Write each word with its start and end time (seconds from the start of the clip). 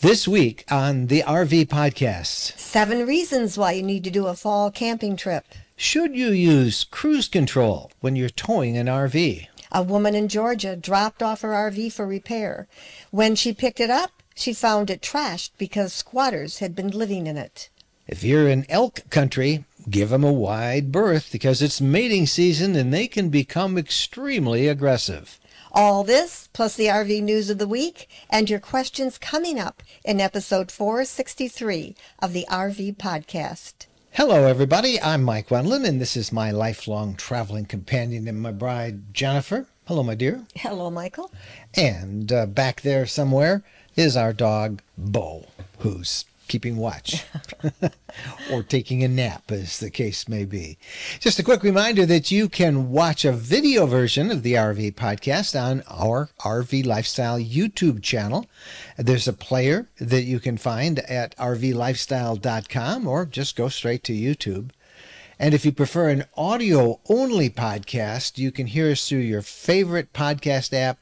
This 0.00 0.28
week 0.28 0.64
on 0.70 1.06
the 1.06 1.22
RV 1.22 1.66
Podcasts, 1.68 2.58
Seven 2.58 3.06
reasons 3.06 3.56
why 3.56 3.72
you 3.72 3.82
need 3.82 4.04
to 4.04 4.10
do 4.10 4.26
a 4.26 4.34
fall 4.34 4.70
camping 4.70 5.16
trip. 5.16 5.44
should 5.76 6.14
you 6.14 6.28
use 6.30 6.84
cruise 6.84 7.28
control 7.28 7.90
when 8.00 8.14
you're 8.14 8.28
towing 8.28 8.76
an 8.76 8.86
RV? 8.86 9.46
A 9.72 9.82
woman 9.82 10.14
in 10.14 10.28
Georgia 10.28 10.76
dropped 10.76 11.22
off 11.22 11.40
her 11.40 11.52
RV 11.52 11.92
for 11.92 12.06
repair. 12.06 12.68
When 13.10 13.34
she 13.34 13.52
picked 13.54 13.80
it 13.80 13.90
up, 13.90 14.10
she 14.34 14.52
found 14.52 14.90
it 14.90 15.00
trashed 15.00 15.50
because 15.56 15.92
squatters 15.92 16.58
had 16.58 16.74
been 16.74 16.90
living 16.90 17.26
in 17.26 17.36
it. 17.38 17.70
If 18.06 18.22
you're 18.22 18.48
in 18.48 18.66
elk 18.68 19.08
country, 19.10 19.64
give 19.88 20.10
them 20.10 20.24
a 20.24 20.32
wide 20.32 20.92
berth 20.92 21.30
because 21.32 21.62
it's 21.62 21.80
mating 21.80 22.26
season 22.26 22.76
and 22.76 22.92
they 22.92 23.08
can 23.08 23.30
become 23.30 23.78
extremely 23.78 24.68
aggressive. 24.68 25.40
All 25.78 26.04
this, 26.04 26.48
plus 26.54 26.74
the 26.74 26.86
RV 26.86 27.22
news 27.22 27.50
of 27.50 27.58
the 27.58 27.68
week, 27.68 28.08
and 28.30 28.48
your 28.48 28.60
questions 28.60 29.18
coming 29.18 29.60
up 29.60 29.82
in 30.06 30.22
episode 30.22 30.72
463 30.72 31.94
of 32.18 32.32
the 32.32 32.46
RV 32.50 32.96
Podcast. 32.96 33.84
Hello, 34.12 34.46
everybody. 34.46 34.98
I'm 35.02 35.22
Mike 35.22 35.50
Wendland, 35.50 35.84
and 35.84 36.00
this 36.00 36.16
is 36.16 36.32
my 36.32 36.50
lifelong 36.50 37.14
traveling 37.14 37.66
companion 37.66 38.26
and 38.26 38.40
my 38.40 38.52
bride, 38.52 39.12
Jennifer. 39.12 39.66
Hello, 39.84 40.02
my 40.02 40.14
dear. 40.14 40.46
Hello, 40.54 40.90
Michael. 40.90 41.30
And 41.74 42.32
uh, 42.32 42.46
back 42.46 42.80
there 42.80 43.04
somewhere 43.04 43.62
is 43.96 44.16
our 44.16 44.32
dog, 44.32 44.80
Bo, 44.96 45.44
who's 45.80 46.24
keeping 46.48 46.76
watch 46.76 47.24
or 48.52 48.62
taking 48.62 49.02
a 49.02 49.08
nap, 49.08 49.50
as 49.50 49.78
the 49.78 49.90
case 49.90 50.28
may 50.28 50.44
be. 50.44 50.78
Just 51.20 51.38
a 51.38 51.42
quick 51.42 51.62
reminder 51.62 52.06
that 52.06 52.30
you 52.30 52.48
can 52.48 52.90
watch 52.90 53.24
a 53.24 53.32
video 53.32 53.86
version 53.86 54.30
of 54.30 54.42
the 54.42 54.54
RV 54.54 54.94
podcast 54.94 55.60
on 55.60 55.82
our 55.88 56.30
RV 56.40 56.84
Lifestyle 56.86 57.38
YouTube 57.38 58.02
channel. 58.02 58.46
There's 58.96 59.28
a 59.28 59.32
player 59.32 59.88
that 59.98 60.22
you 60.22 60.40
can 60.40 60.56
find 60.56 61.00
at 61.00 61.36
rvlifestyle.com 61.36 63.06
or 63.06 63.26
just 63.26 63.56
go 63.56 63.68
straight 63.68 64.04
to 64.04 64.12
YouTube. 64.12 64.70
And 65.38 65.52
if 65.52 65.66
you 65.66 65.72
prefer 65.72 66.08
an 66.08 66.24
audio 66.36 66.98
only 67.10 67.50
podcast, 67.50 68.38
you 68.38 68.50
can 68.50 68.68
hear 68.68 68.90
us 68.90 69.06
through 69.06 69.18
your 69.18 69.42
favorite 69.42 70.14
podcast 70.14 70.72
app 70.72 70.98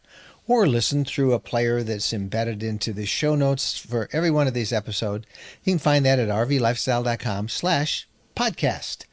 or 0.47 0.67
listen 0.67 1.05
through 1.05 1.33
a 1.33 1.39
player 1.39 1.83
that's 1.83 2.13
embedded 2.13 2.63
into 2.63 2.93
the 2.93 3.07
show 3.07 3.35
notes 3.35 3.79
for 3.79 4.09
every 4.13 4.31
one 4.31 4.47
of 4.47 4.55
these 4.55 4.73
episodes. 4.73 5.27
You 5.65 5.73
can 5.73 5.79
find 5.79 6.05
that 6.05 6.19
at 6.19 6.29
rvlifestyle.com 6.29 7.49
slash 7.49 8.07
podcast. 8.37 9.07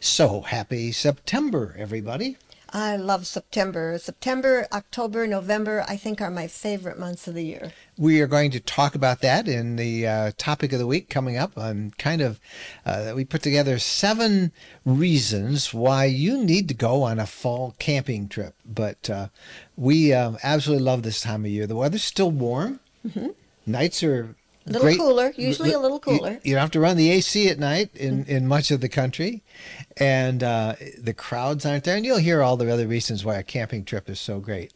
So 0.00 0.42
happy 0.42 0.92
September, 0.92 1.74
everybody. 1.78 2.36
I 2.74 2.96
love 2.96 3.24
September. 3.24 3.96
September, 3.98 4.66
October, 4.72 5.28
November, 5.28 5.84
I 5.86 5.96
think 5.96 6.20
are 6.20 6.28
my 6.28 6.48
favorite 6.48 6.98
months 6.98 7.28
of 7.28 7.34
the 7.34 7.44
year. 7.44 7.72
We 7.96 8.20
are 8.20 8.26
going 8.26 8.50
to 8.50 8.58
talk 8.58 8.96
about 8.96 9.20
that 9.20 9.46
in 9.46 9.76
the 9.76 10.04
uh, 10.08 10.32
topic 10.36 10.72
of 10.72 10.80
the 10.80 10.86
week 10.86 11.08
coming 11.08 11.36
up. 11.36 11.56
On 11.56 11.92
kind 11.98 12.20
of, 12.20 12.40
uh, 12.84 13.12
we 13.14 13.24
put 13.24 13.42
together 13.42 13.78
seven 13.78 14.50
reasons 14.84 15.72
why 15.72 16.06
you 16.06 16.42
need 16.42 16.66
to 16.66 16.74
go 16.74 17.04
on 17.04 17.20
a 17.20 17.26
fall 17.26 17.76
camping 17.78 18.28
trip. 18.28 18.56
But 18.66 19.08
uh, 19.08 19.28
we 19.76 20.12
uh, 20.12 20.32
absolutely 20.42 20.84
love 20.84 21.04
this 21.04 21.20
time 21.20 21.44
of 21.44 21.52
year. 21.52 21.68
The 21.68 21.76
weather's 21.76 22.02
still 22.02 22.32
warm. 22.32 22.80
Nights 23.66 24.02
are 24.02 24.34
A 24.66 24.70
little 24.70 24.86
great. 24.86 24.98
cooler, 24.98 25.32
usually 25.36 25.72
a 25.72 25.78
little 25.78 26.00
cooler. 26.00 26.40
You, 26.42 26.54
don't 26.54 26.62
have 26.62 26.70
to 26.70 26.80
run 26.80 26.96
the 26.96 27.10
AC 27.10 27.48
at 27.50 27.58
night 27.58 27.90
in, 27.94 28.24
in 28.24 28.46
much 28.46 28.70
of 28.70 28.80
the 28.80 28.88
country, 28.88 29.42
and 29.98 30.42
uh, 30.42 30.76
the 30.98 31.12
crowds 31.12 31.66
aren't 31.66 31.84
there. 31.84 31.96
And 31.96 32.04
you'll 32.06 32.16
hear 32.16 32.42
all 32.42 32.56
the 32.56 32.72
other 32.72 32.86
reasons 32.86 33.26
why 33.26 33.36
a 33.36 33.42
camping 33.42 33.84
trip 33.84 34.08
is 34.08 34.18
so 34.18 34.40
great. 34.40 34.72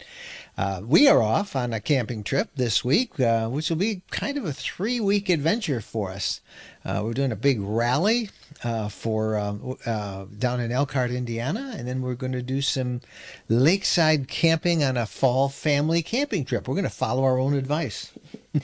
Uh, 0.59 0.83
we 0.85 1.09
are 1.09 1.23
off 1.23 1.57
on 1.57 1.73
a 1.73 1.81
camping 1.81 2.23
trip 2.23 2.51
this 2.57 2.85
week, 2.85 3.19
uh, 3.21 3.49
which 3.49 3.71
will 3.71 3.77
be 3.77 4.03
kind 4.11 4.37
of 4.37 4.45
a 4.45 4.53
three 4.53 5.01
week 5.01 5.31
adventure 5.31 5.81
for 5.81 6.11
us. 6.11 6.41
Uh, 6.85 7.01
we're 7.05 7.15
doing 7.15 7.33
a 7.33 7.37
big 7.37 7.61
rally 7.61 8.29
uh, 8.65 8.89
for 8.89 9.37
uh, 9.37 9.55
uh, 9.87 10.27
down 10.39 10.61
in 10.61 10.73
Elkhart, 10.73 11.11
Indiana, 11.11 11.75
and 11.77 11.87
then 11.87 12.03
we're 12.03 12.15
going 12.15 12.33
to 12.33 12.43
do 12.43 12.61
some 12.61 13.01
lakeside 13.49 14.29
camping 14.29 14.83
on 14.83 14.97
a 14.97 15.07
fall 15.07 15.49
family 15.49 16.03
camping 16.03 16.45
trip. 16.45 16.67
We're 16.67 16.75
going 16.75 16.85
to 16.85 16.91
follow 16.91 17.25
our 17.25 17.39
own 17.39 17.55
advice. 17.55 18.13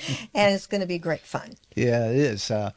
And 0.35 0.55
it's 0.55 0.67
going 0.67 0.81
to 0.81 0.87
be 0.87 0.99
great 0.99 1.21
fun. 1.21 1.55
Yeah, 1.75 2.09
it 2.09 2.17
is. 2.17 2.51
Uh, 2.51 2.71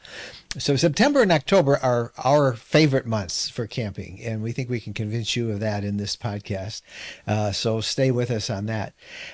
so 0.57 0.75
September 0.75 1.21
and 1.21 1.31
October 1.31 1.77
are 1.77 2.11
our 2.23 2.53
favorite 2.53 3.05
months 3.05 3.49
for 3.49 3.67
camping, 3.67 4.19
and 4.23 4.41
we 4.41 4.51
think 4.51 4.69
we 4.69 4.79
can 4.79 4.93
convince 4.93 5.35
you 5.35 5.51
of 5.51 5.59
that 5.59 5.83
in 5.83 5.97
this 5.97 6.15
podcast. 6.15 6.81
Uh, 7.27 7.51
so 7.51 7.81
stay 7.81 8.11
with 8.11 8.31
us 8.31 8.49
on 8.49 8.65
that. 8.67 8.93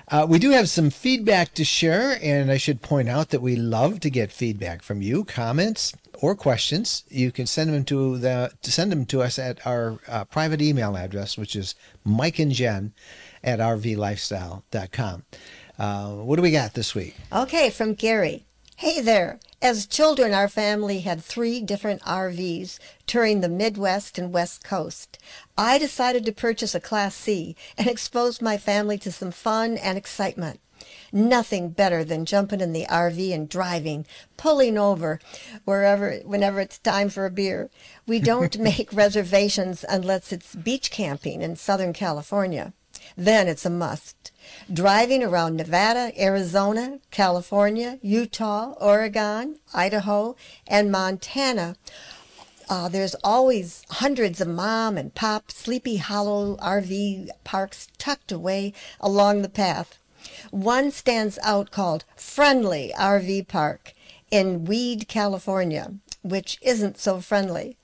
Uh, 0.09 0.25
we 0.27 0.39
do 0.39 0.51
have 0.51 0.69
some 0.69 0.89
feedback 0.89 1.53
to 1.53 1.63
share, 1.63 2.17
and 2.21 2.51
I 2.51 2.57
should 2.57 2.81
point 2.81 3.09
out 3.09 3.29
that 3.29 3.41
we 3.41 3.55
love 3.55 3.99
to 4.01 4.09
get 4.09 4.31
feedback 4.31 4.81
from 4.81 5.01
you, 5.01 5.23
comments 5.23 5.93
or 6.19 6.35
questions. 6.35 7.03
You 7.09 7.31
can 7.31 7.45
send 7.45 7.73
them 7.73 7.85
to 7.85 8.17
the 8.17 8.51
to 8.61 8.71
send 8.71 8.91
them 8.91 9.05
to 9.07 9.21
us 9.21 9.39
at 9.39 9.65
our 9.65 9.99
uh, 10.07 10.25
private 10.25 10.61
email 10.61 10.95
address, 10.95 11.37
which 11.37 11.55
is 11.55 11.75
Mike 12.03 12.39
and 12.39 12.51
Jen 12.51 12.93
at 13.43 13.59
rvlifestyle.com. 13.59 15.23
Uh, 15.77 16.09
what 16.09 16.35
do 16.35 16.41
we 16.41 16.51
got 16.51 16.73
this 16.73 16.93
week? 16.93 17.15
Okay, 17.31 17.69
from 17.69 17.93
Gary. 17.93 18.45
Hey 18.75 19.01
there. 19.01 19.39
As 19.61 19.85
children, 19.85 20.33
our 20.33 20.49
family 20.49 20.99
had 20.99 21.23
three 21.23 21.61
different 21.61 22.01
RVs 22.01 22.79
touring 23.07 23.39
the 23.39 23.49
Midwest 23.49 24.17
and 24.17 24.33
West 24.33 24.63
Coast. 24.63 25.17
I 25.57 25.77
decided 25.77 26.25
to 26.25 26.31
purchase 26.33 26.75
a 26.75 26.81
Class 26.81 27.15
C 27.15 27.55
and 27.77 27.87
expose 27.87 28.41
my 28.41 28.57
family 28.57 28.97
to 28.97 29.11
some 29.11 29.31
fun 29.31 29.77
and 29.77 29.97
excitement. 29.97 30.59
Nothing 31.13 31.69
better 31.69 32.03
than 32.03 32.25
jumping 32.25 32.59
in 32.59 32.73
the 32.73 32.85
RV 32.89 33.33
and 33.33 33.47
driving, 33.47 34.05
pulling 34.35 34.77
over 34.77 35.19
wherever, 35.63 36.15
whenever 36.25 36.59
it's 36.59 36.77
time 36.77 37.09
for 37.09 37.25
a 37.25 37.31
beer. 37.31 37.69
We 38.05 38.19
don't 38.19 38.59
make 38.71 38.91
reservations 38.91 39.85
unless 39.87 40.33
it's 40.33 40.55
beach 40.55 40.91
camping 40.91 41.41
in 41.41 41.55
Southern 41.55 41.93
California. 41.93 42.73
Then 43.15 43.47
it's 43.47 43.65
a 43.65 43.69
must. 43.69 44.31
Driving 44.71 45.23
around 45.23 45.57
Nevada, 45.57 46.11
Arizona, 46.21 46.99
California, 47.11 47.99
Utah, 48.01 48.73
Oregon, 48.79 49.59
Idaho, 49.73 50.35
and 50.67 50.91
Montana. 50.91 51.75
Uh, 52.69 52.87
there's 52.87 53.15
always 53.23 53.83
hundreds 53.89 54.41
of 54.41 54.47
mom 54.47 54.97
and 54.97 55.13
pop 55.13 55.51
Sleepy 55.51 55.97
Hollow 55.97 56.55
RV 56.57 57.29
parks 57.43 57.87
tucked 57.97 58.31
away 58.31 58.73
along 58.99 59.41
the 59.41 59.49
path. 59.49 59.99
One 60.51 60.91
stands 60.91 61.37
out 61.43 61.71
called 61.71 62.05
Friendly 62.15 62.93
RV 62.97 63.47
Park 63.47 63.93
in 64.31 64.65
Weed, 64.65 65.07
California, 65.07 65.93
which 66.21 66.57
isn't 66.61 66.97
so 66.97 67.19
friendly. 67.19 67.77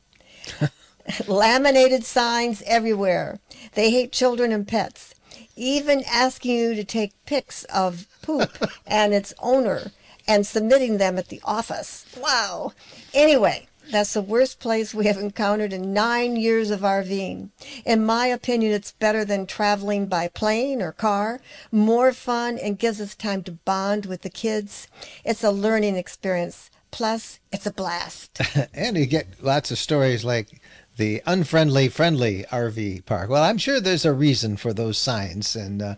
Laminated 1.27 2.03
signs 2.03 2.61
everywhere. 2.65 3.39
They 3.73 3.91
hate 3.91 4.11
children 4.11 4.51
and 4.51 4.67
pets. 4.67 5.13
Even 5.55 6.03
asking 6.09 6.55
you 6.55 6.75
to 6.75 6.83
take 6.83 7.25
pics 7.25 7.63
of 7.65 8.07
poop 8.21 8.51
and 8.87 9.13
its 9.13 9.33
owner 9.39 9.91
and 10.27 10.45
submitting 10.45 10.97
them 10.97 11.17
at 11.17 11.29
the 11.29 11.41
office. 11.43 12.05
Wow. 12.17 12.73
Anyway, 13.13 13.67
that's 13.91 14.13
the 14.13 14.21
worst 14.21 14.59
place 14.59 14.93
we 14.93 15.07
have 15.07 15.17
encountered 15.17 15.73
in 15.73 15.93
nine 15.93 16.35
years 16.35 16.69
of 16.69 16.81
RVing. 16.81 17.49
In 17.85 18.05
my 18.05 18.27
opinion, 18.27 18.71
it's 18.71 18.91
better 18.91 19.25
than 19.25 19.47
traveling 19.47 20.05
by 20.05 20.27
plane 20.27 20.81
or 20.81 20.91
car. 20.91 21.41
More 21.71 22.13
fun 22.13 22.59
and 22.59 22.77
gives 22.77 23.01
us 23.01 23.15
time 23.15 23.41
to 23.43 23.53
bond 23.53 24.05
with 24.05 24.21
the 24.21 24.29
kids. 24.29 24.87
It's 25.25 25.43
a 25.43 25.49
learning 25.49 25.95
experience. 25.95 26.69
Plus, 26.91 27.39
it's 27.51 27.65
a 27.65 27.71
blast. 27.71 28.41
and 28.73 28.97
you 28.97 29.07
get 29.07 29.43
lots 29.43 29.71
of 29.71 29.79
stories 29.79 30.23
like 30.23 30.58
the 30.99 31.23
unfriendly 31.25 31.87
friendly 31.87 32.43
RV 32.51 33.05
park. 33.05 33.29
Well, 33.29 33.41
I'm 33.41 33.57
sure 33.57 33.79
there's 33.79 34.03
a 34.03 34.11
reason 34.11 34.57
for 34.57 34.73
those 34.73 34.97
signs, 34.97 35.55
and 35.55 35.81
uh, 35.81 35.95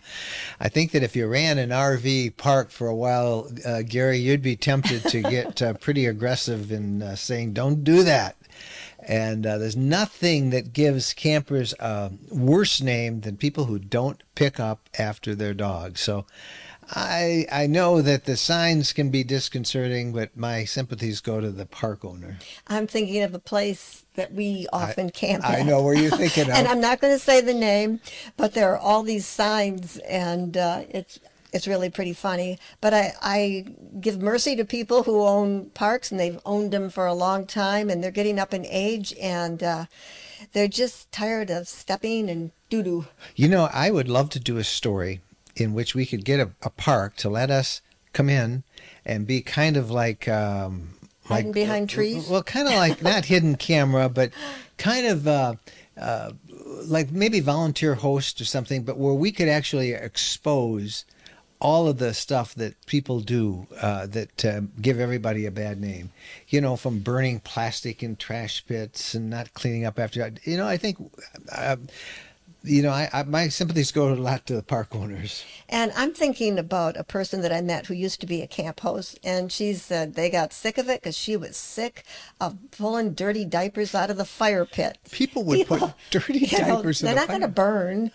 I 0.59 0.69
think 0.69 0.91
that 0.91 1.01
if 1.01 1.15
you 1.15 1.27
ran 1.27 1.57
an 1.57 1.71
RV 1.71 2.37
park 2.37 2.69
for 2.69 2.87
a 2.87 2.95
while, 2.95 3.49
uh, 3.65 3.81
Gary, 3.81 4.19
you'd 4.19 4.43
be 4.43 4.55
tempted 4.55 5.03
to 5.05 5.23
get 5.23 5.59
uh, 5.59 5.73
pretty 5.81 6.05
aggressive 6.05 6.71
in 6.71 7.01
uh, 7.01 7.15
saying, 7.15 7.53
"Don't 7.53 7.83
do 7.83 8.03
that." 8.03 8.37
And 8.99 9.47
uh, 9.47 9.57
there's 9.57 9.75
nothing 9.75 10.51
that 10.51 10.71
gives 10.71 11.13
campers 11.13 11.73
a 11.79 12.11
worse 12.29 12.79
name 12.79 13.21
than 13.21 13.37
people 13.37 13.65
who 13.65 13.79
don't 13.79 14.21
pick 14.35 14.59
up 14.59 14.87
after 14.99 15.33
their 15.33 15.55
dogs. 15.55 16.01
So 16.01 16.27
I 16.93 17.45
I 17.51 17.67
know 17.67 18.01
that 18.01 18.25
the 18.25 18.35
signs 18.35 18.91
can 18.91 19.09
be 19.09 19.23
disconcerting, 19.23 20.11
but 20.11 20.35
my 20.35 20.65
sympathies 20.65 21.21
go 21.21 21.39
to 21.39 21.49
the 21.49 21.65
park 21.65 22.03
owner. 22.03 22.37
I'm 22.67 22.85
thinking 22.85 23.23
of 23.23 23.33
a 23.33 23.39
place 23.39 24.05
that 24.15 24.33
we 24.33 24.67
often 24.73 25.09
camp 25.09 25.45
at. 25.45 25.51
I 25.51 25.59
at. 25.61 25.65
know 25.65 25.81
where 25.81 25.93
you're 25.93 26.11
thinking 26.11 26.43
of. 26.49 26.49
and 26.49 26.67
I'm 26.67 26.81
not 26.81 26.99
going 26.99 27.13
to 27.13 27.19
say 27.19 27.39
the 27.39 27.53
name, 27.53 28.01
but 28.35 28.53
there 28.53 28.73
are 28.73 28.77
all 28.77 29.03
these 29.03 29.25
signs, 29.25 29.97
and 29.99 30.57
uh, 30.57 30.83
it's 30.89 31.19
it's 31.53 31.67
really 31.67 31.89
pretty 31.89 32.13
funny. 32.13 32.59
But 32.81 32.93
I, 32.93 33.13
I 33.21 33.65
give 33.99 34.21
mercy 34.21 34.55
to 34.57 34.65
people 34.65 35.03
who 35.03 35.21
own 35.21 35.69
parks, 35.69 36.11
and 36.11 36.19
they've 36.19 36.39
owned 36.45 36.71
them 36.71 36.89
for 36.89 37.05
a 37.05 37.13
long 37.13 37.45
time, 37.45 37.89
and 37.89 38.03
they're 38.03 38.11
getting 38.11 38.39
up 38.39 38.53
in 38.53 38.65
age, 38.65 39.13
and 39.21 39.63
uh, 39.63 39.85
they're 40.51 40.67
just 40.67 41.09
tired 41.11 41.49
of 41.49 41.69
stepping 41.69 42.29
and 42.29 42.51
doo 42.69 42.83
doo. 42.83 43.05
You 43.35 43.47
know, 43.47 43.69
I 43.71 43.91
would 43.91 44.09
love 44.09 44.29
to 44.31 44.39
do 44.39 44.57
a 44.57 44.63
story 44.65 45.21
in 45.55 45.73
which 45.73 45.95
we 45.95 46.05
could 46.05 46.25
get 46.25 46.39
a, 46.39 46.51
a 46.61 46.69
park 46.69 47.15
to 47.17 47.29
let 47.29 47.49
us 47.49 47.81
come 48.13 48.29
in 48.29 48.63
and 49.05 49.25
be 49.25 49.41
kind 49.41 49.77
of 49.77 49.89
like 49.89 50.27
um, 50.27 50.89
Hiding 51.25 51.47
like 51.47 51.53
behind 51.53 51.89
trees? 51.89 52.27
Well, 52.27 52.43
kind 52.43 52.67
of 52.67 52.73
like 52.73 53.01
not 53.01 53.25
hidden 53.25 53.55
camera, 53.55 54.09
but 54.09 54.31
kind 54.77 55.05
of 55.05 55.27
uh, 55.27 55.55
uh, 55.97 56.31
like 56.85 57.11
maybe 57.11 57.39
volunteer 57.39 57.95
host 57.95 58.41
or 58.41 58.45
something, 58.45 58.83
but 58.83 58.97
where 58.97 59.13
we 59.13 59.31
could 59.31 59.47
actually 59.47 59.91
expose 59.93 61.05
all 61.59 61.87
of 61.87 61.99
the 61.99 62.13
stuff 62.13 62.55
that 62.55 62.73
people 62.87 63.19
do 63.19 63.67
uh, 63.79 64.07
that 64.07 64.43
uh, 64.43 64.61
give 64.81 64.99
everybody 64.99 65.45
a 65.45 65.51
bad 65.51 65.79
name. 65.79 66.09
You 66.49 66.59
know, 66.59 66.75
from 66.75 66.99
burning 66.99 67.39
plastic 67.39 68.01
in 68.01 68.15
trash 68.15 68.65
pits 68.65 69.13
and 69.13 69.29
not 69.29 69.53
cleaning 69.53 69.85
up 69.85 69.99
after. 69.99 70.33
You 70.43 70.57
know, 70.57 70.67
I 70.67 70.77
think. 70.77 70.97
Uh, 71.51 71.77
you 72.63 72.81
know, 72.83 72.91
I, 72.91 73.09
I, 73.11 73.23
my 73.23 73.47
sympathies 73.47 73.91
go 73.91 74.13
a 74.13 74.15
lot 74.15 74.45
to 74.45 74.55
the 74.55 74.63
park 74.63 74.95
owners. 74.95 75.43
And 75.67 75.91
I'm 75.95 76.13
thinking 76.13 76.59
about 76.59 76.95
a 76.95 77.03
person 77.03 77.41
that 77.41 77.51
I 77.51 77.61
met 77.61 77.87
who 77.87 77.93
used 77.93 78.21
to 78.21 78.27
be 78.27 78.41
a 78.41 78.47
camp 78.47 78.81
host, 78.81 79.19
and 79.23 79.51
she 79.51 79.73
said 79.73 80.13
they 80.13 80.29
got 80.29 80.53
sick 80.53 80.77
of 80.77 80.87
it 80.89 81.01
because 81.01 81.17
she 81.17 81.35
was 81.35 81.57
sick 81.57 82.03
of 82.39 82.57
pulling 82.71 83.13
dirty 83.13 83.45
diapers 83.45 83.95
out 83.95 84.09
of 84.09 84.17
the 84.17 84.25
fire 84.25 84.65
pit. 84.65 84.97
People 85.11 85.43
would 85.45 85.67
put 85.67 85.93
dirty 86.11 86.41
know, 86.51 86.75
diapers 86.75 87.01
in 87.01 87.07
there. 87.07 87.15
They're 87.15 87.25
the 87.25 87.33
not 87.33 87.39
going 87.39 87.41
to 87.41 87.47
burn. 87.47 88.11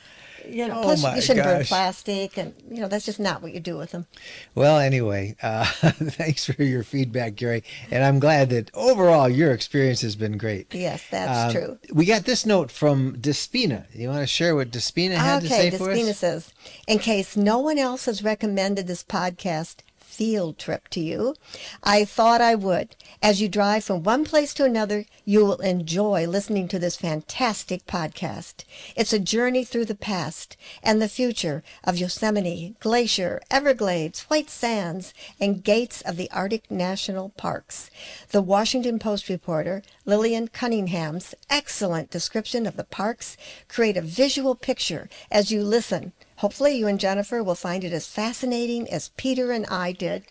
You 0.49 0.69
know, 0.69 0.79
Oh 0.79 0.83
plus 0.83 1.17
you 1.17 1.21
shouldn't 1.23 1.45
burn 1.47 1.65
plastic, 1.65 2.37
and 2.39 2.55
you 2.71 2.81
know 2.81 2.89
that's 2.89 3.05
just 3.05 3.21
not 3.21 3.43
what 3.43 3.53
you 3.53 3.61
do 3.61 3.77
with 3.77 3.91
them. 3.93 4.07
Well, 4.55 4.79
anyway, 4.79 5.37
uh, 5.43 5.65
thanks 5.83 6.47
for 6.47 6.63
your 6.63 6.83
feedback, 6.83 7.35
Gary. 7.35 7.65
And 7.91 8.05
I'm 8.05 8.19
glad 8.19 8.51
that 8.51 8.71
overall 8.75 9.29
your 9.29 9.53
experience 9.53 10.01
has 10.03 10.17
been 10.17 10.39
great. 10.39 10.73
Yes, 10.75 11.05
that's 11.11 11.55
Um, 11.57 11.63
true. 11.63 11.79
We 11.93 12.05
got 12.07 12.25
this 12.25 12.47
note 12.47 12.71
from 12.71 13.17
Despina. 13.17 13.87
You 13.95 14.09
want 14.09 14.21
to 14.21 14.27
share 14.27 14.55
what 14.55 14.71
Despina 14.71 15.15
had 15.17 15.43
to 15.43 15.49
say 15.49 15.69
Okay, 15.69 15.77
for 15.79 15.89
Despina 15.89 16.15
says, 16.15 16.53
in 16.87 16.99
case 16.99 17.37
no 17.37 17.59
one 17.59 17.79
else 17.79 18.07
has 18.07 18.23
recommended 18.23 18.87
this 18.87 19.03
podcast 19.03 19.77
field 20.17 20.57
trip 20.57 20.89
to 20.89 20.99
you, 20.99 21.35
I 21.83 22.07
thought 22.07 22.41
I 22.41 22.55
would. 22.55 22.97
As 23.23 23.43
you 23.43 23.51
drive 23.51 23.85
from 23.85 24.03
one 24.03 24.25
place 24.25 24.55
to 24.55 24.65
another, 24.65 25.05
you 25.27 25.45
will 25.45 25.61
enjoy 25.61 26.27
listening 26.27 26.69
to 26.69 26.79
this 26.79 26.97
fantastic 26.97 27.87
podcast. 27.87 28.65
It's 28.97 29.13
a 29.13 29.19
journey 29.19 29.63
through 29.63 29.85
the 29.85 29.95
past 29.95 30.57
and 30.83 31.03
the 31.03 31.09
future 31.09 31.63
of 31.85 31.99
Yosemite, 31.99 32.77
Glacier, 32.81 33.43
Everglades, 33.51 34.23
White 34.23 34.49
Sands, 34.49 35.13
and 35.39 35.63
gates 35.63 36.01
of 36.01 36.17
the 36.17 36.31
Arctic 36.31 36.71
National 36.71 37.29
Parks. 37.37 37.91
The 38.31 38.41
Washington 38.41 38.99
Post 38.99 39.29
reporter, 39.29 39.83
Lillian 40.07 40.49
Cunningham's 40.49 41.35
excellent 41.51 42.11
description 42.11 42.67
of 42.67 42.77
the 42.77 42.85
parks 42.85 43.37
create 43.69 43.99
a 43.99 44.01
visual 44.01 44.55
picture 44.55 45.11
as 45.31 45.51
you 45.51 45.63
listen. 45.63 46.13
Hopefully 46.37 46.77
you 46.77 46.87
and 46.87 47.01
Jennifer 47.01 47.43
will 47.43 47.55
find 47.55 47.83
it 47.83 47.93
as 47.93 48.07
fascinating 48.07 48.89
as 48.91 49.11
Peter 49.17 49.53
and 49.53 49.67
I 49.67 49.93
did. 49.93 50.25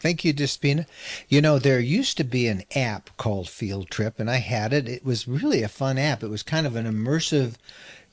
Thank 0.00 0.24
you, 0.24 0.34
Despina. 0.34 0.86
You 1.28 1.40
know, 1.40 1.60
there 1.60 1.78
used 1.78 2.16
to 2.16 2.24
be 2.24 2.48
an 2.48 2.64
app 2.74 3.16
called 3.16 3.48
Field 3.48 3.88
Trip, 3.88 4.18
and 4.18 4.28
I 4.28 4.38
had 4.38 4.72
it. 4.72 4.88
It 4.88 5.04
was 5.04 5.28
really 5.28 5.62
a 5.62 5.68
fun 5.68 5.96
app. 5.96 6.24
It 6.24 6.28
was 6.28 6.42
kind 6.42 6.66
of 6.66 6.74
an 6.74 6.86
immersive. 6.86 7.54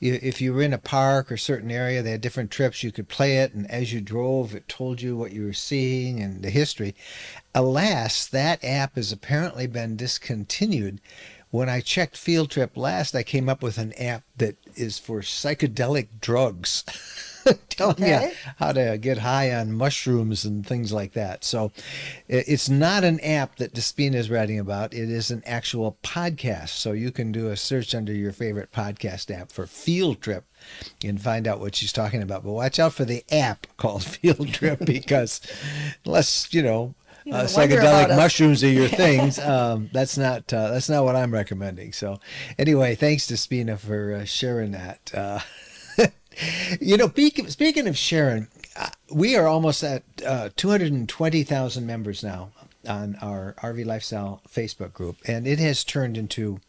If 0.00 0.40
you 0.40 0.54
were 0.54 0.62
in 0.62 0.72
a 0.72 0.78
park 0.78 1.32
or 1.32 1.36
certain 1.36 1.72
area, 1.72 2.00
they 2.00 2.12
had 2.12 2.20
different 2.20 2.52
trips. 2.52 2.84
You 2.84 2.92
could 2.92 3.08
play 3.08 3.38
it, 3.38 3.54
and 3.54 3.68
as 3.68 3.92
you 3.92 4.00
drove, 4.00 4.54
it 4.54 4.68
told 4.68 5.02
you 5.02 5.16
what 5.16 5.32
you 5.32 5.44
were 5.44 5.52
seeing 5.52 6.20
and 6.20 6.42
the 6.42 6.50
history. 6.50 6.94
Alas, 7.56 8.24
that 8.28 8.64
app 8.64 8.94
has 8.94 9.10
apparently 9.10 9.66
been 9.66 9.96
discontinued. 9.96 11.00
When 11.50 11.68
I 11.68 11.80
checked 11.80 12.16
Field 12.16 12.52
Trip 12.52 12.76
last, 12.76 13.16
I 13.16 13.24
came 13.24 13.48
up 13.48 13.64
with 13.64 13.78
an 13.78 13.94
app 13.94 14.22
that 14.36 14.56
is 14.76 15.00
for 15.00 15.22
psychedelic 15.22 16.06
drugs. 16.20 16.84
Telling 17.70 18.04
you 18.04 18.30
how 18.56 18.72
to 18.72 18.98
get 18.98 19.18
high 19.18 19.52
on 19.54 19.72
mushrooms 19.72 20.44
and 20.44 20.66
things 20.66 20.92
like 20.92 21.12
that. 21.12 21.44
So 21.44 21.72
it's 22.28 22.68
not 22.68 23.04
an 23.04 23.20
app 23.20 23.56
that 23.56 23.74
Despina 23.74 24.14
is 24.16 24.30
writing 24.30 24.58
about. 24.58 24.92
It 24.92 25.10
is 25.10 25.30
an 25.30 25.42
actual 25.46 25.96
podcast. 26.02 26.70
So 26.70 26.92
you 26.92 27.10
can 27.10 27.32
do 27.32 27.48
a 27.48 27.56
search 27.56 27.94
under 27.94 28.12
your 28.12 28.32
favorite 28.32 28.72
podcast 28.72 29.30
app 29.34 29.50
for 29.50 29.66
Field 29.66 30.20
Trip 30.20 30.44
and 31.04 31.20
find 31.20 31.46
out 31.48 31.60
what 31.60 31.74
she's 31.74 31.92
talking 31.92 32.22
about. 32.22 32.44
But 32.44 32.52
watch 32.52 32.78
out 32.78 32.92
for 32.92 33.04
the 33.04 33.24
app 33.32 33.66
called 33.76 34.04
Field 34.16 34.52
Trip 34.52 34.78
because 34.84 35.40
unless, 36.04 36.52
you 36.52 36.62
know, 36.62 36.94
You 37.24 37.34
uh, 37.34 37.42
know, 37.42 37.48
wonder 37.54 37.80
about 37.80 38.08
psychedelic 38.08 38.16
mushrooms 38.16 38.64
are 38.64 38.68
your 38.68 38.88
things. 39.04 39.38
Um, 39.38 39.90
that's 39.92 40.16
not 40.16 40.52
uh, 40.52 40.70
that's 40.70 40.88
not 40.88 41.04
what 41.04 41.16
I'm 41.16 41.32
recommending. 41.32 41.92
So, 41.92 42.18
anyway, 42.58 42.94
thanks 42.94 43.26
Despina 43.26 43.78
for 43.78 44.14
uh, 44.14 44.24
sharing 44.24 44.72
that. 44.72 45.10
You 46.80 46.96
know, 46.96 47.08
speaking 47.08 47.88
of 47.88 47.98
Sharon, 47.98 48.48
uh, 48.76 48.88
we 49.12 49.36
are 49.36 49.46
almost 49.46 49.82
at 49.82 50.02
uh, 50.24 50.50
220,000 50.56 51.86
members 51.86 52.22
now 52.22 52.50
on 52.88 53.16
our 53.20 53.54
RV 53.58 53.84
Lifestyle 53.84 54.40
Facebook 54.48 54.92
group, 54.92 55.16
and 55.26 55.46
it 55.46 55.58
has 55.58 55.84
turned 55.84 56.16
into 56.16 56.60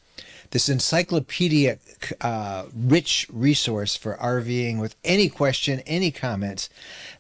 this 0.52 0.68
encyclopedic, 0.68 2.14
uh, 2.20 2.66
rich 2.76 3.26
resource 3.32 3.96
for 3.96 4.18
RVing 4.18 4.80
with 4.80 4.96
any 5.04 5.30
question, 5.30 5.80
any 5.86 6.12
comments. 6.12 6.70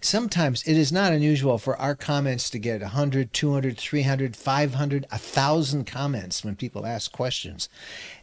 Sometimes 0.01 0.63
it 0.67 0.77
is 0.77 0.91
not 0.91 1.13
unusual 1.13 1.57
for 1.57 1.77
our 1.77 1.95
comments 1.95 2.49
to 2.49 2.59
get 2.59 2.81
100, 2.81 3.31
200, 3.33 3.77
300, 3.77 4.35
500, 4.35 5.05
1,000 5.09 5.85
comments 5.85 6.43
when 6.43 6.55
people 6.55 6.85
ask 6.85 7.11
questions. 7.11 7.69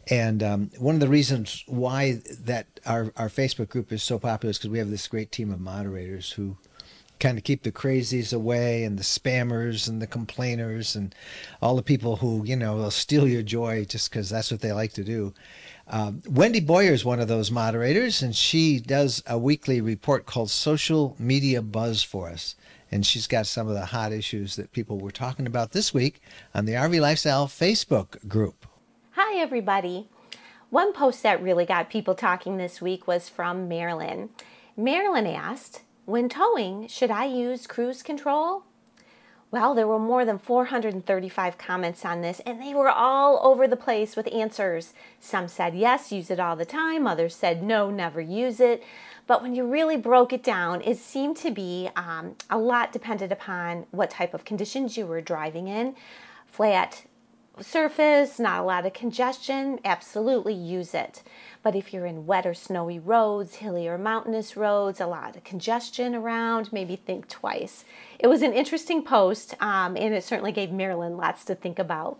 And 0.09 0.43
um, 0.43 0.71
one 0.77 0.95
of 0.95 1.01
the 1.01 1.07
reasons 1.07 1.63
why 1.65 2.21
that 2.41 2.67
our, 2.85 3.11
our 3.17 3.29
Facebook 3.29 3.69
group 3.69 3.91
is 3.91 4.03
so 4.03 4.19
popular 4.19 4.51
is 4.51 4.59
because 4.59 4.69
we 4.69 4.79
have 4.79 4.91
this 4.91 5.07
great 5.07 5.31
team 5.31 5.51
of 5.51 5.59
moderators 5.59 6.33
who 6.33 6.57
kind 7.19 7.37
of 7.37 7.43
keep 7.43 7.63
the 7.63 7.71
crazies 7.71 8.33
away 8.33 8.83
and 8.83 8.97
the 8.97 9.03
spammers 9.03 9.87
and 9.87 10.01
the 10.01 10.07
complainers 10.07 10.95
and 10.95 11.13
all 11.61 11.75
the 11.75 11.83
people 11.83 12.17
who 12.17 12.43
you 12.45 12.55
know 12.55 12.75
will 12.75 12.91
steal 12.91 13.27
your 13.27 13.43
joy 13.43 13.85
just 13.85 14.09
because 14.09 14.29
that's 14.29 14.51
what 14.51 14.61
they 14.61 14.71
like 14.71 14.93
to 14.93 15.03
do. 15.03 15.33
Um, 15.91 16.21
Wendy 16.29 16.59
Boyer 16.59 16.93
is 16.93 17.03
one 17.03 17.19
of 17.19 17.27
those 17.27 17.49
moderators, 17.49 18.21
and 18.21 18.35
she 18.35 18.79
does 18.79 19.23
a 19.25 19.39
weekly 19.39 19.81
report 19.81 20.27
called 20.27 20.51
Social 20.51 21.15
Media 21.17 21.63
Buzz 21.63 22.03
for 22.03 22.29
us. 22.29 22.55
And 22.91 23.05
she's 23.05 23.27
got 23.27 23.47
some 23.47 23.67
of 23.67 23.73
the 23.73 23.87
hot 23.87 24.11
issues 24.11 24.55
that 24.55 24.71
people 24.71 24.99
were 24.99 25.11
talking 25.11 25.47
about 25.47 25.71
this 25.71 25.93
week 25.93 26.21
on 26.53 26.65
the 26.65 26.73
RV 26.73 27.01
Lifestyle 27.01 27.47
Facebook 27.47 28.27
group. 28.27 28.65
Hi, 29.11 29.39
everybody. 29.39 30.07
One 30.69 30.93
post 30.93 31.23
that 31.23 31.41
really 31.41 31.65
got 31.65 31.89
people 31.89 32.13
talking 32.13 32.57
this 32.57 32.81
week 32.81 33.07
was 33.07 33.27
from 33.27 33.67
Marilyn. 33.67 34.29
Marilyn 34.77 35.25
asked, 35.25 35.81
When 36.09 36.27
towing, 36.27 36.87
should 36.87 37.11
I 37.11 37.25
use 37.25 37.67
cruise 37.67 38.01
control? 38.01 38.63
Well, 39.51 39.75
there 39.75 39.85
were 39.85 39.99
more 39.99 40.25
than 40.25 40.39
435 40.39 41.59
comments 41.59 42.03
on 42.03 42.21
this, 42.21 42.39
and 42.47 42.59
they 42.59 42.73
were 42.73 42.89
all 42.89 43.39
over 43.43 43.67
the 43.67 43.75
place 43.75 44.15
with 44.15 44.27
answers. 44.33 44.95
Some 45.19 45.47
said 45.47 45.75
yes, 45.75 46.11
use 46.11 46.31
it 46.31 46.39
all 46.39 46.55
the 46.55 46.65
time. 46.65 47.05
Others 47.05 47.35
said 47.35 47.61
no, 47.61 47.91
never 47.91 48.19
use 48.19 48.59
it. 48.59 48.81
But 49.27 49.43
when 49.43 49.53
you 49.53 49.67
really 49.67 49.97
broke 49.97 50.33
it 50.33 50.41
down, 50.41 50.81
it 50.81 50.97
seemed 50.97 51.37
to 51.37 51.51
be 51.51 51.91
um, 51.95 52.35
a 52.49 52.57
lot 52.57 52.91
dependent 52.91 53.31
upon 53.31 53.85
what 53.91 54.09
type 54.09 54.33
of 54.33 54.43
conditions 54.43 54.97
you 54.97 55.05
were 55.05 55.21
driving 55.21 55.67
in. 55.67 55.95
Flat 56.47 57.03
surface, 57.61 58.39
not 58.39 58.59
a 58.59 58.63
lot 58.63 58.85
of 58.85 58.93
congestion, 58.93 59.79
absolutely 59.83 60.53
use 60.53 60.93
it. 60.93 61.23
But 61.61 61.75
if 61.75 61.93
you're 61.93 62.05
in 62.05 62.25
wet 62.25 62.45
or 62.45 62.53
snowy 62.53 62.99
roads, 62.99 63.55
hilly 63.55 63.87
or 63.87 63.97
mountainous 63.97 64.55
roads, 64.55 65.01
a 65.01 65.07
lot 65.07 65.35
of 65.35 65.43
congestion 65.43 66.15
around, 66.15 66.71
maybe 66.71 66.95
think 66.95 67.27
twice. 67.27 67.85
It 68.17 68.27
was 68.27 68.41
an 68.41 68.53
interesting 68.53 69.03
post, 69.03 69.55
um, 69.61 69.97
and 69.97 70.13
it 70.13 70.23
certainly 70.23 70.51
gave 70.51 70.71
Marilyn 70.71 71.17
lots 71.17 71.43
to 71.45 71.55
think 71.55 71.79
about. 71.79 72.19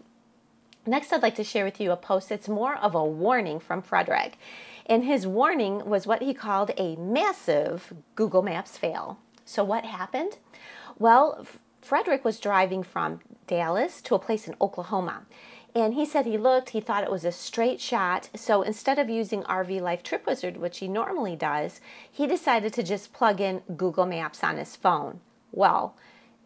Next, 0.86 1.14
I'd 1.14 1.22
like 1.22 1.36
to 1.36 1.44
share 1.44 1.66
with 1.66 1.80
you 1.80 1.92
a 1.92 1.98
post 1.98 2.30
that's 2.30 2.50
more 2.50 2.76
of 2.76 2.96
a 2.96 3.06
warning 3.06 3.60
from 3.60 3.82
Frederick. 3.82 4.38
And 4.86 5.04
his 5.04 5.28
warning 5.28 5.86
was 5.86 6.08
what 6.08 6.24
he 6.24 6.34
called 6.34 6.72
a 6.78 6.96
massive 6.96 7.94
Google 8.16 8.42
Maps 8.42 8.78
fail. 8.78 9.20
So, 9.46 9.64
what 9.64 9.86
happened? 9.86 10.38
Well, 10.98 11.46
Frederick 11.90 12.24
was 12.24 12.40
driving 12.40 12.84
from 12.84 13.20
Dallas 13.48 14.00
to 14.04 14.14
a 14.14 14.20
place 14.20 14.48
in 14.48 14.54
Oklahoma. 14.62 15.24
And 15.74 15.96
he 15.96 16.06
said 16.06 16.28
he 16.28 16.38
looked, 16.38 16.70
he 16.70 16.82
thought 16.82 17.04
it 17.04 17.10
was 17.10 17.26
a 17.26 17.32
straight 17.32 17.82
shot. 17.82 18.30
So 18.36 18.62
instead 18.62 19.00
of 19.00 19.10
using 19.10 19.42
RV 19.42 19.82
Life 19.82 20.04
Trip 20.04 20.24
Wizard, 20.28 20.58
which 20.58 20.78
he 20.78 20.88
normally 20.88 21.36
does, 21.36 21.82
he 22.12 22.28
decided 22.28 22.74
to 22.74 22.84
just 22.84 23.12
plug 23.12 23.42
in 23.42 23.64
Google 23.76 24.06
Maps 24.06 24.44
on 24.44 24.58
his 24.58 24.76
phone. 24.76 25.22
Well, 25.52 25.96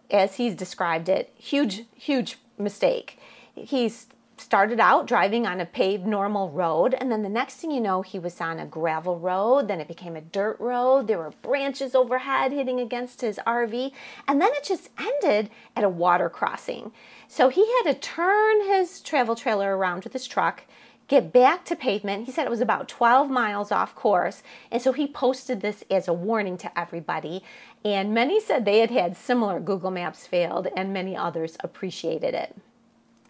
as 0.09 0.35
he's 0.35 0.55
described 0.55 1.09
it, 1.09 1.33
huge, 1.35 1.87
huge 1.93 2.37
mistake. 2.57 3.19
He's 3.53 4.07
started 4.37 4.79
out 4.79 5.07
driving 5.07 5.45
on 5.45 5.61
a 5.61 5.65
paved 5.65 6.05
normal 6.05 6.49
road 6.49 6.93
and 6.95 7.11
then 7.11 7.21
the 7.21 7.29
next 7.29 7.55
thing 7.55 7.71
you 7.71 7.79
know 7.79 8.01
he 8.01 8.17
was 8.17 8.39
on 8.41 8.59
a 8.59 8.65
gravel 8.65 9.19
road 9.19 9.67
then 9.67 9.79
it 9.79 9.87
became 9.87 10.15
a 10.15 10.21
dirt 10.21 10.57
road 10.59 11.07
there 11.07 11.17
were 11.17 11.33
branches 11.41 11.93
overhead 11.93 12.51
hitting 12.51 12.79
against 12.79 13.21
his 13.21 13.39
RV 13.45 13.91
and 14.27 14.41
then 14.41 14.51
it 14.53 14.63
just 14.63 14.89
ended 14.97 15.49
at 15.75 15.83
a 15.83 15.89
water 15.89 16.29
crossing 16.29 16.91
so 17.27 17.49
he 17.49 17.65
had 17.77 17.93
to 17.93 17.99
turn 17.99 18.67
his 18.67 19.01
travel 19.01 19.35
trailer 19.35 19.77
around 19.77 20.03
with 20.03 20.13
his 20.13 20.27
truck 20.27 20.63
get 21.07 21.33
back 21.33 21.65
to 21.65 21.75
pavement. 21.75 22.25
He 22.25 22.31
said 22.31 22.47
it 22.47 22.49
was 22.49 22.61
about 22.61 22.87
12 22.87 23.29
miles 23.29 23.71
off 23.71 23.93
course. 23.93 24.41
And 24.71 24.81
so 24.81 24.93
he 24.93 25.05
posted 25.05 25.61
this 25.61 25.83
as 25.91 26.07
a 26.07 26.13
warning 26.13 26.57
to 26.59 26.79
everybody. 26.79 27.43
And 27.83 28.13
many 28.13 28.39
said 28.39 28.65
they 28.65 28.79
had 28.79 28.91
had 28.91 29.17
similar 29.17 29.59
Google 29.59 29.91
Maps 29.91 30.25
failed, 30.25 30.67
and 30.75 30.93
many 30.93 31.15
others 31.15 31.57
appreciated 31.59 32.33
it. 32.33 32.55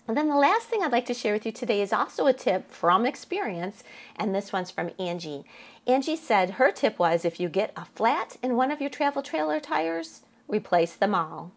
And 0.07 0.17
then 0.17 0.27
the 0.27 0.35
last 0.35 0.67
thing 0.67 0.81
I'd 0.83 0.91
like 0.91 1.05
to 1.05 1.13
share 1.13 1.33
with 1.33 1.45
you 1.45 1.51
today 1.53 1.81
is 1.81 1.93
also 1.93 2.27
a 2.27 2.33
tip 2.33 2.69
from 2.69 3.05
experience, 3.05 3.83
and 4.17 4.35
this 4.35 4.51
one's 4.51 4.69
from 4.69 4.91
Angie. 4.99 5.45
Angie 5.87 6.17
said 6.17 6.51
her 6.51 6.71
tip 6.71 6.99
was 6.99 7.23
if 7.23 7.39
you 7.39 7.47
get 7.47 7.71
a 7.77 7.85
flat 7.85 8.35
in 8.43 8.57
one 8.57 8.69
of 8.69 8.81
your 8.81 8.89
travel 8.89 9.21
trailer 9.21 9.61
tires, 9.61 10.21
replace 10.47 10.93
them 10.95 11.15
all. 11.15 11.51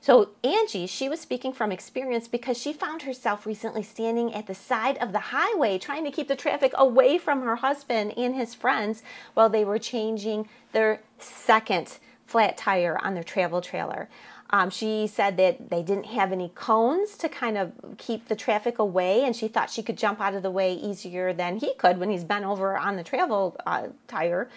So, 0.00 0.30
Angie, 0.42 0.86
she 0.86 1.10
was 1.10 1.20
speaking 1.20 1.52
from 1.52 1.70
experience 1.70 2.26
because 2.26 2.56
she 2.56 2.72
found 2.72 3.02
herself 3.02 3.44
recently 3.44 3.82
standing 3.82 4.32
at 4.32 4.46
the 4.46 4.54
side 4.54 4.96
of 4.96 5.12
the 5.12 5.18
highway 5.18 5.76
trying 5.76 6.04
to 6.04 6.10
keep 6.10 6.28
the 6.28 6.36
traffic 6.36 6.72
away 6.76 7.18
from 7.18 7.42
her 7.42 7.56
husband 7.56 8.16
and 8.16 8.34
his 8.34 8.54
friends 8.54 9.02
while 9.34 9.50
they 9.50 9.64
were 9.64 9.78
changing 9.78 10.48
their 10.72 11.00
second 11.18 11.98
flat 12.24 12.56
tire 12.56 12.98
on 13.04 13.12
their 13.12 13.24
travel 13.24 13.60
trailer. 13.60 14.08
Um, 14.52 14.68
she 14.68 15.06
said 15.06 15.36
that 15.36 15.70
they 15.70 15.82
didn't 15.82 16.06
have 16.06 16.32
any 16.32 16.50
cones 16.54 17.16
to 17.18 17.28
kind 17.28 17.56
of 17.56 17.72
keep 17.98 18.26
the 18.26 18.34
traffic 18.34 18.78
away, 18.80 19.24
and 19.24 19.34
she 19.34 19.46
thought 19.46 19.70
she 19.70 19.82
could 19.82 19.96
jump 19.96 20.20
out 20.20 20.34
of 20.34 20.42
the 20.42 20.50
way 20.50 20.74
easier 20.74 21.32
than 21.32 21.58
he 21.58 21.72
could 21.74 21.98
when 21.98 22.10
he's 22.10 22.24
bent 22.24 22.44
over 22.44 22.76
on 22.76 22.96
the 22.96 23.04
travel 23.04 23.56
uh, 23.64 23.88
tire. 24.08 24.48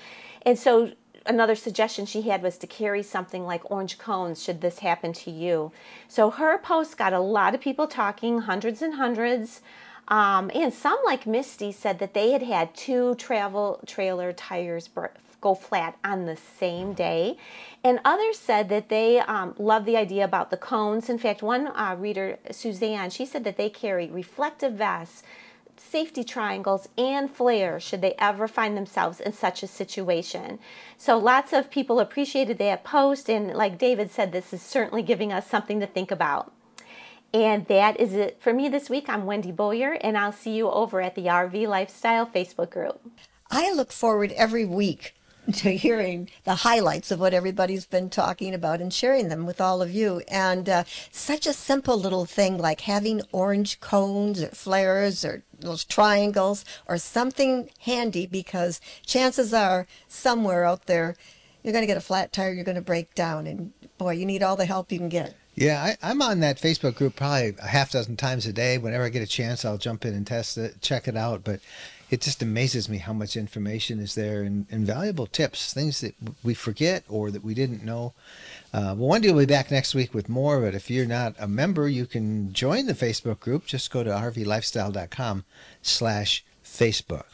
And 0.43 0.57
so 0.57 0.91
another 1.25 1.55
suggestion 1.55 2.05
she 2.05 2.23
had 2.23 2.41
was 2.41 2.57
to 2.57 2.67
carry 2.67 3.03
something 3.03 3.45
like 3.45 3.69
orange 3.69 3.97
cones 3.97 4.43
should 4.43 4.61
this 4.61 4.79
happen 4.79 5.13
to 5.13 5.31
you. 5.31 5.71
So 6.07 6.31
her 6.31 6.57
post 6.57 6.97
got 6.97 7.13
a 7.13 7.19
lot 7.19 7.53
of 7.53 7.61
people 7.61 7.87
talking, 7.87 8.39
hundreds 8.39 8.81
and 8.81 8.95
hundreds. 8.95 9.61
Um, 10.07 10.51
and 10.53 10.73
some, 10.73 10.97
like 11.05 11.25
Misty, 11.25 11.71
said 11.71 11.99
that 11.99 12.13
they 12.13 12.31
had 12.31 12.43
had 12.43 12.75
two 12.75 13.15
travel 13.15 13.79
trailer 13.85 14.33
tires 14.33 14.87
go 15.43 15.53
flat 15.53 15.97
on 16.03 16.25
the 16.25 16.37
same 16.37 16.93
day. 16.93 17.37
And 17.83 17.99
others 18.05 18.39
said 18.39 18.69
that 18.69 18.89
they 18.89 19.19
um, 19.19 19.53
love 19.59 19.85
the 19.85 19.97
idea 19.97 20.23
about 20.23 20.49
the 20.49 20.57
cones. 20.57 21.09
In 21.09 21.19
fact, 21.19 21.43
one 21.43 21.67
uh, 21.67 21.95
reader, 21.99 22.39
Suzanne, 22.49 23.09
she 23.09 23.25
said 23.25 23.43
that 23.43 23.57
they 23.57 23.69
carry 23.69 24.09
reflective 24.09 24.73
vests 24.73 25.23
safety 25.75 26.23
triangles 26.23 26.87
and 26.97 27.29
flares 27.29 27.83
should 27.83 28.01
they 28.01 28.15
ever 28.17 28.47
find 28.47 28.77
themselves 28.77 29.19
in 29.19 29.33
such 29.33 29.63
a 29.63 29.67
situation. 29.67 30.59
So 30.97 31.17
lots 31.17 31.51
of 31.51 31.69
people 31.69 31.99
appreciated 31.99 32.57
that 32.59 32.83
post, 32.83 33.29
and 33.29 33.53
like 33.53 33.77
David 33.77 34.09
said, 34.11 34.31
this 34.31 34.53
is 34.53 34.61
certainly 34.61 35.03
giving 35.03 35.33
us 35.33 35.47
something 35.47 35.79
to 35.79 35.87
think 35.87 36.11
about. 36.11 36.53
And 37.33 37.65
that 37.67 37.99
is 37.99 38.13
it 38.13 38.37
for 38.39 38.53
me 38.53 38.69
this 38.69 38.89
week. 38.89 39.09
I'm 39.09 39.25
Wendy 39.25 39.51
Boyer, 39.51 39.93
and 40.01 40.17
I'll 40.17 40.31
see 40.31 40.55
you 40.55 40.69
over 40.69 41.01
at 41.01 41.15
the 41.15 41.25
RV 41.25 41.67
Lifestyle 41.67 42.27
Facebook 42.27 42.69
group. 42.69 43.01
I 43.49 43.73
look 43.73 43.91
forward 43.91 44.31
every 44.33 44.65
week 44.65 45.15
to 45.53 45.75
hearing 45.75 46.29
the 46.43 46.55
highlights 46.55 47.11
of 47.11 47.19
what 47.19 47.33
everybody's 47.33 47.85
been 47.85 48.09
talking 48.09 48.53
about 48.53 48.81
and 48.81 48.93
sharing 48.93 49.29
them 49.29 49.45
with 49.45 49.59
all 49.59 49.81
of 49.81 49.91
you. 49.91 50.21
And 50.27 50.69
uh, 50.69 50.83
such 51.11 51.45
a 51.45 51.53
simple 51.53 51.97
little 51.97 52.25
thing 52.25 52.57
like 52.57 52.81
having 52.81 53.21
orange 53.31 53.79
cones 53.79 54.41
or 54.41 54.47
flares 54.49 55.25
or 55.25 55.43
those 55.59 55.83
triangles 55.83 56.63
or 56.87 56.97
something 56.97 57.69
handy 57.79 58.25
because 58.25 58.79
chances 59.05 59.53
are 59.53 59.87
somewhere 60.07 60.65
out 60.65 60.85
there 60.85 61.15
you're 61.63 61.73
going 61.73 61.83
to 61.83 61.87
get 61.87 61.97
a 61.97 62.01
flat 62.01 62.33
tire, 62.33 62.53
you're 62.53 62.65
going 62.65 62.75
to 62.75 62.81
break 62.81 63.15
down, 63.15 63.47
and 63.47 63.71
boy, 63.97 64.11
you 64.11 64.25
need 64.25 64.43
all 64.43 64.55
the 64.55 64.65
help 64.65 64.91
you 64.91 64.99
can 64.99 65.09
get. 65.09 65.35
Yeah, 65.55 65.95
I, 66.01 66.11
am 66.11 66.21
on 66.21 66.39
that 66.41 66.57
Facebook 66.57 66.95
group 66.95 67.15
probably 67.15 67.55
a 67.61 67.67
half 67.67 67.91
dozen 67.91 68.17
times 68.17 68.45
a 68.45 68.53
day. 68.53 68.77
Whenever 68.77 69.03
I 69.03 69.09
get 69.09 69.21
a 69.21 69.27
chance, 69.27 69.63
I'll 69.63 69.77
jump 69.77 70.03
in 70.03 70.13
and 70.13 70.25
test 70.25 70.57
it, 70.57 70.81
check 70.81 71.07
it 71.07 71.15
out. 71.15 71.43
But 71.43 71.59
it 72.13 72.21
just 72.21 72.43
amazes 72.43 72.87
me 72.87 72.99
how 72.99 73.11
much 73.11 73.35
information 73.35 73.99
is 73.99 74.13
there 74.13 74.43
and, 74.43 74.67
and 74.69 74.85
valuable 74.85 75.25
tips, 75.25 75.73
things 75.73 76.01
that 76.01 76.13
we 76.43 76.53
forget 76.53 77.03
or 77.09 77.31
that 77.31 77.43
we 77.43 77.55
didn't 77.55 77.83
know. 77.83 78.13
Uh, 78.71 78.93
well, 78.95 79.09
Wendy 79.09 79.31
will 79.31 79.39
be 79.39 79.47
back 79.47 79.71
next 79.71 79.95
week 79.95 80.13
with 80.13 80.29
more. 80.29 80.61
But 80.61 80.75
if 80.75 80.91
you're 80.91 81.07
not 81.07 81.33
a 81.39 81.47
member, 81.47 81.89
you 81.89 82.05
can 82.05 82.53
join 82.53 82.85
the 82.85 82.93
Facebook 82.93 83.39
group. 83.39 83.65
Just 83.65 83.89
go 83.89 84.03
to 84.03 84.11
rvlifestyle.com 84.11 85.43
slash 85.81 86.45
Facebook. 86.63 87.25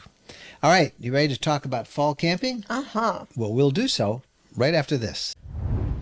All 0.62 0.70
right, 0.70 0.94
you 0.98 1.12
ready 1.12 1.34
to 1.34 1.38
talk 1.38 1.66
about 1.66 1.86
fall 1.86 2.14
camping? 2.14 2.64
Uh 2.70 2.80
huh. 2.80 3.24
Well, 3.36 3.52
we'll 3.52 3.72
do 3.72 3.86
so 3.86 4.22
right 4.56 4.72
after 4.72 4.96
this. 4.96 5.36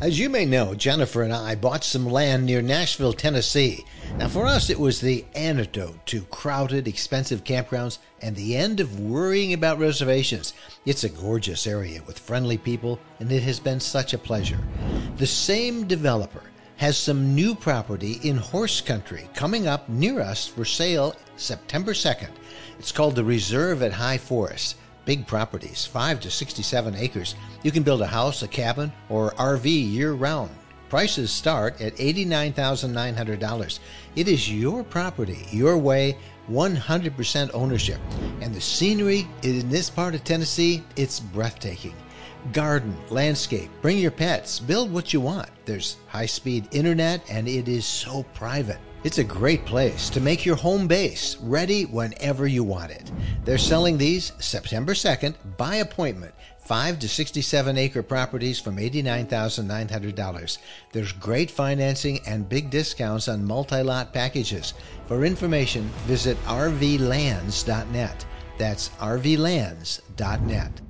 As 0.00 0.20
you 0.20 0.30
may 0.30 0.44
know, 0.44 0.76
Jennifer 0.76 1.23
and 1.23 1.32
I 1.32 1.56
bought 1.56 1.82
some 1.82 2.06
land 2.06 2.47
near 2.47 2.62
Nashville, 2.62 3.12
Tennessee. 3.12 3.85
Now, 4.16 4.28
for 4.28 4.46
us, 4.46 4.70
it 4.70 4.80
was 4.80 5.00
the 5.00 5.24
antidote 5.34 6.04
to 6.06 6.22
crowded, 6.22 6.88
expensive 6.88 7.44
campgrounds 7.44 7.98
and 8.20 8.34
the 8.34 8.56
end 8.56 8.80
of 8.80 8.98
worrying 8.98 9.52
about 9.52 9.78
reservations. 9.78 10.54
It's 10.86 11.04
a 11.04 11.08
gorgeous 11.08 11.66
area 11.66 12.02
with 12.06 12.18
friendly 12.18 12.58
people, 12.58 12.98
and 13.20 13.30
it 13.30 13.42
has 13.42 13.60
been 13.60 13.80
such 13.80 14.14
a 14.14 14.18
pleasure. 14.18 14.58
The 15.16 15.26
same 15.26 15.86
developer 15.86 16.42
has 16.78 16.96
some 16.96 17.34
new 17.34 17.54
property 17.54 18.20
in 18.22 18.36
horse 18.36 18.80
country 18.80 19.28
coming 19.34 19.66
up 19.66 19.88
near 19.88 20.20
us 20.20 20.46
for 20.46 20.64
sale 20.64 21.14
September 21.36 21.92
2nd. 21.92 22.30
It's 22.78 22.92
called 22.92 23.14
the 23.14 23.24
Reserve 23.24 23.82
at 23.82 23.92
High 23.92 24.18
Forest 24.18 24.76
big 25.08 25.26
properties, 25.26 25.86
5 25.86 26.20
to 26.20 26.30
67 26.30 26.94
acres. 26.94 27.34
You 27.62 27.70
can 27.70 27.82
build 27.82 28.02
a 28.02 28.06
house, 28.06 28.42
a 28.42 28.46
cabin, 28.46 28.92
or 29.08 29.30
RV 29.36 29.64
year 29.64 30.12
round. 30.12 30.50
Prices 30.88 31.30
start 31.30 31.80
at 31.80 31.97
$89,900. 31.97 33.78
It 34.16 34.26
is 34.26 34.50
your 34.50 34.83
property, 34.83 35.47
your 35.50 35.76
way, 35.76 36.16
100% 36.50 37.50
ownership. 37.52 38.00
And 38.40 38.54
the 38.54 38.61
scenery 38.61 39.28
in 39.42 39.68
this 39.68 39.90
part 39.90 40.14
of 40.14 40.25
Tennessee, 40.25 40.83
it's 40.97 41.21
breathtaking. 41.21 41.95
Garden, 42.52 42.97
landscape, 43.11 43.71
bring 43.83 43.99
your 43.99 44.11
pets, 44.11 44.59
build 44.59 44.90
what 44.90 45.12
you 45.12 45.21
want. 45.21 45.50
There's 45.66 45.97
high 46.07 46.26
speed 46.26 46.68
internet, 46.71 47.21
and 47.30 47.47
it 47.47 47.68
is 47.68 47.85
so 47.85 48.23
private. 48.35 48.78
It's 49.04 49.18
a 49.18 49.25
great 49.25 49.64
place 49.66 50.09
to 50.11 50.21
make 50.21 50.45
your 50.45 50.57
home 50.57 50.88
base 50.88 51.37
ready 51.37 51.85
whenever 51.85 52.47
you 52.47 52.64
want 52.64 52.90
it. 52.90 53.12
They're 53.45 53.59
selling 53.59 53.99
these 53.99 54.33
September 54.38 54.95
2nd 54.95 55.35
by 55.57 55.76
appointment. 55.76 56.35
5 56.68 56.98
to 56.98 57.08
67 57.08 57.78
acre 57.78 58.02
properties 58.02 58.60
from 58.60 58.76
$89,900. 58.76 60.58
There's 60.92 61.12
great 61.12 61.50
financing 61.50 62.20
and 62.26 62.46
big 62.46 62.68
discounts 62.68 63.26
on 63.26 63.46
multi 63.46 63.80
lot 63.80 64.12
packages. 64.12 64.75
For 65.06 65.25
information, 65.25 65.84
visit 66.04 66.37
rvlands.net. 66.44 68.26
That's 68.58 68.90
rvlands.net. 68.90 70.80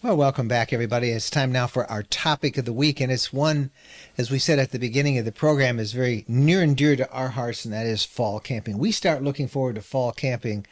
Well, 0.00 0.16
welcome 0.16 0.46
back, 0.46 0.72
everybody. 0.72 1.10
It's 1.10 1.28
time 1.28 1.50
now 1.50 1.66
for 1.66 1.90
our 1.90 2.04
topic 2.04 2.56
of 2.56 2.64
the 2.64 2.72
week, 2.72 3.00
and 3.00 3.10
it's 3.10 3.32
one, 3.32 3.72
as 4.16 4.30
we 4.30 4.38
said 4.38 4.60
at 4.60 4.70
the 4.70 4.78
beginning 4.78 5.18
of 5.18 5.24
the 5.24 5.32
program, 5.32 5.80
is 5.80 5.92
very 5.92 6.24
near 6.28 6.62
and 6.62 6.76
dear 6.76 6.94
to 6.94 7.10
our 7.10 7.30
hearts, 7.30 7.64
and 7.64 7.74
that 7.74 7.86
is 7.86 8.04
fall 8.04 8.38
camping. 8.38 8.78
We 8.78 8.92
start 8.92 9.24
looking 9.24 9.48
forward 9.48 9.74
to 9.74 9.82
fall 9.82 10.12
camping 10.12 10.66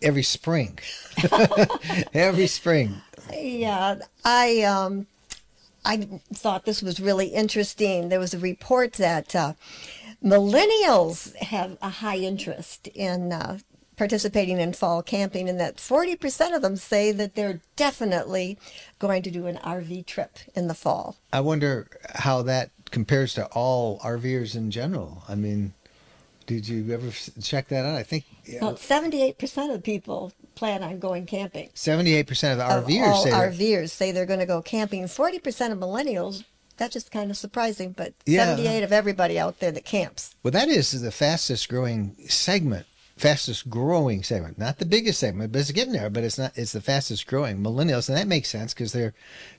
every 0.00 0.22
spring. 0.22 0.78
every 2.14 2.46
spring. 2.46 3.02
Yeah, 3.36 3.96
I 4.24 4.62
um, 4.62 5.06
I 5.84 6.08
thought 6.32 6.64
this 6.64 6.82
was 6.82 7.00
really 7.00 7.28
interesting. 7.28 8.08
There 8.08 8.20
was 8.20 8.34
a 8.34 8.38
report 8.38 8.94
that 8.94 9.34
uh, 9.34 9.54
millennials 10.22 11.34
have 11.36 11.78
a 11.80 11.88
high 11.88 12.18
interest 12.18 12.88
in 12.88 13.32
uh, 13.32 13.58
participating 13.96 14.58
in 14.58 14.72
fall 14.72 15.02
camping, 15.02 15.48
and 15.48 15.60
that 15.60 15.76
40% 15.76 16.54
of 16.54 16.62
them 16.62 16.76
say 16.76 17.12
that 17.12 17.34
they're 17.34 17.60
definitely 17.76 18.58
going 18.98 19.22
to 19.22 19.30
do 19.30 19.46
an 19.46 19.56
RV 19.58 20.06
trip 20.06 20.38
in 20.54 20.68
the 20.68 20.74
fall. 20.74 21.16
I 21.32 21.40
wonder 21.40 21.86
how 22.14 22.42
that 22.42 22.70
compares 22.90 23.34
to 23.34 23.46
all 23.46 23.98
RVers 24.00 24.56
in 24.56 24.70
general. 24.70 25.22
I 25.28 25.34
mean, 25.34 25.74
did 26.46 26.66
you 26.66 26.92
ever 26.92 27.10
check 27.42 27.68
that 27.68 27.84
out? 27.84 27.94
I 27.94 28.02
think 28.02 28.24
yeah. 28.44 28.60
well, 28.62 28.74
78% 28.74 29.74
of 29.74 29.82
people 29.82 30.32
plan 30.54 30.82
on 30.82 30.98
going 30.98 31.26
camping. 31.26 31.68
78% 31.74 32.52
of 32.52 32.58
the 32.58 32.92
RVers 32.94 33.06
all 33.06 33.24
say 33.24 33.30
RVers 33.30 33.90
say 33.90 34.12
they're 34.12 34.26
going 34.26 34.40
to 34.40 34.46
go 34.46 34.62
camping. 34.62 35.04
40% 35.04 35.72
of 35.72 35.78
millennials 35.78 36.44
that's 36.76 36.94
just 36.94 37.10
kind 37.10 37.30
of 37.30 37.36
surprising, 37.36 37.92
but 37.92 38.14
yeah. 38.24 38.46
78 38.46 38.84
of 38.84 38.92
everybody 38.92 39.38
out 39.38 39.60
there 39.60 39.70
that 39.70 39.84
camps. 39.84 40.34
Well, 40.42 40.52
that 40.52 40.68
is 40.68 40.98
the 40.98 41.10
fastest 41.10 41.68
growing 41.68 42.16
segment 42.26 42.86
fastest 43.20 43.68
growing 43.68 44.22
segment, 44.22 44.58
not 44.58 44.78
the 44.78 44.86
biggest 44.86 45.20
segment, 45.20 45.52
but 45.52 45.58
it's 45.58 45.70
getting 45.72 45.92
there. 45.92 46.08
But 46.08 46.24
it's 46.24 46.38
not. 46.38 46.56
It's 46.56 46.72
the 46.72 46.80
fastest 46.80 47.26
growing 47.26 47.58
millennials, 47.58 48.08
and 48.08 48.16
that 48.16 48.26
makes 48.26 48.48
sense 48.48 48.72
because 48.72 48.92
they're 48.92 49.12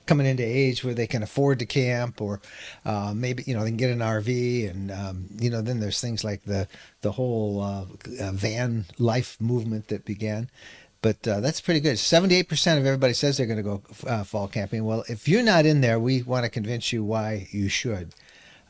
coming 0.04 0.26
into 0.26 0.42
age 0.42 0.82
where 0.82 0.94
they 0.94 1.06
can 1.06 1.22
afford 1.22 1.60
to 1.60 1.66
camp, 1.66 2.20
or 2.20 2.40
uh, 2.84 3.12
maybe 3.14 3.44
you 3.46 3.54
know 3.54 3.62
they 3.62 3.70
can 3.70 3.76
get 3.76 3.90
an 3.90 4.00
RV, 4.00 4.68
and 4.68 4.90
um, 4.90 5.26
you 5.38 5.48
know 5.48 5.62
then 5.62 5.80
there's 5.80 6.00
things 6.00 6.24
like 6.24 6.42
the 6.44 6.66
the 7.02 7.12
whole 7.12 7.60
uh, 7.60 7.86
uh, 8.20 8.32
van 8.32 8.84
life 8.98 9.40
movement 9.40 9.88
that 9.88 10.04
began. 10.04 10.50
But 11.02 11.26
uh, 11.26 11.40
that's 11.40 11.60
pretty 11.60 11.80
good. 11.80 11.96
78% 11.96 12.78
of 12.78 12.86
everybody 12.86 13.12
says 13.12 13.36
they're 13.36 13.46
going 13.46 13.56
to 13.56 13.62
go 13.62 13.82
uh, 14.06 14.22
fall 14.22 14.46
camping. 14.46 14.84
Well, 14.84 15.04
if 15.08 15.26
you're 15.26 15.42
not 15.42 15.66
in 15.66 15.80
there, 15.80 15.98
we 15.98 16.22
want 16.22 16.44
to 16.44 16.50
convince 16.50 16.92
you 16.92 17.02
why 17.04 17.48
you 17.50 17.68
should. 17.68 18.14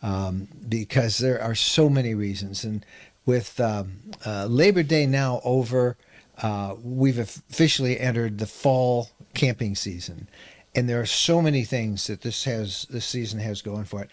Um, 0.03 0.49
because 0.69 1.19
there 1.19 1.41
are 1.41 1.55
so 1.55 1.89
many 1.89 2.15
reasons. 2.15 2.65
And 2.65 2.85
with 3.27 3.61
um, 3.61 3.99
uh, 4.27 4.47
Labor 4.47 4.83
Day 4.83 5.07
now 5.07 5.41
over, 5.45 5.97
uh, 6.43 6.75
we've 6.83 7.19
officially 7.19 8.01
entered 8.01 8.39
the 8.39 8.47
fall 8.47 9.11
camping 9.35 9.77
season, 9.77 10.29
and 10.75 10.89
there 10.89 11.01
are 11.01 11.07
so 11.07 11.43
many 11.43 11.65
things 11.65 12.07
that 12.07 12.23
this 12.23 12.45
has 12.45 12.87
this 12.89 13.05
season 13.05 13.41
has 13.41 13.61
going 13.63 13.85
for 13.85 14.03
it. 14.03 14.11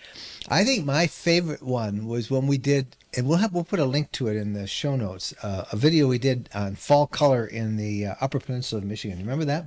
I 0.50 0.64
think 0.64 0.86
my 0.86 1.08
favorite 1.08 1.64
one 1.64 2.06
was 2.06 2.30
when 2.30 2.48
we 2.48 2.58
did, 2.58 2.96
and 3.16 3.28
we'll 3.28 3.38
have 3.38 3.54
we'll 3.54 3.64
put 3.64 3.80
a 3.80 3.86
link 3.86 4.12
to 4.14 4.28
it 4.28 4.36
in 4.36 4.54
the 4.54 4.68
show 4.68 4.96
notes. 4.96 5.34
Uh, 5.42 5.66
a 5.72 5.78
video 5.78 6.08
we 6.08 6.20
did 6.20 6.50
on 6.54 6.76
fall 6.76 7.08
color 7.08 7.46
in 7.46 7.78
the 7.78 8.08
uh, 8.08 8.16
Upper 8.22 8.40
Peninsula 8.40 8.82
of 8.82 8.88
Michigan. 8.88 9.20
Remember 9.20 9.46
that? 9.46 9.66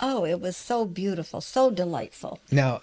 Oh, 0.00 0.24
it 0.24 0.40
was 0.40 0.56
so 0.56 0.84
beautiful, 0.84 1.40
so 1.40 1.70
delightful. 1.70 2.40
Now, 2.50 2.82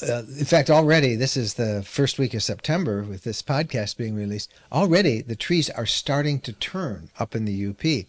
uh, 0.00 0.22
in 0.38 0.44
fact, 0.44 0.70
already 0.70 1.14
this 1.14 1.36
is 1.36 1.54
the 1.54 1.82
first 1.86 2.18
week 2.18 2.34
of 2.34 2.42
September 2.42 3.02
with 3.02 3.22
this 3.22 3.42
podcast 3.42 3.96
being 3.96 4.14
released. 4.14 4.52
Already 4.72 5.20
the 5.20 5.36
trees 5.36 5.70
are 5.70 5.86
starting 5.86 6.40
to 6.40 6.52
turn 6.52 7.10
up 7.18 7.36
in 7.36 7.44
the 7.44 7.66
UP. 7.68 8.06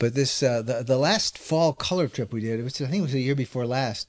But 0.00 0.14
this 0.14 0.42
uh, 0.42 0.62
the 0.62 0.82
the 0.82 0.96
last 0.98 1.38
fall 1.38 1.72
color 1.72 2.08
trip 2.08 2.32
we 2.32 2.40
did, 2.40 2.58
it 2.58 2.64
was 2.64 2.80
I 2.80 2.86
think 2.86 3.00
it 3.00 3.02
was 3.02 3.12
the 3.12 3.22
year 3.22 3.36
before 3.36 3.66
last. 3.66 4.08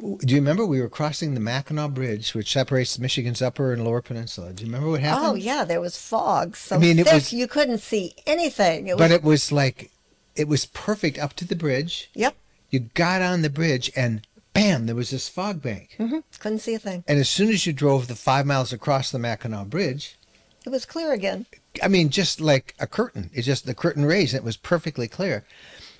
Do 0.00 0.32
you 0.34 0.36
remember 0.36 0.64
we 0.66 0.80
were 0.80 0.88
crossing 0.88 1.34
the 1.34 1.40
Mackinac 1.40 1.90
Bridge, 1.92 2.32
which 2.34 2.52
separates 2.52 2.98
Michigan's 2.98 3.40
Upper 3.42 3.72
and 3.72 3.84
Lower 3.84 4.00
Peninsula? 4.02 4.52
Do 4.52 4.62
you 4.64 4.68
remember 4.70 4.90
what 4.90 5.00
happened? 5.00 5.26
Oh 5.26 5.34
yeah, 5.34 5.64
there 5.64 5.80
was 5.80 5.96
fog 5.96 6.56
so 6.56 6.76
I 6.76 6.78
mean, 6.78 6.98
it 6.98 7.04
thick 7.06 7.14
was- 7.14 7.32
you 7.32 7.46
couldn't 7.48 7.78
see 7.78 8.14
anything. 8.26 8.88
It 8.88 8.96
But 8.98 9.10
was, 9.10 9.12
it 9.12 9.22
was 9.24 9.52
like, 9.52 9.90
it 10.36 10.46
was 10.48 10.66
perfect 10.66 11.18
up 11.18 11.32
to 11.34 11.44
the 11.44 11.56
bridge. 11.56 12.10
yep, 12.14 12.36
You 12.70 12.80
got 12.94 13.22
on 13.22 13.42
the 13.42 13.50
bridge 13.50 13.90
and 13.96 14.24
bam, 14.54 14.86
there 14.86 14.94
was 14.94 15.10
this 15.10 15.28
fog 15.28 15.62
bank. 15.62 15.94
hmm 15.96 16.18
couldn't 16.38 16.60
see 16.60 16.74
a 16.74 16.78
thing. 16.78 17.02
And 17.08 17.18
as 17.18 17.28
soon 17.28 17.48
as 17.48 17.66
you 17.66 17.72
drove 17.72 18.06
the 18.06 18.14
five 18.14 18.46
miles 18.46 18.72
across 18.72 19.10
the 19.10 19.18
Mackinac 19.18 19.66
Bridge, 19.68 20.16
It 20.64 20.70
was 20.70 20.84
clear 20.84 21.12
again. 21.12 21.46
I 21.82 21.88
mean, 21.88 22.08
just 22.10 22.40
like 22.40 22.74
a 22.78 22.86
curtain. 22.86 23.30
It's 23.32 23.46
just 23.46 23.66
the 23.66 23.74
curtain 23.74 24.04
raised. 24.04 24.34
And 24.34 24.42
it 24.42 24.44
was 24.44 24.56
perfectly 24.56 25.08
clear. 25.08 25.44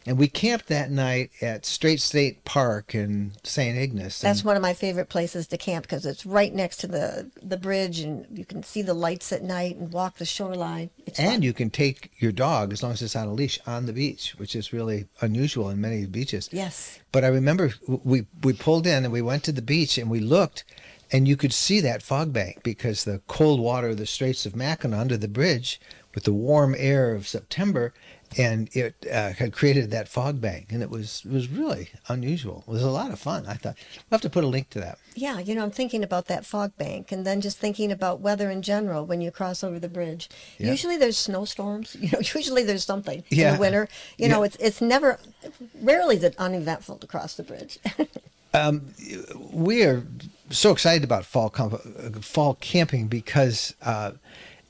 And 0.07 0.17
we 0.17 0.27
camped 0.29 0.69
that 0.69 0.91
night 0.91 1.31
at 1.43 1.67
Straits 1.67 2.03
State 2.03 2.43
Park 2.47 2.95
in 2.95 3.33
St. 3.43 3.77
Ignace. 3.77 4.21
That's 4.21 4.43
one 4.43 4.57
of 4.57 4.63
my 4.63 4.73
favorite 4.73 5.11
places 5.11 5.47
to 5.49 5.59
camp 5.59 5.85
because 5.85 6.07
it's 6.07 6.25
right 6.25 6.55
next 6.55 6.79
to 6.79 6.87
the 6.87 7.31
the 7.43 7.59
bridge, 7.59 8.01
and 8.01 8.25
you 8.33 8.47
can 8.47 8.63
see 8.63 8.81
the 8.81 8.95
lights 8.95 9.33
at 9.33 9.43
night 9.43 9.77
and 9.77 9.93
walk 9.93 10.17
the 10.17 10.25
shoreline. 10.25 10.89
It's 11.05 11.19
and 11.19 11.33
fun. 11.33 11.43
you 11.43 11.53
can 11.53 11.69
take 11.69 12.11
your 12.21 12.33
dog, 12.33 12.73
as 12.73 12.83
long 12.83 12.93
as 12.93 13.03
it's 13.03 13.17
on 13.17 13.29
a 13.29 13.35
leash, 13.35 13.59
on 13.67 13.85
the 13.85 13.93
beach, 13.93 14.35
which 14.39 14.57
is 14.57 14.73
really 14.73 15.09
unusual 15.21 15.69
in 15.69 15.79
many 15.79 16.07
beaches. 16.07 16.49
yes, 16.53 17.01
But 17.13 17.25
I 17.25 17.29
remember 17.29 17.75
we 17.87 18.25
we 18.43 18.55
pulled 18.55 18.87
in 18.87 19.05
and 19.05 19.13
we 19.13 19.21
went 19.21 19.45
to 19.45 19.53
the 19.53 19.61
beach 19.61 19.99
and 19.99 20.09
we 20.09 20.21
looked, 20.21 20.65
and 21.13 21.27
you 21.29 21.37
could 21.37 21.53
see 21.53 21.81
that 21.81 22.03
fog 22.03 22.33
bank 22.33 22.63
because 22.63 23.05
the 23.05 23.21
cold 23.27 23.61
water 23.61 23.89
of 23.89 23.97
the 23.99 24.07
Straits 24.07 24.47
of 24.47 24.55
Mackinac 24.57 25.01
under 25.01 25.17
the 25.17 25.29
bridge, 25.29 25.81
with 26.15 26.25
the 26.25 26.33
warm 26.33 26.75
air 26.79 27.15
of 27.15 27.29
September, 27.29 27.93
and 28.37 28.69
it 28.75 29.07
uh, 29.11 29.33
had 29.33 29.53
created 29.55 29.91
that 29.91 30.09
fog 30.09 30.39
bank, 30.41 30.67
and 30.71 30.83
it 30.83 30.91
was 30.91 31.23
it 31.25 31.31
was 31.33 31.49
really 31.49 31.91
unusual. 32.09 32.63
It 32.67 32.71
was 32.71 32.83
a 32.83 32.91
lot 32.91 33.11
of 33.11 33.19
fun. 33.19 33.47
I 33.47 33.55
thought 33.55 33.77
we'll 34.11 34.17
have 34.17 34.21
to 34.23 34.29
put 34.31 34.45
a 34.45 34.49
link 34.49 34.69
to 34.71 34.81
that. 34.81 34.99
yeah. 35.15 35.39
You 35.39 35.55
know, 35.55 35.63
I'm 35.63 35.71
thinking 35.71 36.03
about 36.05 36.27
that 36.27 36.45
fog 36.45 36.77
bank, 36.77 37.11
and 37.13 37.25
then 37.27 37.41
just 37.41 37.59
thinking 37.59 37.91
about 37.93 38.21
weather 38.21 38.51
in 38.51 38.61
general 38.63 39.07
when 39.07 39.21
you 39.23 39.31
cross 39.31 39.65
over 39.65 39.79
the 39.79 39.89
bridge. 39.89 40.29
Yeah. 40.59 40.71
Usually 40.73 40.97
there's 40.99 41.17
snowstorms. 41.17 41.97
You 42.01 42.11
know, 42.11 42.21
usually 42.21 42.65
there's 42.65 42.85
something 42.85 43.23
in 43.31 43.55
the 43.55 43.59
winter. 43.61 43.89
You 44.19 44.29
know, 44.29 44.41
Yeah. 44.41 44.47
it's 44.47 44.57
it's 44.57 44.81
never, 44.83 45.19
rarely 45.81 46.17
is 46.17 46.25
it 46.25 46.35
uneventful 46.39 46.97
to 46.99 47.07
cross 47.07 47.35
the 47.35 47.45
bridge. 47.45 47.79
we 49.53 49.85
are 49.85 50.05
so 50.51 50.71
excited 50.73 51.05
about 51.05 51.25
fall 51.25 51.51
comp- 51.51 51.75
uh, 51.75 52.11
fall 52.21 52.55
camping 52.61 53.09
because 53.09 53.75
uh, 53.83 54.13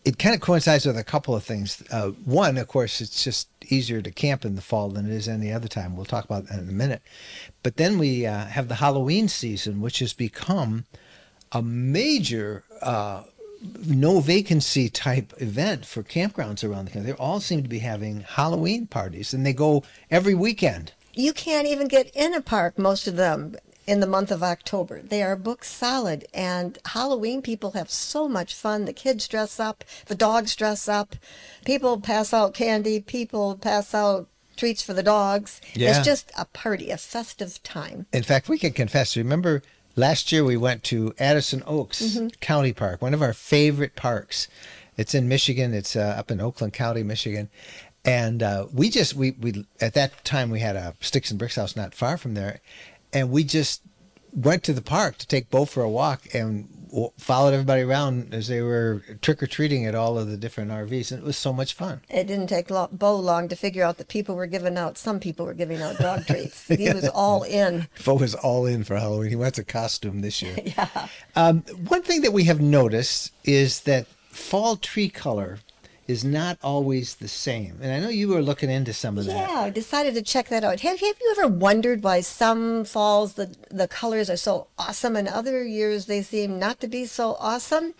it 0.05 0.19
kind 0.19 0.35
of 0.35 0.41
coincides 0.41 0.87
with 0.87 0.97
a 0.97 1.05
couple 1.05 1.35
of 1.35 1.45
things. 1.45 1.83
Uh, 1.91 2.11
one, 2.25 2.57
of 2.57 2.69
course, 2.69 3.01
it's 3.01 3.23
just 3.23 3.49
easier 3.69 4.01
to 4.01 4.11
camp 4.11 4.45
in 4.45 4.55
the 4.55 4.63
fall 4.63 4.89
than 4.89 5.07
it 5.07 5.13
is 5.13 5.29
any 5.29 5.53
other 5.53 5.69
time. 5.69 5.97
We'll 5.97 6.07
talk 6.07 6.25
about 6.25 6.47
that 6.47 6.59
in 6.59 6.69
a 6.69 6.73
minute. 6.73 7.03
But 7.63 7.77
then 7.77 7.99
we 7.99 8.27
uh, 8.27 8.47
have 8.47 8.69
the 8.69 8.77
Halloween 8.77 9.29
season, 9.29 9.81
which 9.81 9.99
has 9.99 10.13
become 10.13 10.87
a 11.53 11.63
major 11.63 12.65
uh, 12.83 13.25
no 13.87 14.21
vacancy 14.21 14.89
type 14.89 15.33
event 15.39 15.85
for 15.85 16.03
campgrounds 16.03 16.69
around 16.69 16.87
the 16.87 16.91
country. 16.93 17.13
They 17.13 17.19
all 17.19 17.41
seem 17.41 17.63
to 17.63 17.69
be 17.69 17.81
having 17.81 18.21
Halloween 18.21 18.87
parties, 18.87 19.35
and 19.35 19.45
they 19.45 19.53
go 19.53 19.83
every 20.11 20.35
weekend. 20.35 20.93
You 21.15 21.33
can't 21.33 21.67
even 21.67 21.89
get 21.89 22.15
in 22.15 22.35
a 22.35 22.41
park, 22.41 22.79
most 22.79 23.09
of 23.09 23.17
them, 23.17 23.57
in 23.89 24.01
the 24.01 24.07
month 24.07 24.31
of 24.31 24.43
October. 24.43 25.01
They 25.01 25.23
are 25.23 25.35
booked 25.35 25.65
solid. 25.65 26.27
And 26.35 26.79
Halloween 26.85 27.41
people 27.41 27.71
have 27.71 27.91
so 27.91 28.29
much 28.29 28.55
fun. 28.55 28.85
The 28.85 28.93
kids 28.93 29.27
dress 29.27 29.59
up, 29.59 29.83
the 30.07 30.15
dogs 30.15 30.55
dress 30.55 30.89
up, 30.89 31.17
people 31.65 31.99
pass 31.99 32.35
out 32.35 32.53
candy, 32.53 33.01
people 33.01 33.57
pass 33.57 33.95
out 33.95 34.29
treats 34.57 34.83
for 34.83 34.93
the 34.93 35.03
dogs. 35.03 35.63
Yeah. 35.73 35.91
It's 35.91 36.05
just 36.05 36.31
a 36.37 36.45
party, 36.45 36.91
a 36.91 36.99
festive 36.99 37.63
time. 37.63 38.05
In 38.13 38.23
fact, 38.23 38.51
we 38.51 38.59
can 38.59 38.73
confess. 38.73 39.17
Remember 39.17 39.63
last 39.97 40.31
year 40.33 40.45
we 40.45 40.59
went 40.59 40.85
to 40.85 41.15
Addison 41.19 41.63
Oaks 41.67 42.19
County 42.41 42.75
Park, 42.75 43.01
one 43.01 43.15
of 43.15 43.23
our 43.23 43.33
favorite 43.33 43.97
parks. 43.97 44.49
It's 44.99 45.15
in 45.15 45.29
Michigan. 45.29 45.73
It's 45.73 45.97
uh, 45.97 46.15
up 46.19 46.31
in 46.31 46.43
Oakland 46.43 46.75
County, 46.75 47.03
Michigan. 47.03 47.49
And 48.05 48.43
uh, 48.43 48.67
we 48.73 48.91
just 48.91 49.15
we 49.15 49.31
we 49.33 49.65
at 49.81 49.95
that 49.95 50.25
time 50.25 50.51
we 50.51 50.61
had 50.61 50.77
a 50.77 50.95
sticks 51.01 51.31
and 51.31 51.39
bricks 51.39 51.57
house 51.57 51.75
not 51.75 51.95
far 51.95 52.19
from 52.19 52.35
there, 52.35 52.61
and 53.13 53.31
we 53.31 53.45
just 53.45 53.83
went 54.33 54.63
to 54.65 54.73
the 54.73 54.83
park 54.83 55.19
to 55.19 55.27
take 55.27 55.51
Bo 55.51 55.65
for 55.65 55.83
a 55.83 55.89
walk 55.89 56.23
and 56.35 56.69
w- 56.89 57.11
followed 57.19 57.55
everybody 57.55 57.83
around 57.83 58.33
as 58.35 58.49
they 58.49 58.61
were 58.61 59.03
trick 59.23 59.43
or 59.43 59.47
treating 59.47 59.87
at 59.87 59.95
all 59.95 60.19
of 60.19 60.29
the 60.29 60.37
different 60.37 60.71
RVs, 60.71 61.11
and 61.11 61.21
it 61.23 61.27
was 61.27 61.37
so 61.37 61.53
much 61.53 61.75
fun. 61.75 62.01
It 62.09 62.27
didn't 62.27 62.49
take 62.49 62.71
lo- 62.71 62.89
Bo 62.93 63.17
long 63.17 63.49
to 63.49 63.57
figure 63.57 63.85
out 63.85 63.99
that 63.99 64.09
people 64.09 64.35
were 64.37 64.47
giving 64.47 64.77
out, 64.77 64.99
some 64.99 65.19
people 65.21 65.47
were 65.47 65.55
giving 65.55 65.81
out 65.83 65.99
dog 65.99 66.27
treats. 66.27 66.69
He 66.69 66.93
was 66.93 67.09
all 67.09 67.43
in. 67.43 67.89
Bo 68.05 68.15
was 68.15 68.35
all 68.35 68.67
in 68.67 68.85
for 68.85 68.97
Halloween. 68.97 69.31
He 69.31 69.37
wants 69.37 69.59
a 69.59 69.65
costume 69.65 70.21
this 70.21 70.43
year. 70.43 70.57
yeah. 70.65 71.09
Um, 71.35 71.63
one 71.87 72.03
thing 72.03 72.23
that 72.23 72.33
we 72.33 72.45
have 72.45 72.61
noticed 72.61 73.33
is 73.45 73.81
that 73.81 74.07
fall 74.29 74.77
tree 74.77 75.09
color 75.09 75.59
is 76.09 76.25
not 76.25 76.59
always 76.63 77.17
the 77.17 77.29
same. 77.29 77.79
And 77.83 77.93
I 77.93 78.01
know 78.01 78.09
you 78.09 78.29
were 78.29 78.41
looking 78.41 78.71
into 78.71 78.95
some 78.95 79.19
of 79.19 79.27
that. 79.27 79.51
Yeah, 79.51 79.61
I 79.61 79.71
decided 79.71 80.15
to 80.15 80.23
check 80.23 80.49
that 80.49 80.65
out. 80.65 80.81
Have, 80.81 80.99
have 81.01 81.17
you 81.21 81.37
ever 81.39 81.47
wondered 81.47 82.03
why 82.03 82.23
some 82.23 82.87
falls 82.87 83.35
the, 83.35 83.55
the 83.71 83.87
colors 83.87 84.31
are 84.31 84.37
so 84.39 84.69
awesome 84.79 85.17
and 85.17 85.29
other 85.29 85.63
years 85.63 86.07
they 86.07 86.23
seem 86.23 86.59
not 86.59 86.81
to 86.81 86.89
be 86.89 87.05
so 87.05 87.37
awesome? 87.39 87.93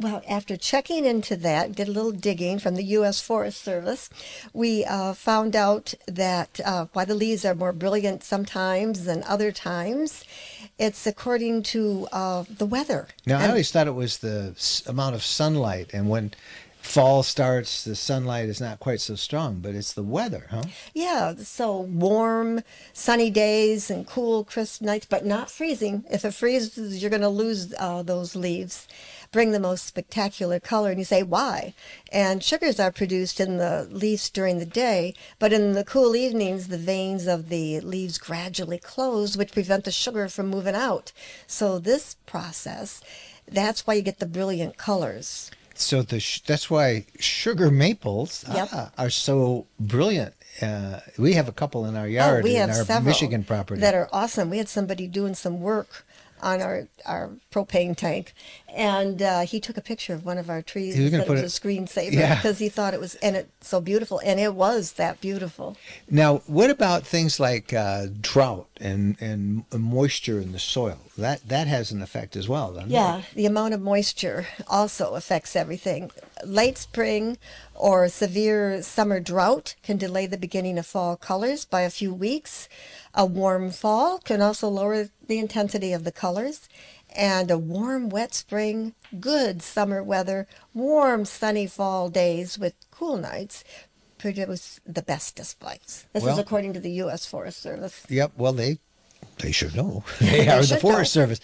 Well, 0.00 0.20
after 0.28 0.56
checking 0.56 1.04
into 1.04 1.36
that, 1.36 1.76
did 1.76 1.86
a 1.86 1.92
little 1.92 2.10
digging 2.10 2.58
from 2.58 2.74
the 2.74 2.82
U.S. 2.84 3.20
Forest 3.20 3.62
Service, 3.62 4.10
we 4.52 4.84
uh, 4.84 5.14
found 5.14 5.54
out 5.54 5.94
that 6.08 6.58
uh, 6.64 6.86
why 6.92 7.04
the 7.04 7.14
leaves 7.14 7.44
are 7.44 7.54
more 7.54 7.72
brilliant 7.72 8.24
sometimes 8.24 9.04
than 9.04 9.22
other 9.22 9.52
times. 9.52 10.24
It's 10.76 11.06
according 11.06 11.62
to 11.64 12.08
uh, 12.10 12.44
the 12.48 12.66
weather. 12.66 13.06
Now, 13.26 13.38
I 13.38 13.46
always 13.48 13.70
thought 13.70 13.86
it 13.86 13.94
was 13.94 14.18
the 14.18 14.54
s- 14.56 14.82
amount 14.88 15.14
of 15.14 15.22
sunlight. 15.22 15.90
And 15.94 16.08
when 16.08 16.32
fall 16.84 17.22
starts, 17.22 17.82
the 17.82 17.96
sunlight 17.96 18.48
is 18.48 18.60
not 18.60 18.78
quite 18.78 19.00
so 19.00 19.14
strong, 19.14 19.60
but 19.60 19.74
it's 19.74 19.94
the 19.94 20.02
weather, 20.02 20.46
huh? 20.50 20.64
Yeah, 20.92 21.34
so 21.38 21.80
warm, 21.80 22.62
sunny 22.92 23.30
days 23.30 23.90
and 23.90 24.06
cool, 24.06 24.44
crisp 24.44 24.82
nights, 24.82 25.06
but 25.06 25.24
not 25.24 25.50
freezing. 25.50 26.04
If 26.10 26.24
it 26.24 26.34
freezes, 26.34 27.00
you're 27.00 27.10
going 27.10 27.22
to 27.22 27.28
lose 27.28 27.74
uh, 27.78 28.02
those 28.02 28.36
leaves. 28.36 28.86
Bring 29.32 29.50
the 29.50 29.58
most 29.58 29.86
spectacular 29.86 30.60
color, 30.60 30.90
and 30.90 30.98
you 30.98 31.04
say, 31.04 31.22
why? 31.22 31.74
And 32.12 32.44
sugars 32.44 32.78
are 32.78 32.92
produced 32.92 33.40
in 33.40 33.56
the 33.56 33.88
leaves 33.90 34.30
during 34.30 34.58
the 34.58 34.66
day, 34.66 35.14
but 35.38 35.52
in 35.52 35.72
the 35.72 35.84
cool 35.84 36.14
evenings, 36.14 36.68
the 36.68 36.78
veins 36.78 37.26
of 37.26 37.48
the 37.48 37.80
leaves 37.80 38.18
gradually 38.18 38.78
close, 38.78 39.36
which 39.36 39.52
prevent 39.52 39.84
the 39.84 39.90
sugar 39.90 40.28
from 40.28 40.48
moving 40.48 40.76
out. 40.76 41.12
So, 41.46 41.78
this 41.78 42.16
process, 42.26 43.00
that's 43.50 43.86
why 43.86 43.94
you 43.94 44.02
get 44.02 44.20
the 44.20 44.26
brilliant 44.26 44.76
colors. 44.76 45.50
So 45.76 46.02
the 46.02 46.20
sh- 46.20 46.40
that's 46.40 46.70
why 46.70 47.06
sugar 47.18 47.70
maples 47.70 48.44
Yep. 48.52 48.68
ah, 48.72 48.90
are 48.98 49.10
so 49.10 49.66
brilliant. 49.80 50.34
Uh, 50.62 51.00
we 51.18 51.32
have 51.32 51.48
a 51.48 51.52
couple 51.52 51.84
in 51.84 51.96
our 51.96 52.06
yard 52.06 52.44
oh, 52.44 52.44
we 52.44 52.54
in 52.56 52.60
have 52.60 52.70
our 52.70 52.84
several 52.84 53.06
Michigan 53.08 53.42
property. 53.44 53.80
that 53.80 53.94
are 53.94 54.08
awesome. 54.12 54.50
We 54.50 54.58
had 54.58 54.68
somebody 54.68 55.06
doing 55.08 55.34
some 55.34 55.60
work 55.60 56.06
on 56.42 56.60
our 56.60 56.88
our 57.06 57.30
propane 57.52 57.96
tank, 57.96 58.34
and 58.74 59.22
uh, 59.22 59.40
he 59.40 59.60
took 59.60 59.76
a 59.76 59.80
picture 59.80 60.12
of 60.14 60.24
one 60.24 60.36
of 60.38 60.50
our 60.50 60.62
trees 60.62 60.94
He 60.94 61.02
was 61.02 61.12
and 61.12 61.22
gonna 61.22 61.22
said 61.24 61.32
it 61.32 61.36
put 61.36 61.42
was 61.44 61.54
it- 61.56 61.64
a 61.64 61.68
screensaver 61.68 62.12
Yeah. 62.12 62.34
because 62.34 62.58
he 62.58 62.68
thought 62.68 62.92
it 62.94 63.00
was 63.00 63.14
and 63.16 63.36
it 63.36 63.48
so 63.60 63.80
beautiful, 63.80 64.20
and 64.24 64.38
it 64.40 64.54
was 64.54 64.92
that 64.92 65.20
beautiful. 65.20 65.76
Now, 66.10 66.38
what 66.46 66.70
about 66.70 67.06
things 67.06 67.38
like 67.40 67.72
uh, 67.72 68.06
drought 68.20 68.68
and, 68.80 69.16
and 69.20 69.64
moisture 69.72 70.40
in 70.40 70.52
the 70.52 70.58
soil? 70.58 70.98
That 71.16 71.46
that 71.48 71.66
has 71.68 71.92
an 71.92 72.02
effect 72.02 72.34
as 72.36 72.48
well, 72.48 72.72
doesn't 72.74 72.90
Yeah, 72.90 73.18
it? 73.18 73.24
the 73.34 73.46
amount 73.46 73.74
of 73.74 73.80
moisture 73.80 74.46
also 74.68 75.14
affects 75.14 75.54
everything. 75.56 76.10
Late 76.44 76.76
spring 76.76 77.38
or 77.74 78.08
severe 78.08 78.82
summer 78.82 79.20
drought 79.20 79.74
can 79.82 79.96
delay 79.96 80.26
the 80.26 80.38
beginning 80.38 80.78
of 80.78 80.86
fall 80.86 81.16
colors 81.16 81.64
by 81.64 81.82
a 81.82 81.90
few 81.90 82.14
weeks. 82.14 82.68
A 83.14 83.26
warm 83.26 83.70
fall 83.70 84.18
can 84.18 84.40
also 84.40 84.68
lower 84.68 85.08
the 85.26 85.38
intensity 85.38 85.92
of 85.92 86.04
the 86.04 86.12
colors. 86.12 86.68
And 87.16 87.50
a 87.50 87.58
warm, 87.58 88.08
wet 88.08 88.34
spring, 88.34 88.94
good 89.20 89.62
summer 89.62 90.02
weather, 90.02 90.48
warm, 90.72 91.24
sunny 91.24 91.66
fall 91.66 92.08
days 92.08 92.58
with 92.58 92.74
cool 92.90 93.16
nights 93.16 93.62
produce 94.18 94.80
the 94.86 95.02
best 95.02 95.36
displays. 95.36 96.06
This 96.12 96.22
Well- 96.22 96.32
is 96.32 96.38
according 96.38 96.72
to 96.72 96.80
the 96.80 96.92
U.S. 96.92 97.26
Forest 97.26 97.60
Service. 97.60 98.04
Yep. 98.08 98.32
Well, 98.36 98.52
they 98.52 98.78
they 99.38 99.52
should 99.52 99.74
know. 99.74 100.04
They 100.20 100.48
are 100.48 100.62
the 100.62 100.78
Forest 100.78 101.14
know. 101.16 101.22
Service. 101.22 101.40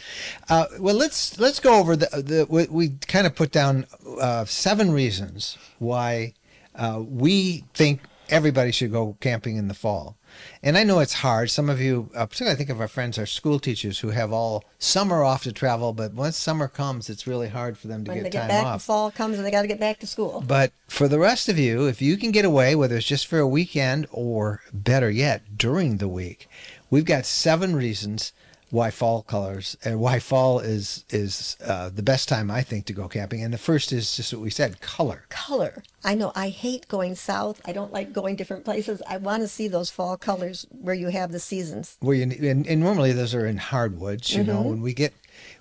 Uh, 0.49 0.67
well, 0.79 0.95
let's 0.95 1.39
let's 1.39 1.61
go 1.61 1.79
over 1.79 1.97
the 1.97 2.07
the 2.23 2.47
we, 2.49 2.67
we 2.67 2.89
kind 3.07 3.27
of 3.27 3.35
put 3.35 3.51
down 3.53 3.87
uh, 4.21 4.45
seven 4.45 4.93
reasons 4.93 5.59
why 5.79 6.35
uh, 6.75 7.03
we 7.07 7.65
think 7.75 8.01
everybody 8.29 8.71
should 8.71 8.93
go 8.93 9.17
camping 9.21 9.57
in 9.57 9.69
the 9.69 9.75
fall. 9.75 10.17
And 10.63 10.79
I 10.79 10.85
know 10.85 11.01
it's 11.01 11.15
hard. 11.15 11.51
Some 11.51 11.69
of 11.69 11.81
you, 11.81 12.09
uh, 12.15 12.25
particularly 12.25 12.55
I 12.55 12.57
think 12.57 12.71
of 12.71 12.81
our 12.81 12.87
friends, 12.89 13.19
our 13.19 13.27
school 13.27 13.59
teachers 13.59 13.99
who 13.99 14.11
have 14.11 14.33
all 14.33 14.65
summer 14.79 15.25
off 15.25 15.43
to 15.43 15.53
travel, 15.53 15.93
but 15.93 16.15
once 16.15 16.37
summer 16.37 16.69
comes, 16.69 17.11
it's 17.11 17.27
really 17.27 17.49
hard 17.49 17.77
for 17.77 17.89
them 17.89 18.05
to 18.05 18.11
When 18.13 18.23
get 18.23 18.33
they 18.33 18.39
time 18.39 18.49
back, 18.49 18.65
off. 18.65 18.83
fall 18.85 19.11
comes 19.11 19.37
and 19.39 19.45
they 19.47 19.51
got 19.51 19.63
to 19.63 19.69
get 19.69 19.81
back 19.81 19.99
to 20.01 20.07
school. 20.07 20.45
But 20.47 20.71
for 20.87 21.09
the 21.09 21.19
rest 21.19 21.49
of 21.49 21.59
you, 21.59 21.87
if 21.87 22.01
you 22.01 22.17
can 22.17 22.31
get 22.31 22.45
away, 22.45 22.77
whether 22.77 22.97
it's 22.97 23.07
just 23.07 23.27
for 23.27 23.41
a 23.41 23.47
weekend 23.49 24.07
or 24.13 24.61
better 24.73 25.11
yet, 25.11 25.43
during 25.59 25.97
the 25.97 26.09
week, 26.09 26.49
we've 26.91 27.05
got 27.05 27.25
seven 27.25 27.75
reasons 27.75 28.33
why 28.71 28.91
fall 28.91 29.23
colors 29.23 29.77
and 29.85 29.99
why 30.01 30.19
fall 30.19 30.61
is 30.61 31.05
is 31.11 31.57
uh, 31.65 31.89
the 31.89 32.03
best 32.03 32.29
time 32.29 32.51
I 32.51 32.63
think 32.63 32.87
to 32.87 32.93
go 32.93 33.09
camping. 33.09 33.43
And 33.43 33.53
the 33.53 33.59
first 33.59 33.93
is 33.93 34.17
just 34.17 34.33
what 34.33 34.43
we 34.43 34.51
said, 34.51 34.81
color. 34.81 35.25
Color. 35.29 35.83
I 36.05 36.15
know 36.15 36.33
I 36.35 36.49
hate 36.49 36.89
going 36.89 37.17
south. 37.17 37.61
I 37.65 37.73
don't 37.73 37.93
like 37.93 38.13
going 38.13 38.37
different 38.37 38.65
places. 38.65 39.03
I 39.09 39.17
want 39.17 39.43
to 39.43 39.49
see 39.49 39.69
those 39.69 39.91
fall 39.91 40.17
colors 40.17 40.67
where 40.71 40.95
you 40.95 41.09
have 41.09 41.33
the 41.33 41.41
seasons. 41.41 41.97
Where 42.01 42.17
you 42.17 42.23
and, 42.49 42.67
and 42.67 42.81
normally 42.81 43.13
those 43.13 43.35
are 43.35 43.47
in 43.47 43.59
hardwoods. 43.59 44.35
You 44.35 44.45
know, 44.45 44.63
when 44.63 44.81
we 44.81 44.95
get 44.95 45.13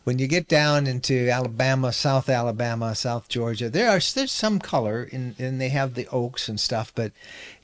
when 0.04 0.20
you 0.20 0.28
get 0.28 0.48
down 0.48 0.88
into 0.88 1.30
Alabama, 1.30 1.92
South 1.92 2.30
Alabama, 2.30 2.94
South 2.96 3.28
Georgia, 3.28 3.70
there 3.70 3.89
are 3.89 4.00
there's 4.13 4.32
some 4.32 4.60
color 4.60 5.04
in 5.04 5.36
and 5.39 5.60
they 5.60 5.70
have 5.70 5.96
the 5.96 6.08
oaks 6.08 6.48
and 6.48 6.60
stuff, 6.60 6.94
but 6.94 7.12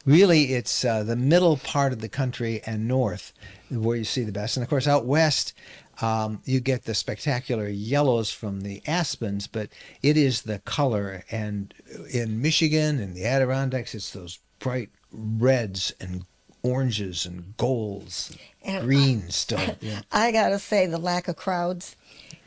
really 0.05 0.53
it's 0.53 0.85
uh, 0.85 1.03
the 1.03 1.15
middle 1.15 1.57
part 1.57 1.93
of 1.93 1.99
the 2.01 2.09
country 2.09 2.61
and 2.65 2.87
north 2.87 3.33
where 3.69 3.97
you 3.97 4.03
see 4.03 4.23
the 4.23 4.31
best. 4.31 4.57
And 4.57 4.63
of 4.63 4.69
course, 4.69 4.87
out 4.87 5.05
west. 5.05 5.53
Um, 6.01 6.41
you 6.43 6.59
get 6.59 6.83
the 6.83 6.93
spectacular 6.93 7.69
yellows 7.69 8.29
from 8.29 8.61
the 8.61 8.81
aspens, 8.85 9.47
but 9.47 9.69
it 10.03 10.17
is 10.17 10.41
the 10.41 10.59
color. 10.59 11.23
And 11.31 11.73
in 12.11 12.41
Michigan 12.41 12.99
and 12.99 13.15
the 13.15 13.25
Adirondacks, 13.25 13.95
it's 13.95 14.11
those 14.11 14.39
bright 14.59 14.89
reds 15.13 15.93
and 16.01 16.25
oranges 16.63 17.25
and 17.25 17.55
golds, 17.57 18.35
And- 18.63 18.83
greens 18.83 19.35
still. 19.35 19.59
Yeah. 19.79 20.01
I 20.11 20.31
got 20.33 20.49
to 20.49 20.59
say, 20.59 20.85
the 20.85 20.97
lack 20.97 21.27
of 21.29 21.37
crowds. 21.37 21.95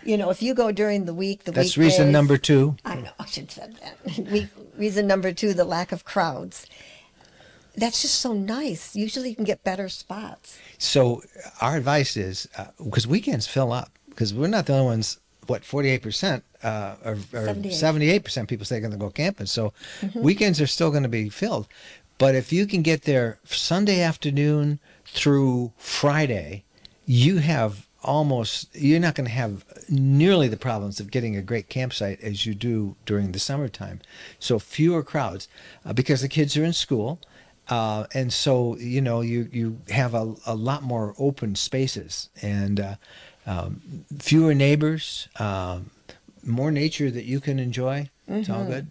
You 0.04 0.16
know, 0.18 0.28
if 0.30 0.42
you 0.42 0.52
go 0.54 0.70
during 0.70 1.06
the 1.06 1.14
week, 1.14 1.44
the 1.44 1.52
That's 1.52 1.78
reason 1.78 2.12
number 2.12 2.36
two. 2.36 2.76
I 2.84 2.96
know, 2.96 3.10
I 3.18 3.24
should 3.26 3.44
have 3.44 3.50
said 3.50 3.76
that. 3.82 4.48
Reason 4.76 5.06
number 5.06 5.32
two, 5.32 5.54
the 5.54 5.64
lack 5.64 5.90
of 5.90 6.04
crowds. 6.04 6.66
That's 7.78 8.02
just 8.02 8.16
so 8.16 8.32
nice. 8.32 8.96
Usually 8.96 9.30
you 9.30 9.36
can 9.36 9.44
get 9.44 9.62
better 9.64 9.88
spots. 9.88 10.58
So 10.78 11.22
our 11.60 11.76
advice 11.76 12.16
is 12.16 12.48
because 12.82 13.06
weekends 13.06 13.46
fill 13.46 13.72
up 13.72 13.90
because 14.10 14.34
we're 14.34 14.48
not 14.48 14.66
the 14.66 14.74
only 14.74 14.86
ones. 14.86 15.18
What 15.46 15.64
forty 15.64 15.88
eight 15.88 16.02
percent 16.02 16.44
uh, 16.62 16.96
or 17.04 17.16
seventy 17.70 18.10
eight 18.10 18.24
percent 18.24 18.48
people 18.50 18.66
say 18.66 18.74
they're 18.74 18.88
going 18.88 18.98
to 18.98 18.98
go 18.98 19.08
camping. 19.08 19.46
So 19.46 19.72
weekends 20.14 20.60
are 20.60 20.66
still 20.66 20.90
going 20.90 21.04
to 21.04 21.08
be 21.08 21.30
filled. 21.30 21.68
But 22.18 22.34
if 22.34 22.52
you 22.52 22.66
can 22.66 22.82
get 22.82 23.02
there 23.02 23.38
Sunday 23.44 24.02
afternoon 24.02 24.78
through 25.06 25.72
Friday, 25.78 26.64
you 27.06 27.38
have 27.38 27.86
almost 28.02 28.68
you're 28.74 29.00
not 29.00 29.14
going 29.14 29.26
to 29.26 29.32
have 29.32 29.64
nearly 29.88 30.48
the 30.48 30.56
problems 30.56 31.00
of 31.00 31.10
getting 31.10 31.34
a 31.34 31.42
great 31.42 31.68
campsite 31.68 32.20
as 32.20 32.44
you 32.44 32.54
do 32.54 32.96
during 33.06 33.32
the 33.32 33.38
summertime. 33.38 34.00
So 34.38 34.58
fewer 34.58 35.02
crowds 35.02 35.48
uh, 35.86 35.94
because 35.94 36.20
the 36.20 36.28
kids 36.28 36.56
are 36.56 36.64
in 36.64 36.74
school. 36.74 37.20
Uh, 37.68 38.06
and 38.14 38.32
so 38.32 38.76
you 38.78 39.00
know 39.00 39.20
you 39.20 39.48
you 39.52 39.78
have 39.90 40.14
a, 40.14 40.34
a 40.46 40.54
lot 40.54 40.82
more 40.82 41.14
open 41.18 41.54
spaces 41.54 42.30
and 42.40 42.80
uh, 42.80 42.94
um, 43.46 44.04
fewer 44.18 44.54
neighbors, 44.54 45.28
um, 45.38 45.90
more 46.44 46.70
nature 46.70 47.10
that 47.10 47.24
you 47.24 47.40
can 47.40 47.58
enjoy. 47.58 48.08
It's 48.26 48.50
all 48.50 48.64
good. 48.64 48.88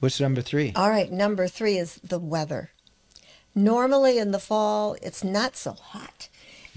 What's 0.00 0.20
number 0.20 0.42
three? 0.42 0.72
All 0.76 0.90
right, 0.90 1.10
number 1.10 1.48
three 1.48 1.76
is 1.76 1.96
the 1.96 2.18
weather. 2.18 2.70
Normally 3.54 4.18
in 4.18 4.32
the 4.32 4.38
fall, 4.38 4.96
it's 5.00 5.24
not 5.24 5.56
so 5.56 5.72
hot, 5.72 6.28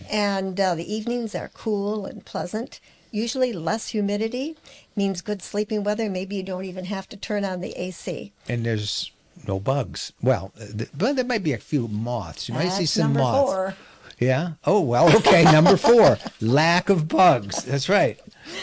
and 0.09 0.59
uh, 0.59 0.75
the 0.75 0.91
evenings 0.91 1.35
are 1.35 1.49
cool 1.53 2.05
and 2.05 2.23
pleasant. 2.25 2.79
Usually 3.11 3.53
less 3.53 3.89
humidity 3.89 4.55
means 4.95 5.21
good 5.21 5.41
sleeping 5.41 5.83
weather. 5.83 6.09
Maybe 6.09 6.35
you 6.35 6.43
don't 6.43 6.65
even 6.65 6.85
have 6.85 7.07
to 7.09 7.17
turn 7.17 7.45
on 7.45 7.61
the 7.61 7.71
AC. 7.71 8.31
And 8.49 8.65
there's 8.65 9.11
no 9.47 9.59
bugs. 9.59 10.13
Well, 10.21 10.51
th- 10.57 10.89
but 10.97 11.15
there 11.15 11.25
might 11.25 11.43
be 11.43 11.53
a 11.53 11.57
few 11.57 11.87
moths. 11.87 12.47
You 12.47 12.55
might 12.55 12.69
see 12.69 12.85
some 12.85 13.13
number 13.13 13.19
moths. 13.19 13.51
four. 13.51 13.75
Yeah. 14.19 14.53
Oh 14.65 14.81
well. 14.81 15.15
Okay. 15.17 15.43
Number 15.43 15.77
four, 15.77 16.17
lack 16.41 16.89
of 16.89 17.07
bugs. 17.07 17.63
That's 17.63 17.89
right. 17.89 18.19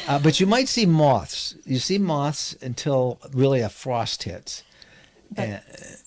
Uh, 0.08 0.18
but 0.18 0.40
you 0.40 0.46
might 0.46 0.68
see 0.68 0.86
moths. 0.86 1.54
You 1.64 1.78
see 1.78 1.98
moths 1.98 2.56
until 2.60 3.18
really 3.32 3.60
a 3.60 3.68
frost 3.68 4.24
hits. 4.24 4.64
Uh, 5.36 5.58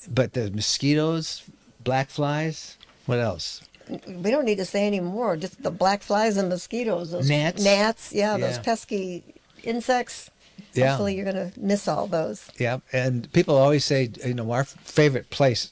but 0.10 0.34
the 0.34 0.52
mosquitoes, 0.52 1.44
black 1.84 2.10
flies. 2.10 2.78
What 3.06 3.20
else? 3.20 3.62
We 4.08 4.32
don't 4.32 4.46
need 4.46 4.58
to 4.58 4.66
say 4.66 4.86
any 4.86 5.00
more. 5.00 5.38
Just 5.38 5.64
the 5.64 5.72
black 5.72 6.02
flies 6.02 6.36
and 6.38 6.50
mosquitoes. 6.50 7.12
Those 7.12 7.30
Gnats? 7.30 7.64
Gnats, 7.64 8.14
yeah, 8.14 8.38
those 8.38 8.60
pesky 8.60 9.24
insects. 9.64 10.30
Yeah. 10.78 10.90
Hopefully 10.90 11.16
you're 11.16 11.32
going 11.32 11.52
to 11.52 11.60
miss 11.60 11.88
all 11.88 12.08
those. 12.08 12.50
Yeah. 12.58 12.80
And 12.94 13.32
people 13.34 13.56
always 13.56 13.84
say, 13.86 14.10
you 14.26 14.34
know, 14.34 14.52
our 14.52 14.64
favorite 14.64 15.30
place, 15.30 15.72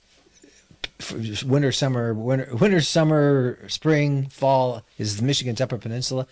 winter, 1.45 1.71
summer, 1.71 2.13
winter, 2.13 2.55
winter, 2.55 2.81
summer, 2.81 3.59
spring, 3.67 4.27
fall, 4.27 4.83
is 4.97 5.17
the 5.17 5.23
Michigan's 5.23 5.61
Upper 5.61 5.77
Peninsula. 5.77 6.27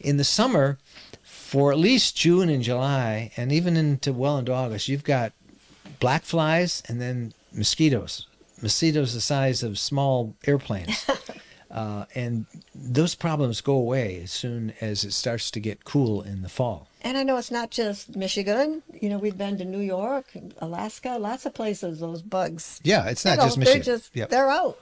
In 0.00 0.16
the 0.16 0.24
summer, 0.24 0.78
for 1.22 1.72
at 1.72 1.78
least 1.78 2.16
June 2.16 2.48
and 2.48 2.62
July, 2.62 3.30
and 3.36 3.52
even 3.52 3.76
into 3.76 4.12
well 4.12 4.38
into 4.38 4.52
August, 4.52 4.88
you've 4.88 5.04
got 5.04 5.32
black 6.00 6.22
flies 6.22 6.82
and 6.88 7.00
then 7.00 7.34
mosquitoes. 7.52 8.26
Mosquitoes 8.60 9.12
the 9.14 9.20
size 9.20 9.62
of 9.62 9.78
small 9.78 10.34
airplanes. 10.46 11.06
uh, 11.72 12.04
and 12.14 12.46
those 12.74 13.14
problems 13.14 13.60
go 13.60 13.74
away 13.74 14.20
as 14.22 14.30
soon 14.30 14.72
as 14.80 15.04
it 15.04 15.12
starts 15.12 15.50
to 15.52 15.60
get 15.60 15.84
cool 15.84 16.22
in 16.22 16.42
the 16.42 16.48
fall. 16.48 16.88
And 17.00 17.16
I 17.16 17.22
know 17.24 17.36
it's 17.36 17.50
not 17.50 17.70
just 17.70 18.14
Michigan. 18.14 18.82
You 19.00 19.08
know, 19.08 19.18
we've 19.18 19.36
been 19.36 19.58
to 19.58 19.64
New 19.64 19.80
York, 19.80 20.26
Alaska, 20.58 21.16
lots 21.18 21.46
of 21.46 21.54
places. 21.54 22.00
Those 22.00 22.22
bugs. 22.22 22.80
Yeah, 22.84 23.08
it's 23.08 23.24
you 23.24 23.30
not 23.32 23.38
know, 23.38 23.44
just 23.44 23.58
Michigan. 23.58 23.82
They're 23.84 23.96
just 23.96 24.14
Yep. 24.14 24.28
they're 24.30 24.50
out. 24.50 24.78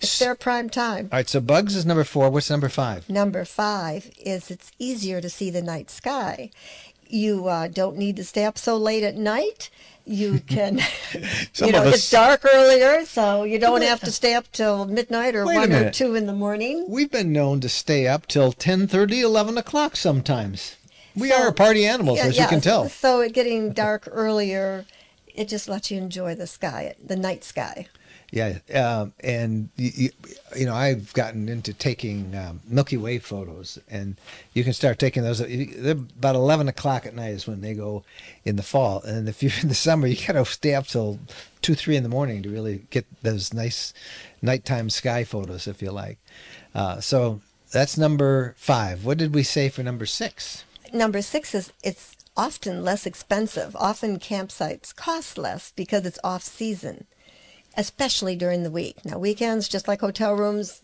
It's 0.00 0.18
their 0.18 0.34
prime 0.34 0.70
time. 0.70 1.08
All 1.12 1.18
right, 1.18 1.28
so 1.28 1.40
bugs 1.40 1.76
is 1.76 1.84
number 1.84 2.04
four. 2.04 2.30
What's 2.30 2.48
number 2.48 2.68
five? 2.68 3.08
Number 3.10 3.44
five 3.44 4.10
is 4.18 4.50
it's 4.50 4.70
easier 4.78 5.20
to 5.20 5.28
see 5.28 5.50
the 5.50 5.60
night 5.62 5.90
sky. 5.90 6.50
You 7.08 7.46
uh, 7.48 7.68
don't 7.68 7.96
need 7.96 8.16
to 8.16 8.24
stay 8.24 8.44
up 8.44 8.58
so 8.58 8.76
late 8.76 9.02
at 9.02 9.16
night. 9.16 9.70
You 10.06 10.40
can, 10.46 10.80
you 11.56 11.72
know, 11.72 11.84
us- 11.84 11.94
it's 11.94 12.10
dark 12.10 12.44
earlier, 12.44 13.04
so 13.06 13.44
you 13.44 13.58
don't 13.58 13.82
have 13.82 14.00
to 14.00 14.12
stay 14.12 14.34
up 14.34 14.50
till 14.52 14.84
midnight 14.86 15.34
or 15.34 15.46
Wait 15.46 15.56
one 15.56 15.72
or 15.72 15.90
two 15.90 16.14
in 16.14 16.26
the 16.26 16.32
morning. 16.34 16.84
We've 16.88 17.10
been 17.10 17.32
known 17.32 17.60
to 17.60 17.68
stay 17.68 18.06
up 18.06 18.26
till 18.26 18.52
10:30, 18.52 19.22
11 19.22 19.56
o'clock 19.58 19.96
sometimes. 19.96 20.76
We 21.16 21.30
So- 21.30 21.36
are 21.36 21.52
party 21.52 21.86
animals, 21.86 22.18
Yeah, 22.18 22.26
as 22.26 22.36
yeah, 22.36 22.42
you 22.42 22.48
can 22.48 22.60
tell. 22.60 22.88
So 22.88 23.20
it 23.20 23.32
getting 23.32 23.72
dark 23.72 24.08
earlier, 24.10 24.84
it 25.34 25.48
just 25.48 25.68
lets 25.68 25.90
you 25.90 25.96
enjoy 25.98 26.34
the 26.34 26.46
sky, 26.46 26.94
the 27.02 27.16
night 27.16 27.44
sky. 27.44 27.86
Yeah, 28.34 28.58
um, 28.74 29.12
and 29.20 29.68
you, 29.76 30.10
you, 30.56 30.66
know 30.66 30.74
I've 30.74 31.12
gotten 31.12 31.48
into 31.48 31.72
taking 31.72 32.34
um, 32.34 32.60
Milky 32.66 32.96
Way 32.96 33.20
photos, 33.20 33.78
and 33.88 34.16
you 34.54 34.64
can 34.64 34.72
start 34.72 34.98
taking 34.98 35.22
those. 35.22 35.38
They're 35.38 35.92
about 35.92 36.34
eleven 36.34 36.66
o'clock 36.66 37.06
at 37.06 37.14
night 37.14 37.34
is 37.34 37.46
when 37.46 37.60
they 37.60 37.74
go 37.74 38.02
in 38.44 38.56
the 38.56 38.64
fall, 38.64 39.02
and 39.02 39.28
if 39.28 39.40
you're 39.40 39.52
in 39.62 39.68
the 39.68 39.74
summer, 39.76 40.08
you 40.08 40.16
gotta 40.26 40.44
stay 40.46 40.74
up 40.74 40.88
till 40.88 41.20
two, 41.62 41.76
three 41.76 41.94
in 41.94 42.02
the 42.02 42.08
morning 42.08 42.42
to 42.42 42.48
really 42.48 42.82
get 42.90 43.06
those 43.22 43.54
nice 43.54 43.94
nighttime 44.42 44.90
sky 44.90 45.22
photos, 45.22 45.68
if 45.68 45.80
you 45.80 45.92
like. 45.92 46.18
Uh, 46.74 46.98
so 46.98 47.40
that's 47.70 47.96
number 47.96 48.56
five. 48.58 49.04
What 49.04 49.18
did 49.18 49.32
we 49.32 49.44
say 49.44 49.68
for 49.68 49.84
number 49.84 50.06
six? 50.06 50.64
Number 50.92 51.22
six 51.22 51.54
is 51.54 51.72
it's 51.84 52.16
often 52.36 52.82
less 52.82 53.06
expensive. 53.06 53.76
Often 53.76 54.18
campsites 54.18 54.92
cost 54.92 55.38
less 55.38 55.72
because 55.76 56.04
it's 56.04 56.18
off 56.24 56.42
season, 56.42 57.04
especially 57.76 58.36
during 58.36 58.62
the 58.62 58.70
week. 58.70 59.04
Now, 59.04 59.18
weekends, 59.18 59.68
just 59.68 59.88
like 59.88 60.00
hotel 60.00 60.34
rooms, 60.34 60.80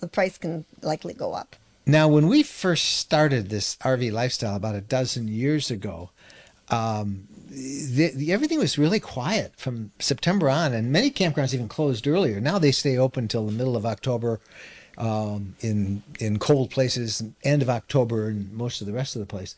the 0.00 0.06
price 0.06 0.38
can 0.38 0.64
likely 0.82 1.14
go 1.14 1.34
up. 1.34 1.56
Now, 1.86 2.08
when 2.08 2.28
we 2.28 2.42
first 2.42 2.96
started 2.96 3.50
this 3.50 3.76
RV 3.76 4.10
lifestyle 4.12 4.56
about 4.56 4.74
a 4.74 4.80
dozen 4.80 5.28
years 5.28 5.70
ago, 5.70 6.10
um, 6.70 7.28
the, 7.48 8.10
the, 8.14 8.32
everything 8.32 8.58
was 8.58 8.78
really 8.78 9.00
quiet 9.00 9.52
from 9.56 9.92
September 9.98 10.48
on, 10.48 10.72
and 10.72 10.90
many 10.90 11.10
campgrounds 11.10 11.54
even 11.54 11.68
closed 11.68 12.06
earlier. 12.06 12.40
Now 12.40 12.58
they 12.58 12.72
stay 12.72 12.96
open 12.96 13.28
till 13.28 13.46
the 13.46 13.52
middle 13.52 13.76
of 13.76 13.84
October 13.86 14.40
um, 14.96 15.54
in 15.60 16.02
in 16.18 16.38
cold 16.38 16.70
places, 16.70 17.22
end 17.42 17.62
of 17.62 17.68
October, 17.68 18.28
and 18.28 18.52
most 18.52 18.80
of 18.80 18.86
the 18.86 18.92
rest 18.92 19.14
of 19.14 19.20
the 19.20 19.26
place. 19.26 19.56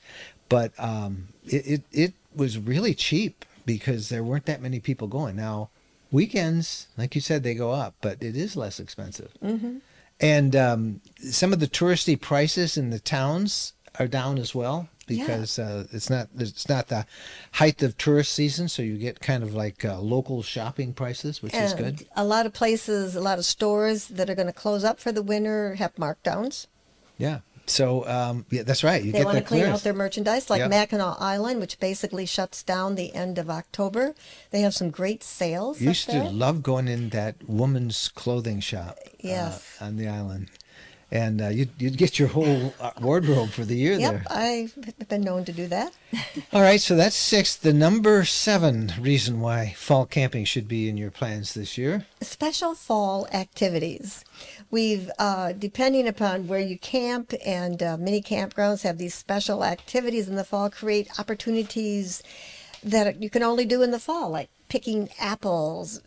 But 0.49 0.72
um, 0.79 1.29
it, 1.46 1.66
it 1.66 1.83
it 1.92 2.14
was 2.35 2.59
really 2.59 2.94
cheap 2.94 3.44
because 3.64 4.09
there 4.09 4.25
weren't 4.25 4.46
that 4.46 4.62
many 4.62 4.81
people 4.81 5.09
going. 5.09 5.37
Now 5.37 5.70
Weekends, 6.16 6.88
like 6.96 7.14
you 7.14 7.20
said, 7.20 7.42
they 7.42 7.55
go 7.55 7.72
up, 7.72 7.94
but 8.00 8.22
it 8.22 8.37
is 8.37 8.57
less 8.57 8.81
expensive. 8.81 9.33
Mm-hmm. 9.44 9.79
And 10.18 10.57
um, 10.57 11.00
some 11.18 11.52
of 11.52 11.61
the 11.61 11.66
touristy 11.66 12.18
prices 12.18 12.79
in 12.79 12.88
the 12.88 12.98
towns 12.98 13.74
are 13.98 14.07
down 14.07 14.38
as 14.38 14.55
well 14.55 14.88
because 15.07 15.59
uh, 15.59 15.87
it's 15.92 16.09
not 16.09 16.29
it's 16.38 16.70
not 16.70 16.88
the 16.88 17.05
height 17.52 17.83
of 17.83 17.98
tourist 17.98 18.33
season, 18.33 18.66
so 18.68 18.81
you 18.81 18.96
get 18.96 19.20
kind 19.20 19.42
of 19.42 19.55
like 19.55 19.85
uh, 19.85 20.00
local 20.00 20.42
shopping 20.42 20.94
prices, 20.94 21.42
which 21.42 21.52
is 21.52 21.74
good. 21.74 22.07
A 22.16 22.24
lot 22.24 22.46
of 22.46 22.55
places, 22.55 23.14
a 23.14 23.20
lot 23.20 23.38
of 23.38 23.44
stores 23.44 24.09
that 24.09 24.31
are 24.31 24.35
going 24.35 24.46
to 24.46 24.55
close 24.55 24.85
up 24.85 24.98
for 24.98 25.12
the 25.12 25.22
winter 25.22 25.74
have 25.74 25.94
markdowns. 25.96 26.66
Yeah. 27.18 27.40
So 27.68 28.07
um, 28.09 28.46
yeah, 28.50 28.62
that's 28.62 28.85
right. 28.85 29.02
You 29.02 29.12
They 29.12 29.18
get 29.18 29.24
want 29.26 29.38
to 29.38 29.44
clean 29.44 29.61
clearance. 29.62 29.81
out 29.81 29.85
their 29.85 29.92
merchandise, 29.94 30.48
like 30.50 30.61
Yep. 30.61 30.70
Mackinac 30.70 31.16
Island, 31.20 31.61
which 31.61 31.79
basically 31.81 32.24
shuts 32.26 32.62
down 32.62 32.94
the 32.94 33.14
end 33.14 33.38
of 33.38 33.50
October. 33.50 34.14
They 34.50 34.61
have 34.61 34.74
some 34.74 34.90
great 34.90 35.22
sales. 35.24 35.79
up 35.79 35.83
used 35.83 36.09
to 36.11 36.22
love 36.31 36.62
going 36.62 36.88
in 36.88 37.11
that 37.11 37.37
woman's 37.48 38.09
clothing 38.09 38.61
shop. 38.61 38.96
uh, 39.05 39.11
Yes. 39.20 39.76
on 39.81 39.96
the 39.96 40.07
island, 40.07 40.48
and 41.11 41.40
uh, 41.40 41.49
you'd 41.49 41.71
you'd 41.79 41.97
get 41.97 42.19
your 42.19 42.29
whole 42.29 42.75
uh, 42.81 42.90
wardrobe 43.01 43.51
for 43.51 43.64
the 43.64 43.77
year 43.77 43.97
there. 43.97 44.12
Yep, 44.12 44.29
there. 44.29 44.97
I've 44.99 45.09
been 45.09 45.21
known 45.21 45.45
to 45.45 45.53
do 45.53 45.66
that. 45.69 45.92
All 46.53 46.62
right, 46.62 46.81
so 46.81 46.97
that's 46.97 47.16
six. 47.16 47.55
The 47.55 47.73
number 47.73 48.25
seven 48.25 48.92
reason 49.01 49.40
why 49.40 49.75
fall 49.77 50.07
camping 50.07 50.45
should 50.45 50.66
be 50.66 50.88
in 50.88 50.97
your 50.97 51.11
plans 51.11 51.55
this 51.55 51.79
year. 51.79 52.07
Special 52.21 52.75
fall 52.75 53.29
activities. 53.33 54.25
We've, 54.71 55.11
uh, 55.19 55.53
depending 55.53 56.09
upon 56.09 56.49
where 56.49 56.61
you 56.61 56.79
camp, 56.79 57.33
and 57.45 57.83
uh, 57.83 57.97
many 57.97 58.21
campgrounds 58.21 58.83
have 58.83 58.99
these 58.99 59.14
special 59.14 59.64
activities 59.64 60.29
in 60.29 60.35
the 60.35 60.45
fall, 60.45 60.71
create 60.71 61.09
opportunities 61.21 62.23
that 62.83 63.23
you 63.23 63.31
can 63.31 63.42
only 63.42 63.64
do 63.64 63.83
in 63.83 63.90
the 63.90 63.99
fall, 63.99 64.31
like 64.31 64.49
picking 64.69 65.09
apples, 65.21 66.01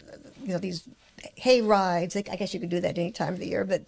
you 0.44 0.50
know, 0.50 0.60
these 0.60 0.88
hay 1.36 1.62
rides. 1.62 2.16
I 2.16 2.22
guess 2.22 2.54
you 2.54 2.60
could 2.60 2.70
do 2.70 2.80
that 2.80 2.98
any 2.98 3.12
time 3.12 3.34
of 3.34 3.40
the 3.40 3.48
year, 3.48 3.66
but 3.66 3.84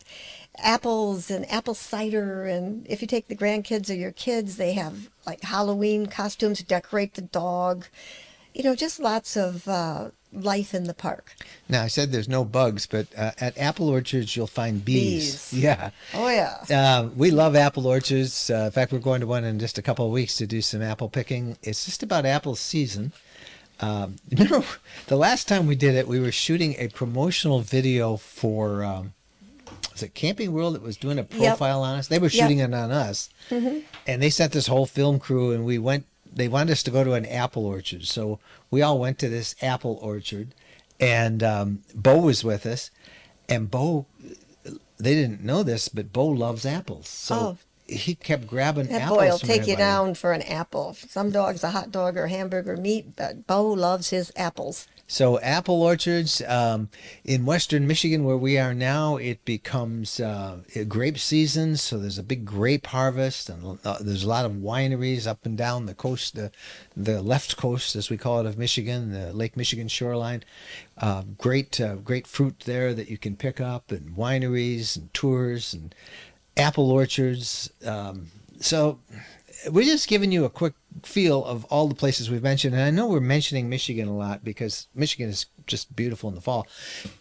apples 0.57 1.31
and 1.31 1.49
apple 1.51 1.73
cider. 1.73 2.45
And 2.45 2.85
if 2.87 3.01
you 3.01 3.07
take 3.07 3.27
the 3.27 3.35
grandkids 3.35 3.89
or 3.89 3.93
your 3.93 4.11
kids, 4.11 4.57
they 4.57 4.73
have 4.73 5.09
like 5.25 5.41
Halloween 5.41 6.07
costumes 6.07 6.61
decorate 6.63 7.15
the 7.15 7.21
dog. 7.21 7.85
You 8.53 8.63
know, 8.63 8.75
just 8.75 8.99
lots 8.99 9.37
of 9.37 9.67
uh, 9.67 10.09
life 10.33 10.73
in 10.73 10.85
the 10.85 10.93
park. 10.93 11.35
Now 11.69 11.83
I 11.83 11.87
said 11.87 12.11
there's 12.11 12.27
no 12.29 12.43
bugs, 12.43 12.85
but 12.85 13.07
uh, 13.17 13.31
at 13.39 13.57
apple 13.57 13.89
orchards 13.89 14.35
you'll 14.35 14.47
find 14.47 14.83
bees. 14.83 15.51
Bees. 15.51 15.53
Yeah. 15.63 15.91
Oh, 16.13 16.29
yeah. 16.29 16.63
Uh, 16.69 17.09
we 17.15 17.31
love 17.31 17.55
apple 17.55 17.87
orchards. 17.87 18.49
Uh, 18.49 18.65
in 18.65 18.71
fact, 18.71 18.91
we're 18.91 18.99
going 18.99 19.21
to 19.21 19.27
one 19.27 19.43
in 19.43 19.59
just 19.59 19.77
a 19.77 19.81
couple 19.81 20.05
of 20.05 20.11
weeks 20.11 20.37
to 20.37 20.47
do 20.47 20.61
some 20.61 20.81
apple 20.81 21.09
picking. 21.09 21.57
It's 21.63 21.85
just 21.85 22.03
about 22.03 22.25
apple 22.25 22.55
season. 22.55 23.13
Um, 23.79 24.17
remember, 24.31 24.65
the 25.07 25.17
last 25.17 25.47
time 25.47 25.65
we 25.65 25.75
did 25.75 25.95
it, 25.95 26.07
we 26.07 26.19
were 26.19 26.31
shooting 26.31 26.75
a 26.77 26.87
promotional 26.89 27.61
video 27.61 28.17
for 28.17 28.83
um, 28.83 29.13
was 30.01 30.07
it 30.07 30.13
Camping 30.15 30.51
World 30.51 30.73
that 30.75 30.81
was 30.81 30.97
doing 30.97 31.19
a 31.19 31.23
profile 31.23 31.83
on 31.83 31.99
us. 31.99 32.07
They 32.07 32.17
were 32.19 32.25
Yep. 32.27 32.31
shooting 32.33 32.59
it 32.59 32.73
on 32.73 32.91
us, 32.91 33.29
and 33.51 34.21
they 34.21 34.29
sent 34.29 34.51
this 34.51 34.67
whole 34.67 34.85
film 34.85 35.19
crew, 35.19 35.51
and 35.51 35.63
we 35.65 35.77
went. 35.77 36.05
They 36.33 36.47
wanted 36.47 36.71
us 36.71 36.83
to 36.83 36.91
go 36.91 37.03
to 37.03 37.13
an 37.13 37.25
apple 37.25 37.65
orchard, 37.65 38.05
so 38.05 38.39
we 38.71 38.81
all 38.81 38.97
went 38.99 39.19
to 39.19 39.29
this 39.29 39.53
apple 39.61 39.99
orchard, 40.01 40.53
and 40.99 41.43
um, 41.43 41.79
Bo 41.93 42.17
was 42.19 42.43
with 42.43 42.65
us, 42.65 42.89
and 43.49 43.69
Bo 43.69 44.05
they 44.97 45.13
didn't 45.15 45.43
know 45.43 45.61
this, 45.63 45.87
but 45.89 46.13
Bo 46.13 46.27
loves 46.27 46.65
apples. 46.65 47.07
So 47.09 47.35
Oh. 47.35 47.57
he 47.87 48.13
kept 48.15 48.45
grabbing 48.47 48.87
That 48.87 49.01
apples. 49.03 49.17
boy 49.19 49.29
will 49.29 49.39
take 49.39 49.67
you 49.67 49.75
down 49.75 50.13
for 50.15 50.31
an 50.31 50.43
apple. 50.43 50.95
Some 51.09 51.31
dogs 51.31 51.63
a 51.63 51.71
hot 51.71 51.91
dog 51.91 52.15
or 52.17 52.27
hamburger 52.27 52.77
meat, 52.77 53.15
but 53.15 53.45
Bo 53.47 53.63
loves 53.67 54.09
his 54.11 54.31
apples. 54.35 54.87
So 55.11 55.41
apple 55.41 55.83
orchards 55.83 56.41
um, 56.47 56.87
in 57.25 57.45
western 57.45 57.85
Michigan, 57.85 58.23
where 58.23 58.37
we 58.37 58.57
are 58.57 58.73
now, 58.73 59.17
it 59.17 59.43
becomes 59.43 60.21
uh, 60.21 60.59
grape 60.87 61.19
season. 61.19 61.75
So 61.75 61.97
there's 61.97 62.17
a 62.17 62.23
big 62.23 62.45
grape 62.45 62.87
harvest, 62.87 63.49
and 63.49 63.77
uh, 63.83 63.97
there's 63.99 64.23
a 64.23 64.29
lot 64.29 64.45
of 64.45 64.53
wineries 64.53 65.27
up 65.27 65.45
and 65.45 65.57
down 65.57 65.85
the 65.85 65.93
coast, 65.93 66.35
the 66.35 66.49
the 66.95 67.21
left 67.21 67.57
coast, 67.57 67.93
as 67.97 68.09
we 68.09 68.15
call 68.15 68.39
it, 68.39 68.45
of 68.45 68.57
Michigan, 68.57 69.11
the 69.11 69.33
Lake 69.33 69.57
Michigan 69.57 69.89
shoreline. 69.89 70.45
Uh, 70.97 71.23
great, 71.37 71.81
great 72.05 72.25
fruit 72.25 72.61
there 72.61 72.93
that 72.93 73.09
you 73.09 73.17
can 73.17 73.35
pick 73.35 73.59
up, 73.59 73.91
and 73.91 74.15
wineries 74.15 74.95
and 74.95 75.13
tours 75.13 75.73
and 75.73 75.93
apple 76.55 76.89
orchards. 76.89 77.69
Um, 77.85 78.27
so 78.61 78.99
we're 79.69 79.83
just 79.83 80.07
giving 80.07 80.31
you 80.31 80.45
a 80.45 80.49
quick 80.49 80.73
feel 81.03 81.43
of 81.45 81.65
all 81.65 81.87
the 81.87 81.95
places 81.95 82.29
we've 82.29 82.43
mentioned. 82.43 82.75
And 82.75 82.83
I 82.83 82.91
know 82.91 83.07
we're 83.07 83.19
mentioning 83.19 83.69
Michigan 83.69 84.07
a 84.07 84.15
lot 84.15 84.43
because 84.43 84.87
Michigan 84.93 85.29
is 85.29 85.45
just 85.67 85.95
beautiful 85.95 86.29
in 86.29 86.35
the 86.35 86.41
fall. 86.41 86.67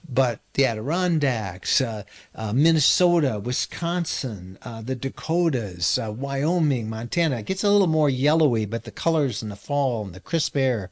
But 0.08 0.40
the 0.54 0.66
Adirondacks, 0.66 1.80
uh, 1.80 2.02
uh, 2.34 2.52
Minnesota, 2.52 3.40
Wisconsin, 3.42 4.58
uh, 4.62 4.82
the 4.82 4.94
Dakotas, 4.94 5.98
uh, 5.98 6.12
Wyoming, 6.12 6.90
Montana. 6.90 7.38
It 7.38 7.46
gets 7.46 7.64
a 7.64 7.70
little 7.70 7.86
more 7.86 8.10
yellowy, 8.10 8.66
but 8.66 8.84
the 8.84 8.90
colors 8.90 9.42
in 9.42 9.48
the 9.48 9.56
fall 9.56 10.04
and 10.04 10.14
the 10.14 10.20
crisp 10.20 10.56
air. 10.56 10.90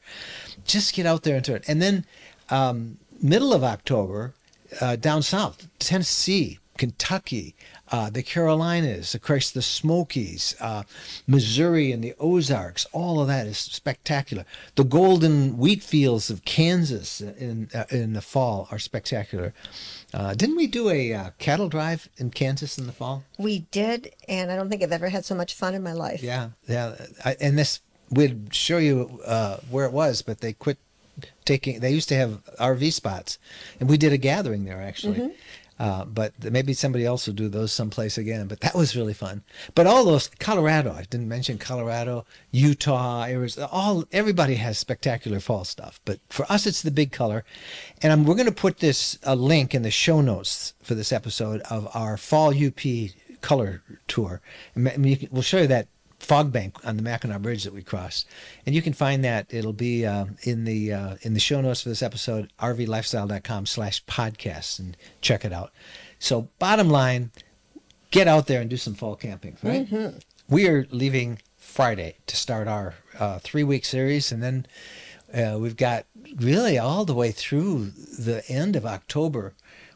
Just 0.65 0.95
get 0.95 1.07
out 1.07 1.23
there 1.23 1.37
into 1.37 1.55
it. 1.55 1.65
And 1.67 1.83
then 1.83 2.05
um, 2.51 2.99
middle 3.21 3.53
of 3.53 3.65
October, 3.65 4.35
uh, 4.81 4.97
down 4.97 5.23
south, 5.23 5.69
Tennessee, 5.79 6.59
Kentucky, 6.77 7.55
uh, 7.91 8.11
the 8.11 8.23
Carolinas, 8.23 9.15
of 9.15 9.23
course, 9.23 9.51
the 9.51 9.63
Smokies, 9.63 10.55
uh, 10.61 10.83
Missouri, 11.27 11.93
and 11.93 12.03
the 12.03 12.15
Ozarks. 12.19 12.87
All 12.93 13.21
of 13.21 13.29
that 13.29 13.47
is 13.47 13.59
spectacular. 13.59 14.45
The 14.75 14.85
golden 14.85 15.57
wheat 15.57 15.83
fields 15.83 16.31
of 16.31 16.45
Kansas 16.45 17.21
in 17.21 17.69
uh, 17.75 17.85
in 17.91 18.13
the 18.13 18.21
fall 18.21 18.69
are 18.71 18.79
spectacular. 18.79 19.55
Uh, 20.13 20.35
didn't 20.35 20.57
we 20.57 20.67
do 20.67 20.91
a 20.91 21.13
uh, 21.13 21.31
cattle 21.39 21.69
drive 21.69 22.09
in 22.17 22.31
Kansas 22.31 22.79
in 22.79 22.87
the 22.87 22.93
fall? 22.93 23.25
We 23.39 23.61
did, 23.71 24.15
and 24.29 24.51
I 24.51 24.57
don't 24.57 24.69
think 24.69 24.83
I've 24.83 24.93
ever 24.93 25.09
had 25.09 25.25
so 25.25 25.35
much 25.35 25.55
fun 25.55 25.75
in 25.75 25.83
my 25.83 25.93
life. 25.93 26.23
Yeah, 26.23 26.51
yeah. 26.67 26.97
I, 27.25 27.37
and 27.41 27.59
this 27.59 27.81
we'd 28.11 28.55
show 28.55 28.79
you 28.79 29.21
uh, 29.25 29.59
where 29.71 29.85
it 29.85 29.93
was, 29.93 30.23
but 30.23 30.41
they 30.41 30.53
quit 30.53 30.79
taking. 31.45 31.81
They 31.81 31.91
used 31.91 32.09
to 32.11 32.15
have 32.15 32.45
RV 32.57 32.93
spots, 32.93 33.39
and 33.81 33.89
we 33.89 33.97
did 33.97 34.13
a 34.13 34.19
gathering 34.19 34.65
there 34.65 34.81
actually. 34.83 35.33
Uh, 35.79 36.05
but 36.05 36.33
maybe 36.43 36.75
somebody 36.75 37.05
else 37.05 37.27
will 37.27 37.35
do 37.35 37.49
those 37.49 37.73
someplace 37.73 38.19
again. 38.19 38.49
But 38.49 38.61
that 38.61 38.75
was 38.75 38.97
really 38.97 39.15
fun. 39.15 39.43
But 39.75 39.87
all 39.87 40.05
those 40.05 40.29
Colorado, 40.41 40.93
I 40.93 41.03
didn't 41.09 41.29
mention 41.29 41.59
Colorado, 41.59 42.25
Utah, 42.51 43.25
Arizona. 43.25 43.69
All 43.71 44.05
everybody 44.13 44.57
has 44.57 44.79
spectacular 44.79 45.41
fall 45.41 45.65
stuff. 45.65 46.01
But 46.05 46.21
for 46.29 46.45
us, 46.51 46.67
it's 46.67 46.83
the 46.83 46.91
big 46.91 47.13
color, 47.13 47.45
and 48.03 48.13
I'm, 48.13 48.25
we're 48.25 48.35
going 48.35 48.47
to 48.47 48.53
put 48.53 48.79
this 48.79 49.19
a 49.23 49.37
link 49.37 49.75
in 49.75 49.83
the 49.83 49.91
show 49.91 50.21
notes 50.21 50.75
for 50.83 50.95
this 50.95 51.13
episode 51.13 51.61
of 51.71 51.89
our 51.95 52.17
fall 52.17 52.53
UP 52.55 52.81
color 53.41 53.83
tour. 54.09 54.41
You 54.77 55.17
can- 55.17 55.29
we'll 55.31 55.43
show 55.43 55.59
you 55.61 55.67
that 55.69 55.87
fog 56.29 56.53
bank 56.53 56.77
on 56.85 56.97
the 56.97 57.03
Mackinac 57.03 57.41
Bridge 57.41 57.65
that 57.65 57.73
we 57.73 57.83
crossed, 57.83 58.29
and 58.67 58.75
you 58.75 58.83
can 58.83 58.93
find 58.93 59.25
that. 59.25 59.47
It'll 59.49 59.73
be 59.73 60.05
uh, 60.07 60.27
in 60.43 60.65
the 60.65 60.93
uh, 60.93 61.17
in 61.23 61.35
the 61.35 61.41
show 61.41 61.61
notes 61.61 61.83
for 61.83 61.89
this 61.89 62.03
episode, 62.03 62.53
rvlifestyle.com/slash 62.61 64.05
podcast, 64.05 64.79
and 64.79 64.97
check 65.23 65.45
it 65.45 65.53
out. 65.53 65.73
So, 66.19 66.49
bottom 66.59 66.91
line, 66.91 67.31
get 68.11 68.29
out 68.29 68.47
there 68.47 68.61
and 68.61 68.69
do 68.69 68.77
some 68.77 68.95
fall 68.95 69.17
camping. 69.17 69.57
Right? 69.63 69.89
We 70.49 70.69
are 70.69 70.87
leaving 70.91 71.41
Friday 71.57 72.17
to 72.27 72.37
start 72.37 72.69
our 72.69 72.95
uh, 73.19 73.39
three 73.39 73.65
week 73.65 73.85
series, 73.85 74.31
and 74.31 74.43
then 74.43 74.67
uh, 75.33 75.59
we've 75.59 75.77
got 75.77 76.05
really 76.37 76.79
all 76.79 77.05
the 77.05 77.15
way 77.15 77.33
through 77.33 77.91
the 78.19 78.43
end 78.49 78.77
of 78.77 78.85
October. 78.85 79.55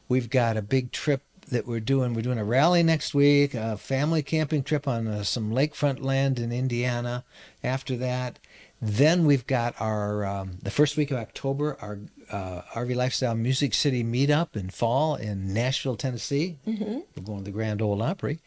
We've 0.08 0.30
got 0.30 0.56
a 0.56 0.62
big 0.62 0.92
trip 0.92 1.22
that 1.48 1.66
we're 1.66 1.80
doing. 1.80 2.14
We're 2.14 2.22
doing 2.22 2.38
a 2.38 2.44
rally 2.44 2.82
next 2.82 3.14
week, 3.14 3.54
a 3.54 3.76
family 3.76 4.22
camping 4.22 4.62
trip 4.62 4.88
on 4.88 5.06
uh, 5.06 5.22
some 5.24 5.50
lakefront 5.50 6.02
land 6.02 6.38
in 6.38 6.52
Indiana. 6.52 7.24
After 7.62 7.96
that, 7.96 8.38
then 8.80 9.26
we've 9.26 9.46
got 9.46 9.80
our 9.80 10.26
um, 10.26 10.58
the 10.60 10.70
first 10.70 10.96
week 10.96 11.12
of 11.12 11.18
October, 11.18 11.76
our 11.80 12.00
uh, 12.32 12.62
RV 12.74 12.96
Lifestyle 12.96 13.34
Music 13.36 13.74
City 13.74 14.02
meetup 14.02 14.56
in 14.56 14.70
fall 14.70 15.14
in 15.14 15.54
Nashville, 15.54 15.96
Tennessee. 15.96 16.56
Mm-hmm. 16.66 17.00
We're 17.14 17.22
going 17.22 17.38
to 17.38 17.44
the 17.44 17.50
Grand 17.52 17.80
Ole 17.80 18.02
Opry. 18.02 18.40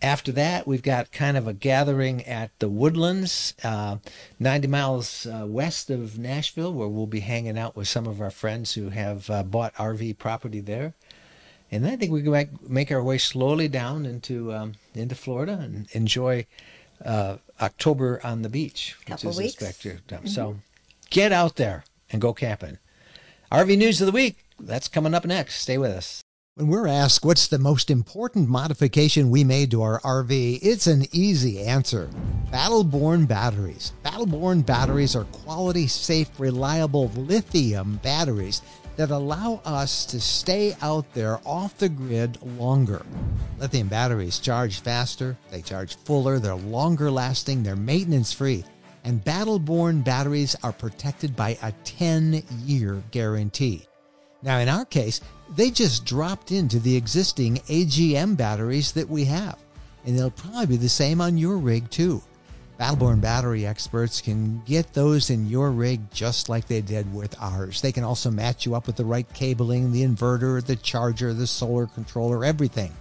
After 0.00 0.32
that, 0.32 0.66
we've 0.66 0.82
got 0.82 1.12
kind 1.12 1.36
of 1.36 1.46
a 1.46 1.52
gathering 1.52 2.24
at 2.24 2.58
the 2.60 2.68
Woodlands, 2.68 3.54
uh, 3.62 3.96
90 4.38 4.68
miles 4.68 5.26
uh, 5.26 5.44
west 5.46 5.90
of 5.90 6.18
Nashville, 6.18 6.72
where 6.72 6.88
we'll 6.88 7.06
be 7.06 7.20
hanging 7.20 7.58
out 7.58 7.76
with 7.76 7.88
some 7.88 8.06
of 8.06 8.22
our 8.22 8.30
friends 8.30 8.74
who 8.74 8.88
have 8.88 9.28
uh, 9.28 9.42
bought 9.42 9.74
RV 9.74 10.16
property 10.16 10.60
there. 10.60 10.94
And 11.74 11.84
then 11.84 11.92
I 11.92 11.96
think 11.96 12.12
we 12.12 12.22
can 12.22 12.30
make, 12.30 12.70
make 12.70 12.92
our 12.92 13.02
way 13.02 13.18
slowly 13.18 13.66
down 13.66 14.06
into 14.06 14.52
um, 14.52 14.74
into 14.94 15.16
Florida 15.16 15.58
and 15.60 15.88
enjoy 15.90 16.46
uh, 17.04 17.38
October 17.60 18.20
on 18.22 18.42
the 18.42 18.48
beach, 18.48 18.94
which 19.00 19.08
Couple 19.08 19.30
is 19.30 19.38
weeks. 19.38 19.54
a 19.54 19.56
spectacular 19.56 19.98
time. 20.06 20.28
So 20.28 20.56
get 21.10 21.32
out 21.32 21.56
there 21.56 21.84
and 22.12 22.22
go 22.22 22.32
camping. 22.32 22.78
RV 23.50 23.76
News 23.76 24.00
of 24.00 24.06
the 24.06 24.12
Week, 24.12 24.44
that's 24.60 24.86
coming 24.86 25.14
up 25.14 25.24
next. 25.24 25.56
Stay 25.56 25.76
with 25.76 25.90
us. 25.90 26.22
When 26.54 26.68
we're 26.68 26.86
asked 26.86 27.24
what's 27.24 27.48
the 27.48 27.58
most 27.58 27.90
important 27.90 28.48
modification 28.48 29.28
we 29.28 29.42
made 29.42 29.72
to 29.72 29.82
our 29.82 30.00
RV, 30.02 30.60
it's 30.62 30.86
an 30.86 31.06
easy 31.10 31.60
answer. 31.60 32.08
Battleborn 32.52 33.26
batteries. 33.26 33.92
Battleborn 34.04 34.64
batteries 34.64 35.16
are 35.16 35.24
quality, 35.24 35.88
safe, 35.88 36.28
reliable 36.38 37.08
lithium 37.16 37.98
batteries 38.04 38.62
that 38.96 39.10
allow 39.10 39.60
us 39.64 40.06
to 40.06 40.20
stay 40.20 40.76
out 40.80 41.12
there 41.14 41.40
off 41.44 41.76
the 41.78 41.88
grid 41.88 42.38
longer. 42.58 43.04
Lithium 43.58 43.88
batteries 43.88 44.38
charge 44.38 44.80
faster, 44.80 45.36
they 45.50 45.62
charge 45.62 45.96
fuller, 45.96 46.38
they're 46.38 46.54
longer 46.54 47.10
lasting, 47.10 47.62
they're 47.62 47.76
maintenance 47.76 48.32
free, 48.32 48.64
and 49.04 49.24
Battle-Born 49.24 50.02
batteries 50.02 50.56
are 50.62 50.72
protected 50.72 51.34
by 51.34 51.58
a 51.62 51.72
10 51.84 52.42
year 52.64 53.02
guarantee. 53.10 53.86
Now, 54.42 54.58
in 54.58 54.68
our 54.68 54.84
case, 54.84 55.20
they 55.56 55.70
just 55.70 56.04
dropped 56.04 56.52
into 56.52 56.78
the 56.78 56.96
existing 56.96 57.56
AGM 57.68 58.36
batteries 58.36 58.92
that 58.92 59.08
we 59.08 59.24
have, 59.24 59.58
and 60.04 60.18
they'll 60.18 60.30
probably 60.30 60.66
be 60.66 60.76
the 60.76 60.88
same 60.88 61.20
on 61.20 61.38
your 61.38 61.56
rig 61.56 61.90
too. 61.90 62.22
Battle-Born 62.76 63.20
battery 63.20 63.66
experts 63.66 64.20
can 64.20 64.60
get 64.64 64.92
those 64.92 65.30
in 65.30 65.48
your 65.48 65.70
rig 65.70 66.00
just 66.10 66.48
like 66.48 66.66
they 66.66 66.80
did 66.80 67.12
with 67.14 67.40
ours. 67.40 67.80
They 67.80 67.92
can 67.92 68.02
also 68.02 68.30
match 68.30 68.66
you 68.66 68.74
up 68.74 68.86
with 68.88 68.96
the 68.96 69.04
right 69.04 69.32
cabling, 69.32 69.92
the 69.92 70.02
inverter, 70.02 70.64
the 70.64 70.76
charger, 70.76 71.32
the 71.32 71.46
solar 71.46 71.86
controller, 71.86 72.44
everything. 72.44 72.92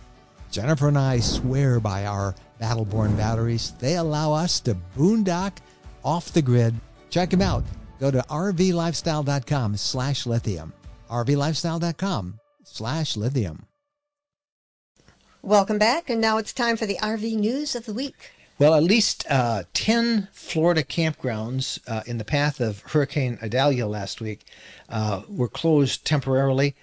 Jennifer 0.51 0.87
and 0.89 0.97
I 0.97 1.19
swear 1.19 1.79
by 1.79 2.05
our 2.05 2.35
Battle-Born 2.59 3.15
batteries. 3.15 3.71
They 3.79 3.95
allow 3.95 4.33
us 4.33 4.59
to 4.61 4.77
boondock 4.95 5.53
off 6.03 6.31
the 6.31 6.43
grid. 6.43 6.75
Check 7.09 7.31
them 7.31 7.41
out. 7.41 7.63
Go 7.99 8.11
to 8.11 8.19
rvlifestyle.com 8.29 9.77
slash 9.77 10.27
lithium. 10.27 10.71
rvlifestyle.com 11.09 12.39
slash 12.63 13.17
lithium. 13.17 13.65
Welcome 15.41 15.77
back, 15.77 16.09
and 16.09 16.21
now 16.21 16.37
it's 16.37 16.53
time 16.53 16.77
for 16.77 16.85
the 16.85 16.97
RV 17.01 17.35
news 17.35 17.75
of 17.75 17.85
the 17.85 17.93
week. 17.93 18.31
Well, 18.59 18.75
at 18.75 18.83
least 18.83 19.25
uh, 19.29 19.63
10 19.73 20.27
Florida 20.31 20.83
campgrounds 20.83 21.79
uh, 21.87 22.03
in 22.05 22.19
the 22.19 22.23
path 22.23 22.59
of 22.59 22.81
Hurricane 22.81 23.39
Idalia 23.41 23.87
last 23.87 24.21
week 24.21 24.45
uh, 24.89 25.23
were 25.27 25.47
closed 25.47 26.05
temporarily, 26.05 26.75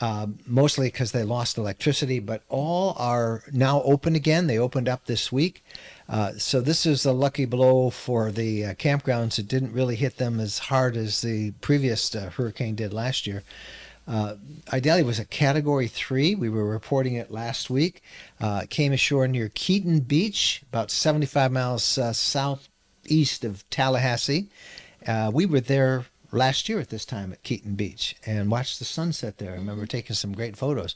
uh, 0.00 0.28
mostly 0.46 0.86
because 0.86 1.10
they 1.10 1.24
lost 1.24 1.58
electricity, 1.58 2.20
but 2.20 2.42
all 2.48 2.94
are 2.96 3.42
now 3.52 3.82
open 3.82 4.14
again. 4.14 4.46
They 4.46 4.58
opened 4.58 4.88
up 4.88 5.06
this 5.06 5.32
week. 5.32 5.64
Uh, 6.08 6.34
so 6.38 6.60
this 6.60 6.86
is 6.86 7.04
a 7.04 7.12
lucky 7.12 7.44
blow 7.44 7.90
for 7.90 8.30
the 8.30 8.64
uh, 8.64 8.74
campgrounds. 8.74 9.36
It 9.40 9.48
didn't 9.48 9.72
really 9.72 9.96
hit 9.96 10.18
them 10.18 10.38
as 10.38 10.58
hard 10.58 10.96
as 10.96 11.22
the 11.22 11.50
previous 11.60 12.12
hurricane 12.12 12.76
did 12.76 12.92
last 12.92 13.26
year. 13.26 13.42
Uh, 14.06 14.34
Idalia 14.72 15.04
was 15.04 15.18
a 15.18 15.24
Category 15.24 15.88
3. 15.88 16.34
We 16.34 16.48
were 16.48 16.64
reporting 16.64 17.14
it 17.14 17.30
last 17.30 17.70
week. 17.70 18.02
Uh, 18.40 18.62
came 18.68 18.92
ashore 18.92 19.26
near 19.26 19.50
Keaton 19.54 20.00
Beach, 20.00 20.62
about 20.70 20.90
75 20.90 21.50
miles 21.52 21.98
uh, 21.98 22.12
southeast 22.12 23.44
of 23.44 23.68
Tallahassee. 23.70 24.48
Uh, 25.06 25.30
we 25.32 25.46
were 25.46 25.60
there 25.60 26.06
last 26.32 26.68
year 26.68 26.80
at 26.80 26.90
this 26.90 27.04
time 27.04 27.32
at 27.32 27.42
Keaton 27.42 27.74
Beach 27.74 28.16
and 28.24 28.50
watched 28.50 28.78
the 28.78 28.84
sunset 28.84 29.38
there. 29.38 29.52
I 29.52 29.56
remember 29.56 29.86
taking 29.86 30.14
some 30.14 30.32
great 30.32 30.56
photos. 30.56 30.94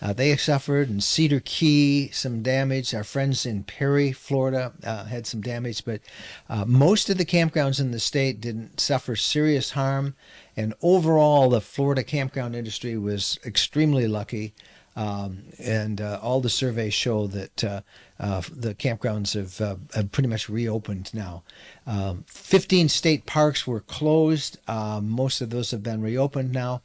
Uh, 0.00 0.12
they 0.12 0.36
suffered 0.36 0.90
in 0.90 1.00
Cedar 1.00 1.40
Key 1.44 2.10
some 2.12 2.42
damage. 2.42 2.94
Our 2.94 3.04
friends 3.04 3.46
in 3.46 3.64
Perry, 3.64 4.12
Florida, 4.12 4.72
uh, 4.84 5.04
had 5.04 5.26
some 5.26 5.40
damage, 5.40 5.84
but 5.84 6.00
uh, 6.48 6.64
most 6.66 7.10
of 7.10 7.18
the 7.18 7.24
campgrounds 7.24 7.80
in 7.80 7.90
the 7.90 8.00
state 8.00 8.40
didn't 8.40 8.80
suffer 8.80 9.16
serious 9.16 9.70
harm. 9.72 10.14
And 10.56 10.74
overall, 10.82 11.50
the 11.50 11.60
Florida 11.60 12.02
campground 12.02 12.54
industry 12.54 12.96
was 12.96 13.38
extremely 13.44 14.06
lucky. 14.06 14.54
Um, 14.94 15.44
and 15.58 16.02
uh, 16.02 16.18
all 16.22 16.42
the 16.42 16.50
surveys 16.50 16.92
show 16.92 17.26
that 17.28 17.64
uh, 17.64 17.80
uh, 18.20 18.42
the 18.52 18.74
campgrounds 18.74 19.34
have, 19.34 19.58
uh, 19.60 19.76
have, 19.94 20.12
pretty 20.12 20.28
much 20.28 20.50
reopened 20.50 21.14
now. 21.14 21.44
Um, 21.86 22.24
15 22.26 22.90
state 22.90 23.24
parks 23.24 23.66
were 23.66 23.80
closed. 23.80 24.58
Um, 24.68 25.08
most 25.08 25.40
of 25.40 25.48
those 25.48 25.70
have 25.70 25.82
been 25.82 26.02
reopened 26.02 26.52
now. 26.52 26.82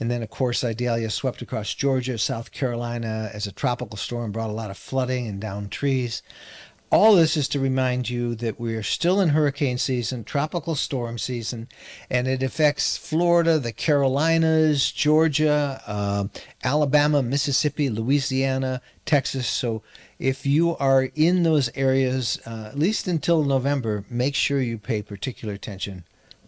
And 0.00 0.10
then, 0.10 0.22
of 0.24 0.30
course, 0.30 0.64
Idalia 0.64 1.08
swept 1.08 1.40
across 1.40 1.72
Georgia, 1.72 2.18
South 2.18 2.50
Carolina 2.50 3.30
as 3.32 3.46
a 3.46 3.52
tropical 3.52 3.96
storm, 3.96 4.32
brought 4.32 4.50
a 4.50 4.52
lot 4.52 4.70
of 4.70 4.76
flooding 4.76 5.28
and 5.28 5.40
downed 5.40 5.70
trees. 5.70 6.22
All 6.94 7.16
this 7.16 7.36
is 7.36 7.48
to 7.48 7.58
remind 7.58 8.08
you 8.08 8.36
that 8.36 8.60
we 8.60 8.76
are 8.76 8.82
still 8.84 9.20
in 9.20 9.30
hurricane 9.30 9.78
season, 9.78 10.22
tropical 10.22 10.76
storm 10.76 11.18
season, 11.18 11.66
and 12.08 12.28
it 12.28 12.40
affects 12.40 12.96
Florida, 12.96 13.58
the 13.58 13.72
Carolinas, 13.72 14.92
Georgia, 14.92 15.82
uh, 15.88 16.28
Alabama, 16.62 17.20
Mississippi, 17.20 17.90
Louisiana, 17.90 18.80
Texas. 19.04 19.48
So 19.48 19.82
if 20.20 20.46
you 20.46 20.76
are 20.76 21.10
in 21.16 21.42
those 21.42 21.68
areas, 21.74 22.38
uh, 22.46 22.68
at 22.70 22.78
least 22.78 23.08
until 23.08 23.42
November, 23.42 24.04
make 24.08 24.36
sure 24.36 24.60
you 24.60 24.78
pay 24.78 25.02
particular 25.02 25.52
attention 25.52 26.04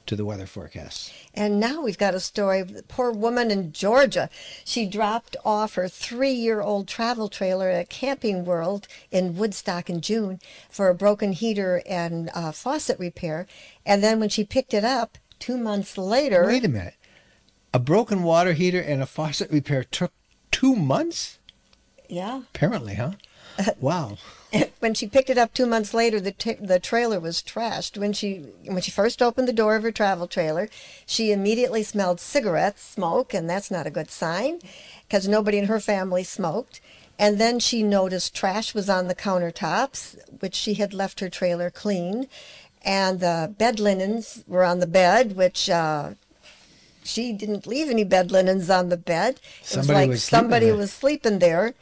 to 0.07 0.17
the 0.17 0.25
weather 0.25 0.47
forecast. 0.47 1.13
And 1.35 1.61
now 1.61 1.83
we've 1.83 1.99
got 1.99 2.15
a 2.15 2.21
story 2.21 2.61
of 2.61 2.73
the 2.73 2.83
poor 2.83 3.11
woman 3.11 3.51
in 3.51 3.73
Georgia. 3.73 4.31
She 4.65 4.87
dropped 4.87 5.37
off 5.45 5.75
her 5.75 5.89
three 5.89 6.33
year 6.33 6.61
old 6.61 6.89
travel 6.89 7.29
trailer 7.29 7.69
at 7.69 7.89
Camping 7.89 8.45
World 8.45 8.89
in 9.11 9.37
Woodstock 9.37 9.91
in 9.91 10.01
June 10.01 10.41
for 10.71 10.89
a 10.89 10.95
broken 10.95 11.33
heater 11.33 11.83
and 11.87 12.31
uh, 12.35 12.53
faucet 12.53 12.99
repair. 12.99 13.47
And 13.85 14.03
then 14.03 14.21
when 14.21 14.29
she 14.29 14.45
picked 14.45 14.75
it 14.75 14.85
up 14.85 15.19
two 15.39 15.57
months 15.57 15.99
later. 15.99 16.47
Wait 16.47 16.65
a 16.65 16.69
minute. 16.69 16.95
A 17.75 17.79
broken 17.79 18.23
water 18.23 18.53
heater 18.53 18.81
and 18.81 19.03
a 19.03 19.07
faucet 19.07 19.51
repair 19.51 19.85
took 19.85 20.13
two 20.51 20.75
months? 20.75 21.39
Yeah. 22.09 22.43
Apparently, 22.55 22.95
huh? 22.95 23.13
Wow. 23.81 24.17
when 24.81 24.95
she 24.95 25.07
picked 25.07 25.31
it 25.31 25.39
up 25.39 25.53
two 25.53 25.67
months 25.67 25.93
later, 25.93 26.21
the 26.21 26.33
t- 26.33 26.55
the 26.55 26.79
trailer 26.79 27.21
was 27.21 27.43
trashed. 27.43 27.99
When 27.99 28.13
she 28.13 28.45
when 28.65 28.83
she 28.83 28.91
first 28.91 29.21
opened 29.23 29.49
the 29.49 29.53
door 29.53 29.77
of 29.77 29.83
her 29.83 29.93
travel 29.93 30.27
trailer, 30.27 30.69
she 31.05 31.33
immediately 31.33 31.83
smelled 31.83 32.21
cigarette 32.21 32.79
smoke, 32.79 33.35
and 33.35 33.49
that's 33.49 33.71
not 33.71 33.87
a 33.87 33.91
good 33.91 34.11
sign, 34.11 34.61
because 35.09 35.29
nobody 35.29 35.59
in 35.59 35.67
her 35.67 35.81
family 35.81 36.25
smoked. 36.25 36.81
And 37.19 37.41
then 37.41 37.59
she 37.59 37.83
noticed 37.83 38.35
trash 38.35 38.75
was 38.75 38.91
on 38.91 39.09
the 39.09 39.15
countertops, 39.15 40.17
which 40.41 40.55
she 40.55 40.75
had 40.75 40.93
left 40.93 41.21
her 41.21 41.31
trailer 41.31 41.71
clean, 41.71 42.29
and 42.85 43.21
the 43.21 43.55
bed 43.57 43.81
linens 43.81 44.45
were 44.47 44.65
on 44.65 44.81
the 44.81 44.87
bed, 44.87 45.37
which. 45.37 45.69
Uh, 45.69 46.11
she 47.07 47.33
didn't 47.33 47.67
leave 47.67 47.89
any 47.89 48.03
bed 48.05 48.33
linens 48.33 48.69
on 48.69 48.89
the 48.89 48.97
bed. 48.97 49.37
It 49.61 49.67
somebody 49.67 49.87
was 49.87 49.89
like 49.89 50.09
was 50.09 50.25
somebody 50.25 50.73
was 50.73 50.93
sleeping 50.93 51.39
there. 51.39 51.75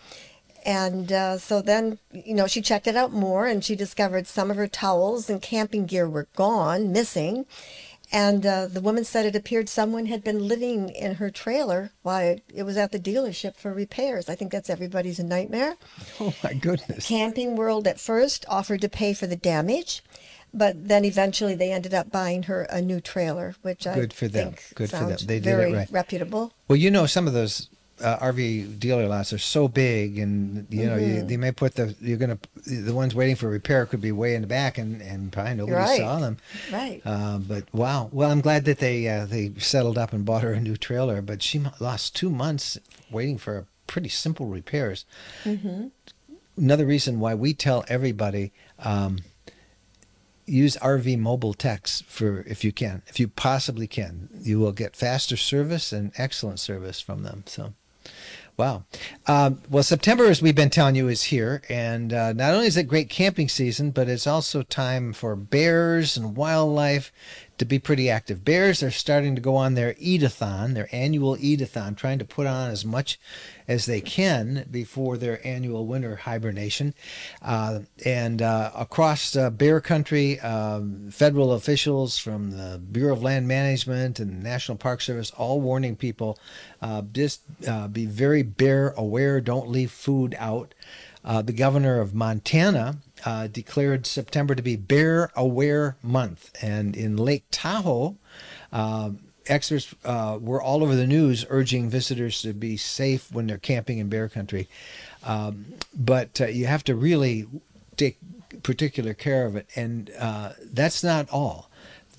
And 0.64 1.12
uh, 1.12 1.38
so 1.38 1.60
then, 1.60 1.98
you 2.12 2.34
know, 2.34 2.46
she 2.46 2.62
checked 2.62 2.86
it 2.86 2.96
out 2.96 3.12
more 3.12 3.46
and 3.46 3.62
she 3.62 3.76
discovered 3.76 4.26
some 4.26 4.50
of 4.50 4.56
her 4.56 4.66
towels 4.66 5.28
and 5.28 5.42
camping 5.42 5.84
gear 5.86 6.08
were 6.08 6.28
gone, 6.36 6.90
missing. 6.90 7.44
And 8.12 8.46
uh, 8.46 8.66
the 8.66 8.80
woman 8.80 9.04
said 9.04 9.26
it 9.26 9.34
appeared 9.34 9.68
someone 9.68 10.06
had 10.06 10.22
been 10.22 10.46
living 10.46 10.88
in 10.90 11.16
her 11.16 11.30
trailer 11.30 11.90
while 12.02 12.36
it 12.54 12.62
was 12.62 12.76
at 12.76 12.92
the 12.92 12.98
dealership 12.98 13.56
for 13.56 13.72
repairs. 13.74 14.28
I 14.28 14.34
think 14.36 14.52
that's 14.52 14.70
everybody's 14.70 15.18
nightmare. 15.18 15.76
Oh, 16.20 16.32
my 16.42 16.52
goodness. 16.54 17.06
Camping 17.08 17.56
World 17.56 17.86
at 17.86 17.98
first 17.98 18.44
offered 18.48 18.82
to 18.82 18.88
pay 18.88 19.14
for 19.14 19.26
the 19.26 19.36
damage, 19.36 20.02
but 20.52 20.88
then 20.88 21.04
eventually 21.04 21.54
they 21.54 21.72
ended 21.72 21.92
up 21.92 22.12
buying 22.12 22.44
her 22.44 22.62
a 22.70 22.80
new 22.80 23.00
trailer, 23.00 23.56
which 23.62 23.86
I 23.86 23.94
Good 23.94 24.12
for 24.12 24.28
them. 24.28 24.52
think 24.52 24.74
Good 24.74 24.90
for 24.90 24.96
them. 24.96 25.16
They 25.24 25.40
did 25.40 25.46
it 25.46 25.56
very 25.56 25.72
right. 25.72 25.88
reputable. 25.90 26.52
Well, 26.68 26.76
you 26.76 26.90
know, 26.90 27.06
some 27.06 27.26
of 27.26 27.32
those 27.32 27.68
uh, 28.02 28.18
RV 28.18 28.78
dealer 28.80 29.06
lots 29.06 29.32
are 29.32 29.38
so 29.38 29.68
big, 29.68 30.18
and 30.18 30.66
you 30.70 30.86
know, 30.86 30.96
Mm-hmm. 30.96 31.14
you, 31.16 31.22
they 31.24 31.36
may 31.36 31.52
put 31.52 31.74
the 31.76 31.94
you're 32.00 32.18
gonna 32.18 32.38
the 32.66 32.92
ones 32.94 33.14
waiting 33.14 33.36
for 33.36 33.48
repair 33.48 33.86
could 33.86 34.00
be 34.00 34.10
way 34.12 34.34
in 34.34 34.40
the 34.42 34.48
back, 34.48 34.78
and 34.78 35.00
and 35.00 35.30
probably 35.32 35.54
nobody 35.54 35.76
Right. 35.76 35.98
saw 36.00 36.18
them. 36.18 36.38
Right. 36.72 37.00
Uh, 37.04 37.38
but 37.38 37.64
wow, 37.72 38.08
well, 38.12 38.30
I'm 38.30 38.40
glad 38.40 38.64
that 38.64 38.78
they 38.78 39.06
uh, 39.08 39.26
they 39.26 39.52
settled 39.58 39.96
up 39.98 40.12
and 40.12 40.24
bought 40.24 40.42
her 40.42 40.52
a 40.52 40.60
new 40.60 40.76
trailer. 40.76 41.22
But 41.22 41.42
she 41.42 41.62
lost 41.80 42.16
two 42.16 42.30
months 42.30 42.78
waiting 43.10 43.38
for 43.38 43.66
pretty 43.86 44.08
simple 44.08 44.46
repairs. 44.46 45.04
Mm-hmm. 45.44 45.88
Another 46.56 46.86
reason 46.86 47.20
why 47.20 47.34
we 47.34 47.54
tell 47.54 47.84
everybody. 47.88 48.52
Um, 48.78 49.20
use 50.46 50.76
RV 50.82 51.18
mobile 51.18 51.54
techs 51.54 52.02
for 52.02 52.40
if 52.46 52.62
you 52.64 52.70
can, 52.70 53.00
if 53.06 53.18
you 53.18 53.26
possibly 53.28 53.86
can. 53.86 54.28
You 54.40 54.58
will 54.58 54.72
get 54.72 54.94
faster 54.94 55.36
service 55.38 55.90
and 55.92 56.12
excellent 56.18 56.60
service 56.60 57.00
from 57.00 57.22
them. 57.22 57.44
So, 57.46 57.72
wow. 58.56 58.84
Um, 59.26 59.60
well, 59.68 59.82
September, 59.82 60.26
as 60.26 60.40
we've 60.40 60.54
been 60.54 60.70
telling 60.70 60.94
you, 60.94 61.08
is 61.08 61.24
here, 61.24 61.62
and 61.68 62.12
uh, 62.12 62.32
not 62.32 62.54
only 62.54 62.66
is 62.66 62.76
it 62.76 62.84
great 62.84 63.08
camping 63.08 63.48
season, 63.48 63.90
but 63.90 64.08
it's 64.08 64.26
also 64.26 64.62
time 64.62 65.12
for 65.12 65.36
bears 65.36 66.16
and 66.16 66.36
wildlife 66.36 67.12
to 67.58 67.64
be 67.64 67.78
pretty 67.78 68.10
active. 68.10 68.44
Bears 68.44 68.82
are 68.82 68.90
starting 68.90 69.34
to 69.34 69.40
go 69.40 69.56
on 69.56 69.74
their 69.74 69.94
eat-a-thon, 69.98 70.74
their 70.74 70.88
annual 70.92 71.36
eat-a-thon, 71.38 71.94
trying 71.94 72.18
to 72.18 72.24
put 72.24 72.46
on 72.46 72.70
as 72.70 72.84
much 72.84 73.18
as 73.68 73.86
they 73.86 74.00
can 74.00 74.66
before 74.70 75.16
their 75.16 75.44
annual 75.46 75.86
winter 75.86 76.16
hibernation. 76.16 76.94
Uh, 77.40 77.80
and 78.04 78.42
uh, 78.42 78.70
across 78.74 79.36
uh, 79.36 79.50
bear 79.50 79.80
country, 79.80 80.40
um, 80.40 81.10
federal 81.10 81.52
officials 81.52 82.18
from 82.18 82.50
the 82.50 82.78
Bureau 82.78 83.12
of 83.12 83.22
Land 83.22 83.46
Management 83.46 84.18
and 84.18 84.30
the 84.30 84.42
National 84.42 84.76
Park 84.76 85.00
Service 85.00 85.30
all 85.30 85.60
warning 85.60 85.96
people 85.96 86.38
uh, 86.82 87.02
just 87.12 87.42
uh, 87.66 87.88
be 87.88 88.04
very 88.04 88.42
bear 88.42 88.90
aware, 88.96 89.40
don't 89.40 89.68
leave 89.68 89.90
food 89.90 90.34
out. 90.38 90.74
Uh, 91.24 91.40
the 91.42 91.52
governor 91.52 92.00
of 92.00 92.14
Montana 92.14 92.96
uh, 93.24 93.46
declared 93.46 94.06
September 94.06 94.54
to 94.54 94.62
be 94.62 94.76
Bear 94.76 95.30
Aware 95.34 95.96
Month. 96.02 96.50
And 96.60 96.94
in 96.94 97.16
Lake 97.16 97.44
Tahoe, 97.50 98.16
uh, 98.72 99.10
experts 99.46 99.94
uh, 100.04 100.38
were 100.40 100.60
all 100.60 100.82
over 100.82 100.94
the 100.94 101.06
news 101.06 101.46
urging 101.48 101.88
visitors 101.88 102.42
to 102.42 102.52
be 102.52 102.76
safe 102.76 103.32
when 103.32 103.46
they're 103.46 103.58
camping 103.58 103.98
in 103.98 104.08
bear 104.08 104.28
country. 104.28 104.68
Um, 105.22 105.66
but 105.96 106.40
uh, 106.40 106.46
you 106.46 106.66
have 106.66 106.84
to 106.84 106.94
really 106.94 107.46
take 107.96 108.18
particular 108.62 109.14
care 109.14 109.46
of 109.46 109.56
it. 109.56 109.66
And 109.74 110.10
that's 110.72 111.02
not 111.02 111.30
all. 111.30 111.70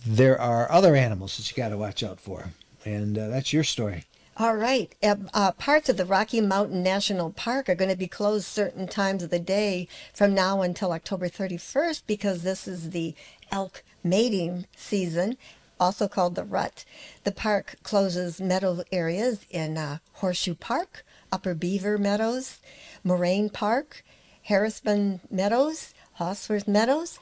There 0.06 0.40
are 0.40 0.72
other 0.72 0.96
animals 0.96 1.38
that 1.38 1.50
you 1.50 1.56
got 1.56 1.70
to 1.70 1.78
watch 1.78 2.04
out 2.04 2.20
for. 2.20 2.50
And 2.84 3.16
that's 3.16 3.54
your 3.54 3.64
story. 3.64 4.06
All 4.38 4.58
right. 4.58 4.94
Uh, 5.02 5.54
parts 5.54 5.88
of 5.88 5.96
the 5.96 6.04
Rocky 6.04 6.42
Mountain 6.42 6.84
National 6.84 7.32
Park 7.32 7.70
are 7.70 7.76
going 7.76 7.90
to 7.90 7.96
be 7.96 8.08
closed 8.08 8.46
certain 8.46 8.86
times 8.86 9.24
of 9.24 9.30
the 9.30 9.40
day 9.40 9.88
from 10.14 10.34
now 10.34 10.62
until 10.62 10.92
October 10.92 11.30
31st 11.30 12.04
because 12.06 12.44
this 12.44 12.68
is 12.68 12.90
the 12.90 13.16
elk 13.50 13.82
mating 14.04 14.66
season, 14.76 15.38
also 15.80 16.10
called 16.10 16.36
the 16.36 16.44
rut. 16.44 16.84
The 17.24 17.32
park 17.32 17.78
closes 17.84 18.42
meadow 18.42 18.84
areas 18.92 19.46
in 19.50 19.78
uh, 19.78 20.00
Horseshoe 20.16 20.56
Park, 20.56 21.06
Upper 21.32 21.54
Beaver 21.54 21.98
Meadows, 21.98 22.60
Moraine 23.06 23.50
Park, 23.50 24.04
Harbison 24.50 25.22
Meadows, 25.32 25.94
Holzwarth 26.20 26.68
Meadows 26.68 27.20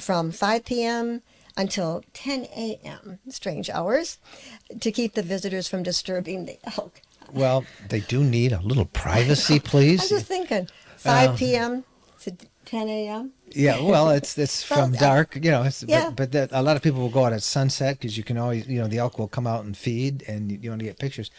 from 0.00 0.32
5 0.32 0.64
p.m. 0.64 1.22
until 1.56 2.04
10 2.12 2.44
a.m. 2.56 3.18
Strange 3.28 3.70
hours 3.70 4.18
to 4.80 4.92
keep 4.92 5.14
the 5.14 5.22
visitors 5.22 5.68
from 5.68 5.82
disturbing 5.82 6.46
the 6.46 6.58
elk. 6.76 7.00
Well, 7.32 7.64
they 7.88 8.00
do 8.00 8.22
need 8.22 8.52
a 8.52 8.60
little 8.60 8.84
privacy, 8.84 9.58
please. 9.72 10.00
I 10.00 10.04
was 10.04 10.10
just 10.10 10.26
thinking 10.26 10.68
5 10.98 11.38
p.m. 11.38 11.84
to 12.20 12.32
10 12.66 12.88
a.m. 12.88 13.32
Yeah, 13.50 13.80
well, 13.80 14.10
it's 14.10 14.36
it's 14.36 14.62
from 14.70 14.92
dark, 14.92 15.36
you 15.36 15.50
know. 15.50 15.62
It's, 15.62 15.82
yeah. 15.82 16.06
But, 16.06 16.16
but 16.16 16.32
that, 16.32 16.48
a 16.52 16.62
lot 16.62 16.76
of 16.76 16.82
people 16.82 17.00
will 17.00 17.08
go 17.08 17.24
out 17.24 17.32
at 17.32 17.42
sunset 17.42 17.98
because 17.98 18.16
you 18.18 18.24
can 18.24 18.36
always, 18.36 18.66
you 18.68 18.80
know, 18.80 18.88
the 18.88 18.98
elk 18.98 19.18
will 19.18 19.28
come 19.28 19.46
out 19.46 19.64
and 19.64 19.76
feed, 19.76 20.24
and 20.28 20.50
you, 20.50 20.58
you 20.62 20.70
want 20.70 20.80
to 20.80 20.86
get 20.86 20.98
pictures. 20.98 21.30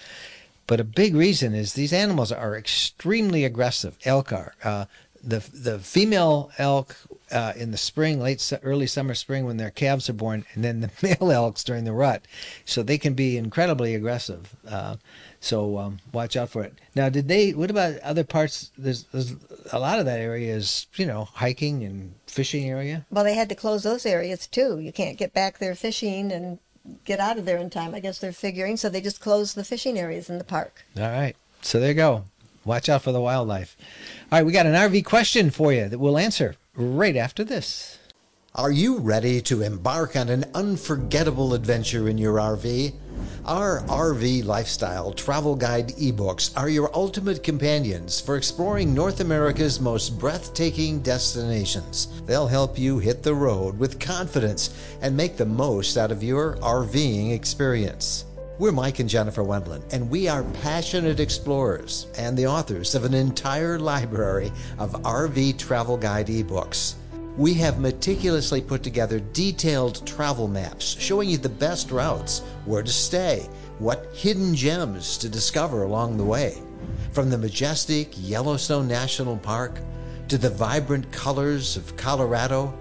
But 0.65 0.79
a 0.81 0.83
big 0.83 1.15
reason 1.15 1.53
is 1.53 1.73
these 1.73 1.93
animals 1.93 2.31
are 2.31 2.57
extremely 2.57 3.45
aggressive. 3.45 3.97
Elk 4.03 4.33
are. 4.33 4.55
Uh, 4.63 4.85
the 5.23 5.39
the 5.53 5.79
female 5.79 6.51
elk 6.57 6.95
uh, 7.31 7.53
in 7.55 7.71
the 7.71 7.77
spring, 7.77 8.19
late 8.19 8.53
early 8.63 8.87
summer, 8.87 9.13
spring 9.13 9.45
when 9.45 9.57
their 9.57 9.69
calves 9.69 10.09
are 10.09 10.13
born, 10.13 10.45
and 10.53 10.63
then 10.63 10.81
the 10.81 10.91
male 11.01 11.31
elks 11.31 11.63
during 11.63 11.83
the 11.83 11.93
rut. 11.93 12.23
So 12.65 12.83
they 12.83 12.97
can 12.97 13.13
be 13.13 13.37
incredibly 13.37 13.95
aggressive. 13.95 14.55
Uh, 14.67 14.97
so 15.39 15.77
um, 15.77 15.99
watch 16.11 16.35
out 16.35 16.49
for 16.49 16.63
it. 16.63 16.73
Now, 16.95 17.09
did 17.09 17.27
they? 17.27 17.51
What 17.51 17.69
about 17.69 17.99
other 17.99 18.23
parts? 18.23 18.71
There's, 18.77 19.03
there's 19.05 19.35
a 19.71 19.79
lot 19.79 19.99
of 19.99 20.05
that 20.05 20.19
area 20.19 20.55
is 20.55 20.87
you 20.95 21.05
know 21.05 21.25
hiking 21.25 21.83
and 21.83 22.13
fishing 22.25 22.69
area. 22.69 23.05
Well, 23.11 23.23
they 23.23 23.35
had 23.35 23.49
to 23.49 23.55
close 23.55 23.83
those 23.83 24.05
areas 24.05 24.47
too. 24.47 24.79
You 24.79 24.91
can't 24.91 25.17
get 25.17 25.33
back 25.33 25.59
there 25.59 25.75
fishing 25.75 26.31
and 26.31 26.59
get 27.05 27.19
out 27.19 27.37
of 27.37 27.45
there 27.45 27.57
in 27.57 27.69
time. 27.69 27.93
I 27.93 27.99
guess 27.99 28.19
they're 28.19 28.31
figuring, 28.31 28.77
so 28.77 28.89
they 28.89 29.01
just 29.01 29.19
closed 29.19 29.55
the 29.55 29.63
fishing 29.63 29.99
areas 29.99 30.29
in 30.29 30.37
the 30.37 30.43
park. 30.43 30.85
All 30.97 31.03
right. 31.03 31.35
So 31.61 31.79
there 31.79 31.89
you 31.89 31.95
go. 31.95 32.23
Watch 32.65 32.89
out 32.89 33.01
for 33.01 33.13
the 33.13 33.21
wildlife. 33.21 33.77
All 34.29 34.39
right, 34.39 34.45
we 34.45 34.51
got 34.51 34.65
an 34.65 34.73
RV 34.73 35.05
question 35.05 35.51
for 35.51 35.71
you 35.71 35.87
that 35.87 35.99
we'll 35.99 36.17
answer 36.17 36.55
right 36.77 37.15
after 37.15 37.43
this. 37.43 37.97
Are 38.55 38.71
you 38.71 38.99
ready 38.99 39.41
to 39.41 39.61
embark 39.61 40.15
on 40.15 40.29
an 40.29 40.45
unforgettable 40.53 41.53
adventure 41.53 42.07
in 42.07 42.17
your 42.17 42.37
RV? 42.37 42.93
Our 43.45 43.81
RV 43.81 44.45
Lifestyle 44.45 45.11
Travel 45.11 45.55
Guide 45.55 45.89
ebooks 45.89 46.57
are 46.57 46.69
your 46.69 46.89
ultimate 46.95 47.43
companions 47.43 48.19
for 48.19 48.35
exploring 48.35 48.93
North 48.93 49.19
America's 49.19 49.79
most 49.79 50.19
breathtaking 50.19 51.01
destinations. 51.01 52.21
They'll 52.25 52.47
help 52.47 52.79
you 52.79 52.99
hit 52.99 53.23
the 53.23 53.35
road 53.35 53.77
with 53.77 53.99
confidence 53.99 54.97
and 55.01 55.15
make 55.15 55.37
the 55.37 55.45
most 55.45 55.97
out 55.97 56.11
of 56.11 56.23
your 56.23 56.57
RVing 56.57 57.33
experience. 57.33 58.25
We're 58.59 58.71
Mike 58.71 58.97
and 58.97 59.07
Jennifer 59.07 59.43
Wendland, 59.43 59.83
and 59.93 60.09
we 60.09 60.27
are 60.27 60.41
passionate 60.63 61.19
explorers 61.19 62.07
and 62.17 62.35
the 62.35 62.47
authors 62.47 62.95
of 62.95 63.05
an 63.05 63.13
entire 63.13 63.77
library 63.77 64.51
of 64.79 64.93
RV 65.03 65.59
travel 65.59 65.95
guide 65.95 66.25
ebooks. 66.25 66.95
We 67.37 67.53
have 67.53 67.79
meticulously 67.79 68.61
put 68.61 68.81
together 68.81 69.19
detailed 69.19 70.07
travel 70.07 70.47
maps 70.47 70.97
showing 70.99 71.29
you 71.29 71.37
the 71.37 71.49
best 71.49 71.91
routes, 71.91 72.39
where 72.65 72.81
to 72.81 72.89
stay, 72.89 73.47
what 73.77 74.09
hidden 74.11 74.55
gems 74.55 75.19
to 75.19 75.29
discover 75.29 75.83
along 75.83 76.17
the 76.17 76.25
way. 76.25 76.57
From 77.11 77.29
the 77.29 77.37
majestic 77.37 78.09
Yellowstone 78.17 78.87
National 78.87 79.37
Park 79.37 79.79
to 80.29 80.37
the 80.39 80.49
vibrant 80.49 81.11
colors 81.11 81.77
of 81.77 81.95
Colorado, 81.95 82.73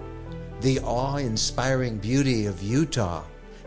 the 0.61 0.79
awe 0.79 1.17
inspiring 1.17 1.99
beauty 1.99 2.47
of 2.47 2.63
Utah, 2.63 3.23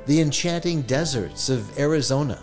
the 0.07 0.21
enchanting 0.21 0.83
deserts 0.83 1.49
of 1.49 1.79
Arizona, 1.79 2.43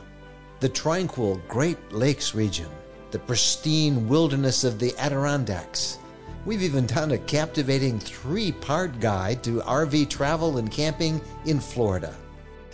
the 0.60 0.70
tranquil 0.70 1.42
Great 1.48 1.92
Lakes 1.92 2.36
region, 2.36 2.70
the 3.12 3.20
pristine 3.20 4.08
wilderness 4.08 4.64
of 4.64 4.80
the 4.80 4.94
Adirondacks. 4.98 5.98
We've 6.46 6.62
even 6.62 6.86
done 6.86 7.12
a 7.12 7.18
captivating 7.18 8.00
three 8.00 8.52
part 8.52 9.00
guide 9.00 9.44
to 9.44 9.62
RV 9.62 10.10
travel 10.10 10.60
and 10.60 10.72
camping 10.72 11.20
in 11.46 11.60
Florida. 11.60 12.16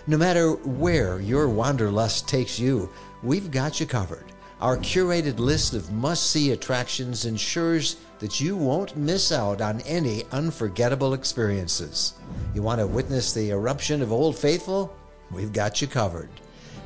No 0.06 0.18
matter 0.18 0.52
where 0.52 1.22
your 1.22 1.48
wanderlust 1.48 2.28
takes 2.28 2.60
you, 2.60 2.90
we've 3.24 3.52
got 3.52 3.80
you 3.80 3.86
covered. 3.86 4.26
Our 4.60 4.78
curated 4.78 5.40
list 5.40 5.74
of 5.74 5.92
must 5.92 6.30
see 6.30 6.52
attractions 6.52 7.26
ensures 7.26 7.98
that 8.24 8.40
you 8.40 8.56
won't 8.56 8.96
miss 8.96 9.34
out 9.34 9.60
on 9.60 9.82
any 9.82 10.24
unforgettable 10.32 11.14
experiences. 11.14 12.14
You 12.56 12.64
want 12.64 12.80
to 12.80 12.88
witness 12.88 13.34
the 13.34 13.50
eruption 13.50 14.02
of 14.02 14.14
Old 14.14 14.38
Faithful? 14.38 14.96
We've 15.30 15.52
got 15.52 15.82
you 15.82 15.90
covered. 15.90 16.30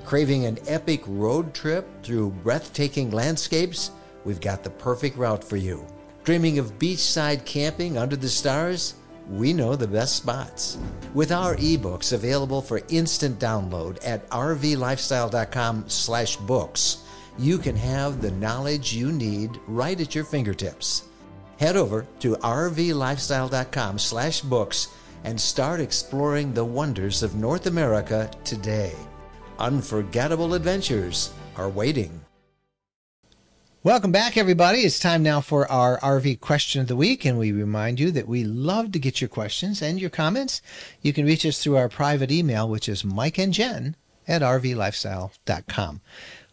Craving 0.03 0.45
an 0.45 0.57
epic 0.65 1.03
road 1.05 1.53
trip 1.53 1.87
through 2.01 2.31
breathtaking 2.43 3.11
landscapes? 3.11 3.91
We've 4.25 4.41
got 4.41 4.63
the 4.63 4.71
perfect 4.71 5.15
route 5.15 5.43
for 5.43 5.57
you. 5.57 5.85
Dreaming 6.23 6.57
of 6.57 6.79
beachside 6.79 7.45
camping 7.45 7.99
under 7.99 8.15
the 8.15 8.29
stars? 8.29 8.95
We 9.29 9.53
know 9.53 9.75
the 9.75 9.87
best 9.87 10.15
spots. 10.15 10.79
With 11.13 11.31
our 11.31 11.55
ebooks 11.57 12.13
available 12.13 12.63
for 12.63 12.81
instant 12.89 13.37
download 13.37 13.99
at 14.03 14.27
rvlifestyle.com/books, 14.31 16.97
you 17.37 17.59
can 17.59 17.75
have 17.75 18.23
the 18.23 18.31
knowledge 18.31 18.93
you 18.93 19.11
need 19.11 19.59
right 19.67 20.01
at 20.01 20.15
your 20.15 20.23
fingertips. 20.23 21.03
Head 21.57 21.75
over 21.75 22.05
to 22.19 22.35
rvlifestyle.com 22.35 23.99
slash 23.99 24.41
books 24.41 24.89
and 25.23 25.39
start 25.39 25.79
exploring 25.79 26.53
the 26.53 26.65
wonders 26.65 27.23
of 27.23 27.35
North 27.35 27.65
America 27.65 28.29
today. 28.43 28.93
Unforgettable 29.59 30.53
adventures 30.53 31.31
are 31.55 31.69
waiting. 31.69 32.21
Welcome 33.83 34.11
back, 34.11 34.37
everybody. 34.37 34.79
It's 34.79 34.99
time 34.99 35.23
now 35.23 35.39
for 35.39 35.71
our 35.71 35.97
RV 35.99 36.41
question 36.41 36.81
of 36.81 36.87
the 36.87 36.95
week, 36.95 37.23
and 37.23 37.39
we 37.39 37.51
remind 37.51 37.99
you 37.99 38.11
that 38.11 38.27
we 38.27 38.43
love 38.43 38.91
to 38.91 38.99
get 38.99 39.21
your 39.21 39.29
questions 39.29 39.81
and 39.81 39.99
your 39.99 40.09
comments. 40.09 40.61
You 41.01 41.13
can 41.13 41.25
reach 41.25 41.45
us 41.45 41.63
through 41.63 41.77
our 41.77 41.87
private 41.87 42.31
email, 42.31 42.67
which 42.67 42.89
is 42.89 43.05
Mike 43.05 43.37
and 43.37 43.53
Jen 43.53 43.95
at 44.27 44.41
rvlifestyle.com. 44.41 46.01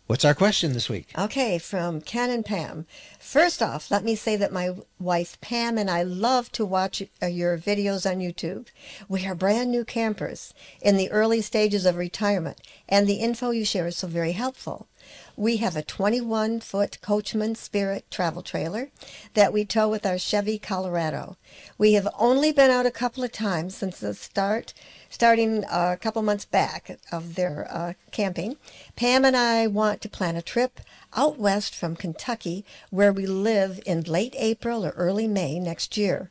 What's 0.07 0.27
our 0.27 0.35
question 0.35 0.75
this 0.75 0.91
week? 0.91 1.13
Okay, 1.17 1.57
from 1.57 2.03
Ken 2.03 2.29
and 2.29 2.45
Pam. 2.45 2.85
First 3.19 3.63
off, 3.63 3.91
let 3.91 4.05
me 4.05 4.15
say 4.15 4.37
that 4.37 4.53
my 4.53 4.75
wife 4.99 5.41
Pam 5.41 5.79
and 5.79 5.91
I 5.91 6.03
love 6.03 6.53
to 6.53 6.65
watch 6.67 7.03
uh, 7.23 7.27
your 7.27 7.57
videos 7.57 8.05
on 8.09 8.19
YouTube. 8.19 8.67
We 9.09 9.27
are 9.27 9.35
brand 9.35 9.71
new 9.71 9.83
campers 9.83 10.53
in 10.83 10.99
the 10.99 11.11
early 11.11 11.41
stages 11.41 11.87
of 11.87 11.97
retirement, 11.97 12.61
and 12.87 13.07
the 13.07 13.15
info 13.15 13.49
you 13.49 13.65
share 13.65 13.87
is 13.87 13.97
so 13.97 14.07
very 14.07 14.33
helpful. 14.33 14.89
We 15.37 15.57
have 15.57 15.75
a 15.75 15.83
21 15.83 16.61
foot 16.61 16.99
Coachmen 17.03 17.57
Spirit 17.57 18.09
travel 18.09 18.41
trailer 18.41 18.91
that 19.35 19.53
we 19.53 19.65
tow 19.65 19.89
with 19.89 20.07
our 20.07 20.17
Chevy 20.17 20.61
Colorado. 20.61 21.37
We 21.77 21.95
have 21.95 22.07
only 22.21 22.53
been 22.53 22.71
out 22.71 22.87
a 22.87 22.93
couple 22.93 23.25
of 23.25 23.33
times 23.33 23.75
since 23.75 23.99
the 23.99 24.15
start, 24.15 24.75
starting 25.11 25.65
a 25.65 25.97
couple 26.01 26.23
months 26.23 26.45
back 26.45 27.01
of 27.11 27.35
their 27.35 27.67
uh, 27.69 27.95
camping. 28.13 28.59
Pam 28.95 29.25
and 29.25 29.37
I 29.37 29.67
want 29.67 30.01
to 30.03 30.09
plan 30.09 30.37
a 30.37 30.43
trip 30.43 30.79
out 31.17 31.37
west 31.37 31.75
from 31.75 31.97
Kentucky 31.97 32.65
where 32.91 33.13
we 33.13 33.27
live 33.27 33.81
in 33.85 34.03
late 34.03 34.37
April 34.39 34.87
or 34.87 34.91
early 34.91 35.27
May 35.27 35.59
next 35.59 35.97
year. 35.97 36.31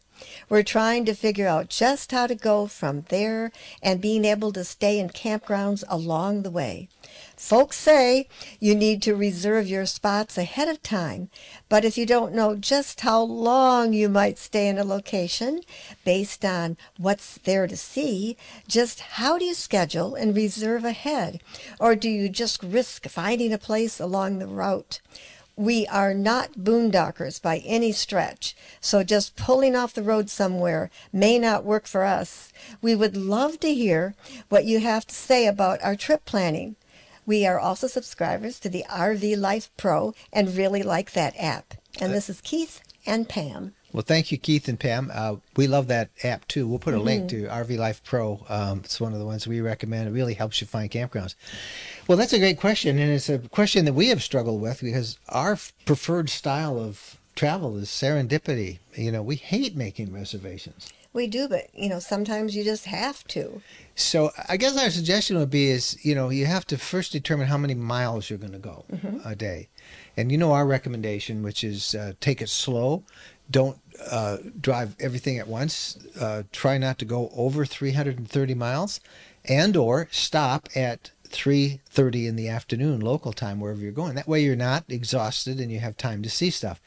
We're 0.49 0.63
trying 0.63 1.05
to 1.05 1.13
figure 1.13 1.47
out 1.47 1.69
just 1.69 2.11
how 2.11 2.27
to 2.27 2.35
go 2.35 2.67
from 2.67 3.05
there 3.09 3.51
and 3.81 4.01
being 4.01 4.25
able 4.25 4.51
to 4.53 4.63
stay 4.63 4.99
in 4.99 5.09
campgrounds 5.09 5.83
along 5.87 6.43
the 6.43 6.51
way. 6.51 6.89
Folks 7.35 7.77
say 7.77 8.27
you 8.59 8.75
need 8.75 9.01
to 9.01 9.15
reserve 9.15 9.67
your 9.67 9.85
spots 9.85 10.37
ahead 10.37 10.67
of 10.67 10.81
time, 10.81 11.29
but 11.67 11.83
if 11.83 11.97
you 11.97 12.05
don't 12.05 12.33
know 12.33 12.55
just 12.55 13.01
how 13.01 13.21
long 13.21 13.93
you 13.93 14.07
might 14.07 14.37
stay 14.37 14.67
in 14.67 14.77
a 14.77 14.83
location 14.83 15.61
based 16.05 16.45
on 16.45 16.77
what's 16.97 17.37
there 17.39 17.67
to 17.67 17.75
see, 17.75 18.37
just 18.67 18.99
how 18.99 19.37
do 19.37 19.45
you 19.45 19.53
schedule 19.53 20.15
and 20.15 20.35
reserve 20.35 20.85
ahead? 20.85 21.41
Or 21.79 21.95
do 21.95 22.09
you 22.09 22.29
just 22.29 22.63
risk 22.63 23.07
finding 23.07 23.51
a 23.51 23.57
place 23.57 23.99
along 23.99 24.39
the 24.39 24.47
route? 24.47 25.01
We 25.55 25.85
are 25.87 26.15
not 26.15 26.53
boondockers 26.53 27.39
by 27.39 27.57
any 27.59 27.91
stretch, 27.91 28.55
so 28.81 29.03
just 29.03 29.35
pulling 29.35 29.75
off 29.75 29.93
the 29.93 30.01
road 30.01 30.29
somewhere 30.29 30.89
may 31.11 31.37
not 31.37 31.63
work 31.63 31.85
for 31.85 32.03
us. 32.03 32.51
We 32.81 32.95
would 32.95 33.15
love 33.15 33.59
to 33.59 33.73
hear 33.73 34.15
what 34.49 34.65
you 34.65 34.79
have 34.79 35.05
to 35.05 35.15
say 35.15 35.45
about 35.45 35.83
our 35.83 35.95
trip 35.95 36.25
planning. 36.25 36.75
We 37.25 37.45
are 37.45 37.59
also 37.59 37.87
subscribers 37.87 38.59
to 38.61 38.69
the 38.69 38.83
RV 38.89 39.37
Life 39.37 39.69
Pro 39.77 40.13
and 40.31 40.55
really 40.55 40.81
like 40.81 41.11
that 41.11 41.35
app. 41.37 41.75
And 42.01 42.11
uh, 42.11 42.15
this 42.15 42.29
is 42.29 42.41
Keith 42.41 42.81
and 43.05 43.29
Pam. 43.29 43.73
Well, 43.93 44.01
thank 44.01 44.31
you, 44.31 44.39
Keith 44.39 44.67
and 44.67 44.79
Pam. 44.79 45.11
Uh, 45.13 45.35
we 45.55 45.67
love 45.67 45.87
that 45.87 46.09
app 46.23 46.47
too. 46.47 46.67
We'll 46.67 46.79
put 46.79 46.95
a 46.95 46.99
link 46.99 47.29
to 47.29 47.43
RV 47.43 47.77
Life 47.77 48.03
Pro. 48.03 48.43
Um, 48.49 48.79
it's 48.83 48.99
one 48.99 49.13
of 49.13 49.19
the 49.19 49.25
ones 49.25 49.47
we 49.47 49.61
recommend. 49.61 50.07
It 50.07 50.11
really 50.11 50.33
helps 50.33 50.59
you 50.59 50.65
find 50.65 50.89
campgrounds. 50.89 51.35
Well, 52.07 52.17
that's 52.17 52.33
a 52.33 52.39
great 52.39 52.59
question, 52.59 52.97
and 52.97 53.11
it's 53.11 53.29
a 53.29 53.37
question 53.37 53.85
that 53.85 53.93
we 53.93 54.07
have 54.07 54.23
struggled 54.23 54.59
with 54.59 54.81
because 54.81 55.19
our 55.29 55.59
preferred 55.85 56.31
style 56.31 56.79
of 56.79 57.19
travel 57.35 57.77
is 57.77 57.89
serendipity. 57.89 58.79
You 58.95 59.11
know, 59.11 59.21
we 59.21 59.35
hate 59.35 59.75
making 59.75 60.11
reservations. 60.11 60.91
We 61.13 61.27
do, 61.27 61.47
but 61.47 61.67
you 61.75 61.89
know, 61.89 61.99
sometimes 61.99 62.55
you 62.55 62.63
just 62.63 62.85
have 62.85 63.23
to. 63.25 63.61
So 63.95 64.31
I 64.49 64.57
guess 64.57 64.75
our 64.75 64.89
suggestion 64.89 65.37
would 65.37 65.51
be 65.51 65.69
is 65.69 66.03
you 66.03 66.15
know 66.15 66.29
you 66.29 66.47
have 66.47 66.65
to 66.67 66.77
first 66.79 67.11
determine 67.11 67.47
how 67.47 67.59
many 67.59 67.75
miles 67.75 68.31
you're 68.31 68.39
going 68.39 68.53
to 68.53 68.57
go 68.57 68.83
a 69.23 69.35
day, 69.35 69.69
and 70.17 70.31
you 70.31 70.39
know 70.39 70.53
our 70.53 70.65
recommendation, 70.65 71.43
which 71.43 71.63
is 71.63 71.93
uh, 71.93 72.13
take 72.19 72.41
it 72.41 72.49
slow, 72.49 73.03
don't 73.53 73.77
uh, 74.09 74.37
drive 74.59 74.95
everything 74.99 75.37
at 75.37 75.47
once, 75.47 75.97
uh, 76.19 76.43
try 76.51 76.77
not 76.77 76.97
to 76.99 77.05
go 77.05 77.31
over 77.35 77.65
330 77.65 78.53
miles, 78.55 78.99
and 79.45 79.77
or 79.77 80.09
stop 80.11 80.67
at 80.75 81.11
3:30 81.29 82.27
in 82.27 82.35
the 82.35 82.49
afternoon 82.49 82.99
local 82.99 83.31
time 83.31 83.59
wherever 83.59 83.79
you're 83.79 83.91
going. 83.91 84.15
That 84.15 84.27
way 84.27 84.43
you're 84.43 84.55
not 84.55 84.83
exhausted 84.89 85.59
and 85.59 85.71
you 85.71 85.79
have 85.79 85.97
time 85.97 86.21
to 86.23 86.29
see 86.29 86.49
stuff. 86.49 86.81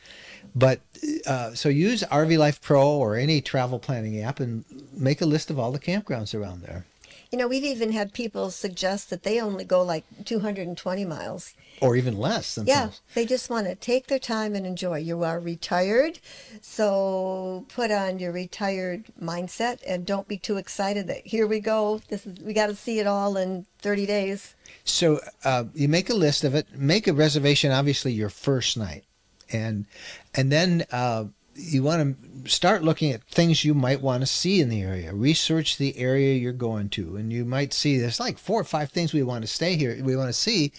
But 0.55 0.81
uh, 1.27 1.55
so 1.55 1.69
use 1.69 2.03
RV 2.03 2.39
Life 2.39 2.61
Pro 2.61 2.89
or 2.89 3.17
any 3.17 3.41
travel 3.41 3.79
planning 3.79 4.21
app 4.21 4.41
and 4.41 4.65
make 4.93 5.21
a 5.21 5.27
list 5.27 5.51
of 5.51 5.59
all 5.59 5.73
the 5.73 5.79
campgrounds 5.79 6.35
around 6.35 6.63
there. 6.63 6.85
You 7.31 7.39
know, 7.39 7.49
we've 7.49 7.65
even 7.65 7.93
had 7.93 8.13
people 8.13 8.51
suggest 8.51 9.11
that 9.11 9.23
they 9.23 9.41
only 9.41 9.65
go 9.65 9.83
like 9.83 10.05
220 10.25 11.05
miles. 11.05 11.55
or 11.81 11.97
even 11.97 12.17
less 12.17 12.57
Yeah, 12.57 12.91
they 13.15 13.27
just 13.27 13.51
want 13.51 13.67
to 13.67 13.75
take 13.75 14.07
their 14.07 14.19
time 14.19 14.55
and 14.55 14.67
enjoy. 14.67 14.99
You 14.99 15.25
are 15.25 15.41
retired, 15.41 16.21
so 16.63 17.65
put 17.69 17.91
on 17.91 18.19
your 18.19 18.33
retired 18.33 19.05
mindset 19.21 19.79
and 19.87 20.07
don't 20.07 20.29
be 20.29 20.39
too 20.39 20.57
excited 20.57 21.07
that 21.09 21.27
here 21.27 21.47
we 21.47 21.61
go. 21.61 22.01
This 22.09 22.27
is 22.27 22.39
we 22.41 22.53
got 22.53 22.69
to 22.69 22.75
see 22.75 22.99
it 22.99 23.07
all 23.07 23.37
in 23.37 23.67
30 23.81 24.07
days. 24.07 24.55
So 24.85 25.21
uh, 25.45 25.65
you 25.75 25.89
make 25.89 26.09
a 26.11 26.15
list 26.15 26.45
of 26.45 26.55
it. 26.55 26.67
Make 26.75 27.07
a 27.09 27.13
reservation. 27.13 27.73
Obviously, 27.73 28.13
your 28.13 28.29
first 28.31 28.77
night, 28.77 29.05
and 29.53 29.87
and 30.35 30.51
then 30.53 30.85
uh, 30.93 31.25
you 31.57 31.83
want 31.83 32.17
to 32.45 32.51
start 32.51 32.83
looking 32.83 33.13
at 33.13 33.25
things 33.25 33.65
you 33.65 33.75
might 33.75 34.01
want 34.01 34.23
to 34.23 34.27
see 34.27 34.61
in 34.61 34.69
the 34.69 34.83
area. 34.83 35.13
Research 35.13 35.79
the 35.79 35.97
area 35.99 36.35
you're 36.35 36.53
going 36.53 36.89
to, 36.91 37.17
and 37.17 37.33
you 37.33 37.45
might 37.45 37.73
see 37.73 37.99
there's 37.99 38.21
like 38.21 38.39
four 38.39 38.61
or 38.61 38.65
five 38.65 38.91
things 38.91 39.13
we 39.13 39.23
want 39.23 39.43
to 39.43 39.49
stay 39.49 39.77
here. 39.77 39.99
We 40.03 40.17
want 40.17 40.29
to 40.29 40.33
see. 40.33 40.73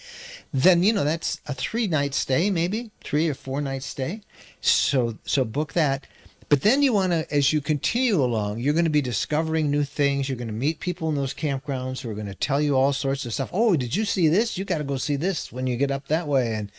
Then 0.52 0.82
you 0.82 0.92
know 0.92 1.04
that's 1.04 1.40
a 1.46 1.54
three 1.54 1.88
night 1.88 2.14
stay, 2.14 2.50
maybe 2.50 2.90
three 3.02 3.28
or 3.28 3.34
four 3.34 3.60
night 3.60 3.82
stay. 3.82 4.22
So 4.60 5.18
so 5.24 5.44
book 5.44 5.72
that. 5.74 6.06
But 6.48 6.62
then 6.62 6.82
you 6.82 6.94
want 6.94 7.12
to, 7.12 7.30
as 7.30 7.52
you 7.52 7.60
continue 7.60 8.22
along, 8.22 8.60
you're 8.60 8.72
going 8.72 8.84
to 8.84 8.90
be 8.90 9.02
discovering 9.02 9.70
new 9.70 9.84
things. 9.84 10.28
You're 10.28 10.38
going 10.38 10.48
to 10.48 10.54
meet 10.54 10.80
people 10.80 11.10
in 11.10 11.14
those 11.14 11.34
campgrounds 11.34 12.00
who 12.00 12.08
are 12.08 12.14
going 12.14 12.26
to 12.26 12.34
tell 12.34 12.58
you 12.58 12.74
all 12.74 12.94
sorts 12.94 13.26
of 13.26 13.34
stuff. 13.34 13.50
Oh, 13.52 13.76
did 13.76 13.94
you 13.94 14.06
see 14.06 14.28
this? 14.28 14.56
You 14.56 14.64
got 14.64 14.78
to 14.78 14.84
go 14.84 14.96
see 14.96 15.16
this 15.16 15.52
when 15.52 15.66
you 15.66 15.76
get 15.76 15.90
up 15.90 16.08
that 16.08 16.26
way. 16.26 16.54
And 16.54 16.72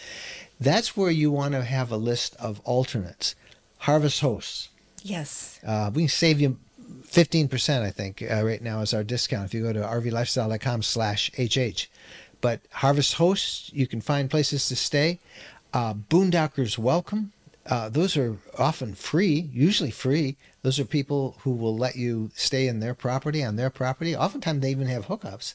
that's 0.59 0.97
where 0.97 1.11
you 1.11 1.29
want 1.29 1.53
to 1.53 1.63
have 1.63 1.91
a 1.91 1.97
list 1.97 2.35
of 2.37 2.61
alternates. 2.61 3.35
Harvest 3.79 4.21
hosts. 4.21 4.69
Yes. 5.03 5.59
Uh, 5.65 5.91
we 5.93 6.03
can 6.03 6.09
save 6.09 6.41
you 6.41 6.57
15%, 7.05 7.81
I 7.81 7.91
think, 7.91 8.21
uh, 8.21 8.43
right 8.43 8.61
now 8.61 8.81
is 8.81 8.93
our 8.93 9.03
discount 9.03 9.45
if 9.45 9.53
you 9.53 9.63
go 9.63 9.73
to 9.73 9.81
rvlifestyle.com 9.81 10.83
slash 10.83 11.31
HH. 11.37 11.87
But 12.41 12.61
Harvest 12.71 13.15
Hosts, 13.15 13.71
you 13.73 13.87
can 13.87 14.01
find 14.01 14.29
places 14.29 14.67
to 14.67 14.75
stay. 14.75 15.19
Uh, 15.73 15.93
Boondockers 15.93 16.77
Welcome. 16.77 17.31
Uh, 17.65 17.89
those 17.89 18.17
are 18.17 18.37
often 18.57 18.95
free, 18.95 19.49
usually 19.53 19.91
free. 19.91 20.35
Those 20.61 20.79
are 20.79 20.85
people 20.85 21.35
who 21.41 21.51
will 21.51 21.77
let 21.77 21.95
you 21.95 22.31
stay 22.33 22.67
in 22.67 22.79
their 22.79 22.95
property, 22.95 23.43
on 23.43 23.57
their 23.57 23.69
property. 23.69 24.15
Oftentimes 24.15 24.61
they 24.61 24.71
even 24.71 24.87
have 24.87 25.07
hookups. 25.07 25.53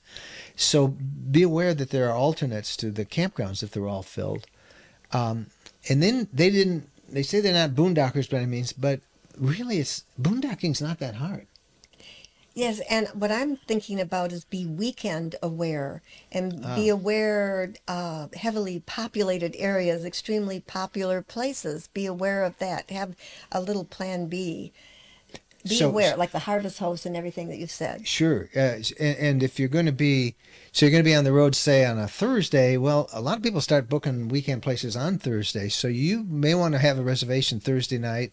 So 0.54 0.88
be 0.88 1.42
aware 1.42 1.74
that 1.74 1.90
there 1.90 2.08
are 2.08 2.16
alternates 2.16 2.76
to 2.78 2.90
the 2.90 3.04
campgrounds 3.04 3.62
if 3.62 3.72
they're 3.72 3.88
all 3.88 4.02
filled. 4.02 4.46
Um, 5.12 5.46
and 5.88 6.02
then 6.02 6.28
they 6.32 6.50
didn't, 6.50 6.88
they 7.08 7.22
say 7.22 7.40
they're 7.40 7.52
not 7.52 7.70
boondockers 7.70 8.30
by 8.30 8.38
any 8.38 8.46
means, 8.46 8.72
but 8.72 9.00
really 9.38 9.78
it's 9.78 10.04
boondocking's 10.20 10.80
not 10.82 10.98
that 11.00 11.16
hard. 11.16 11.46
Yes, 12.56 12.80
and 12.88 13.08
what 13.08 13.32
I'm 13.32 13.56
thinking 13.56 14.00
about 14.00 14.30
is 14.30 14.44
be 14.44 14.64
weekend 14.64 15.34
aware 15.42 16.02
and 16.30 16.60
be 16.76 16.88
Ah. 16.88 16.92
aware 16.94 17.72
uh, 17.88 18.28
heavily 18.36 18.78
populated 18.86 19.56
areas, 19.58 20.04
extremely 20.04 20.60
popular 20.60 21.20
places. 21.20 21.88
Be 21.92 22.06
aware 22.06 22.44
of 22.44 22.56
that. 22.58 22.90
Have 22.90 23.16
a 23.50 23.60
little 23.60 23.84
plan 23.84 24.26
B. 24.26 24.72
Be 25.66 25.76
So- 25.76 25.88
aware, 25.88 26.16
like 26.16 26.32
the 26.32 26.40
harvest 26.40 26.78
host 26.78 27.06
and 27.06 27.16
everything 27.16 27.48
that 27.48 27.56
you've 27.56 27.70
said. 27.70 28.06
Sure. 28.06 28.50
Uh, 28.54 28.76
and, 29.00 29.16
and 29.18 29.42
if 29.42 29.58
you're 29.58 29.68
going 29.68 29.86
to 29.86 29.92
be, 29.92 30.34
so 30.72 30.84
you're 30.84 30.90
going 30.90 31.02
to 31.02 31.08
be 31.08 31.14
on 31.14 31.24
the 31.24 31.32
road, 31.32 31.54
say 31.54 31.84
on 31.86 31.98
a 31.98 32.06
Thursday, 32.06 32.76
well, 32.76 33.08
a 33.12 33.20
lot 33.20 33.38
of 33.38 33.42
people 33.42 33.60
start 33.62 33.88
booking 33.88 34.28
weekend 34.28 34.62
places 34.62 34.94
on 34.94 35.18
Thursday. 35.18 35.68
So 35.70 35.88
you 35.88 36.24
may 36.24 36.54
want 36.54 36.74
to 36.74 36.78
have 36.78 36.98
a 36.98 37.02
reservation 37.02 37.60
Thursday 37.60 37.98
night. 37.98 38.32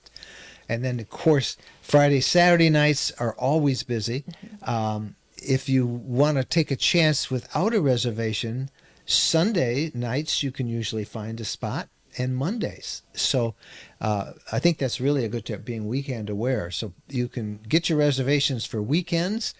And 0.67 0.83
then, 0.83 0.99
of 0.99 1.09
course, 1.09 1.57
Friday, 1.81 2.21
Saturday 2.21 2.69
nights 2.69 3.11
are 3.19 3.33
always 3.35 3.83
busy. 3.83 4.23
Um, 4.63 5.15
if 5.37 5.67
you 5.67 5.85
want 5.85 6.37
to 6.37 6.43
take 6.43 6.69
a 6.71 6.75
chance 6.75 7.31
without 7.31 7.73
a 7.73 7.81
reservation, 7.81 8.69
Sunday 9.05 9.91
nights 9.93 10.43
you 10.43 10.51
can 10.51 10.67
usually 10.67 11.03
find 11.03 11.39
a 11.41 11.45
spot, 11.45 11.89
and 12.17 12.35
Mondays. 12.35 13.03
So 13.13 13.55
uh, 13.99 14.33
I 14.51 14.59
think 14.59 14.77
that's 14.77 15.01
really 15.01 15.25
a 15.25 15.29
good 15.29 15.45
tip, 15.45 15.65
being 15.65 15.87
weekend 15.87 16.29
aware. 16.29 16.71
So 16.71 16.93
you 17.07 17.27
can 17.27 17.59
get 17.67 17.89
your 17.89 17.99
reservations 17.99 18.65
for 18.65 18.81
weekends, 18.81 19.53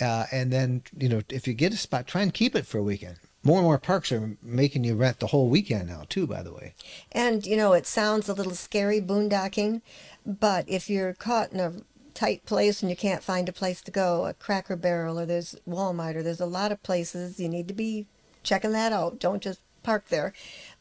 uh, 0.00 0.26
and 0.30 0.52
then 0.52 0.82
you 0.96 1.08
know 1.08 1.22
if 1.28 1.46
you 1.46 1.54
get 1.54 1.72
a 1.72 1.76
spot, 1.76 2.06
try 2.06 2.22
and 2.22 2.32
keep 2.32 2.54
it 2.54 2.66
for 2.66 2.78
a 2.78 2.82
weekend. 2.82 3.16
More 3.44 3.58
and 3.58 3.66
more 3.66 3.78
parks 3.78 4.10
are 4.10 4.36
making 4.42 4.84
you 4.84 4.94
rent 4.94 5.20
the 5.20 5.28
whole 5.28 5.48
weekend 5.48 5.88
now, 5.88 6.02
too. 6.08 6.26
By 6.26 6.42
the 6.42 6.52
way. 6.52 6.74
And 7.12 7.46
you 7.46 7.56
know, 7.56 7.72
it 7.72 7.86
sounds 7.86 8.28
a 8.28 8.34
little 8.34 8.54
scary 8.54 9.00
boondocking, 9.00 9.80
but 10.26 10.64
if 10.68 10.90
you're 10.90 11.14
caught 11.14 11.52
in 11.52 11.60
a 11.60 11.72
tight 12.18 12.44
place 12.44 12.82
and 12.82 12.90
you 12.90 12.96
can't 12.96 13.22
find 13.22 13.48
a 13.48 13.52
place 13.52 13.80
to 13.80 13.92
go, 13.92 14.26
a 14.26 14.34
Cracker 14.34 14.74
Barrel 14.74 15.20
or 15.20 15.24
there's 15.24 15.54
Walmart 15.68 16.16
or 16.16 16.22
there's 16.24 16.40
a 16.40 16.46
lot 16.46 16.72
of 16.72 16.82
places 16.82 17.38
you 17.38 17.48
need 17.48 17.68
to 17.68 17.74
be 17.74 18.06
checking 18.42 18.72
that 18.72 18.92
out. 18.92 19.20
Don't 19.20 19.40
just 19.40 19.60
park 19.84 20.08
there. 20.08 20.32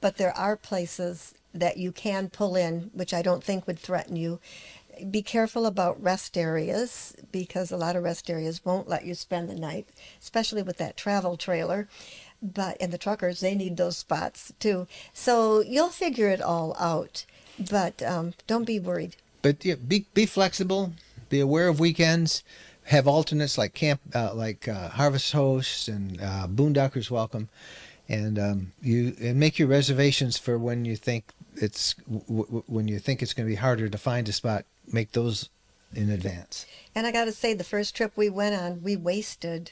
But 0.01 0.17
there 0.17 0.35
are 0.37 0.55
places 0.55 1.33
that 1.53 1.77
you 1.77 1.91
can 1.91 2.29
pull 2.29 2.55
in, 2.55 2.91
which 2.93 3.13
I 3.13 3.21
don't 3.21 3.43
think 3.43 3.65
would 3.67 3.79
threaten 3.79 4.15
you. 4.15 4.39
Be 5.11 5.21
careful 5.21 5.65
about 5.65 6.01
rest 6.01 6.37
areas 6.37 7.15
because 7.31 7.71
a 7.71 7.77
lot 7.77 7.95
of 7.95 8.03
rest 8.03 8.29
areas 8.29 8.65
won't 8.65 8.89
let 8.89 9.05
you 9.05 9.13
spend 9.13 9.49
the 9.49 9.55
night, 9.55 9.87
especially 10.19 10.63
with 10.63 10.77
that 10.77 10.97
travel 10.97 11.37
trailer. 11.37 11.87
But 12.41 12.77
and 12.79 12.91
the 12.91 12.97
truckers, 12.97 13.39
they 13.39 13.55
need 13.55 13.77
those 13.77 13.97
spots 13.97 14.53
too. 14.59 14.87
So 15.13 15.61
you'll 15.61 15.89
figure 15.89 16.29
it 16.29 16.41
all 16.41 16.75
out. 16.79 17.25
But 17.59 18.01
um, 18.03 18.33
don't 18.45 18.65
be 18.65 18.79
worried. 18.79 19.15
But 19.41 19.63
yeah, 19.65 19.75
be 19.75 20.05
be 20.13 20.25
flexible. 20.25 20.93
Be 21.29 21.39
aware 21.39 21.67
of 21.67 21.79
weekends. 21.79 22.43
Have 22.85 23.07
alternates 23.07 23.57
like 23.57 23.73
camp, 23.73 23.99
uh, 24.15 24.33
like 24.33 24.67
uh, 24.67 24.89
Harvest 24.89 25.33
Hosts 25.33 25.87
and 25.87 26.21
uh, 26.21 26.47
Boondockers 26.47 27.11
Welcome, 27.11 27.49
and 28.09 28.39
um, 28.39 28.71
you 28.81 29.15
and 29.21 29.39
make 29.39 29.59
your 29.59 29.67
reservations 29.67 30.37
for 30.37 30.57
when 30.57 30.85
you 30.85 30.95
think 30.95 31.25
it's 31.55 31.93
w- 32.09 32.23
w- 32.45 32.63
when 32.67 32.87
you 32.87 32.99
think 32.99 33.21
it's 33.21 33.33
going 33.33 33.47
to 33.47 33.51
be 33.51 33.55
harder 33.55 33.89
to 33.89 33.97
find 33.97 34.27
a 34.29 34.33
spot. 34.33 34.65
Make 34.91 35.11
those 35.11 35.49
in 35.93 36.09
advance. 36.09 36.65
And 36.95 37.05
I 37.07 37.11
got 37.11 37.25
to 37.25 37.31
say, 37.31 37.53
the 37.53 37.63
first 37.63 37.95
trip 37.95 38.13
we 38.15 38.29
went 38.29 38.55
on, 38.55 38.81
we 38.83 38.95
wasted 38.95 39.71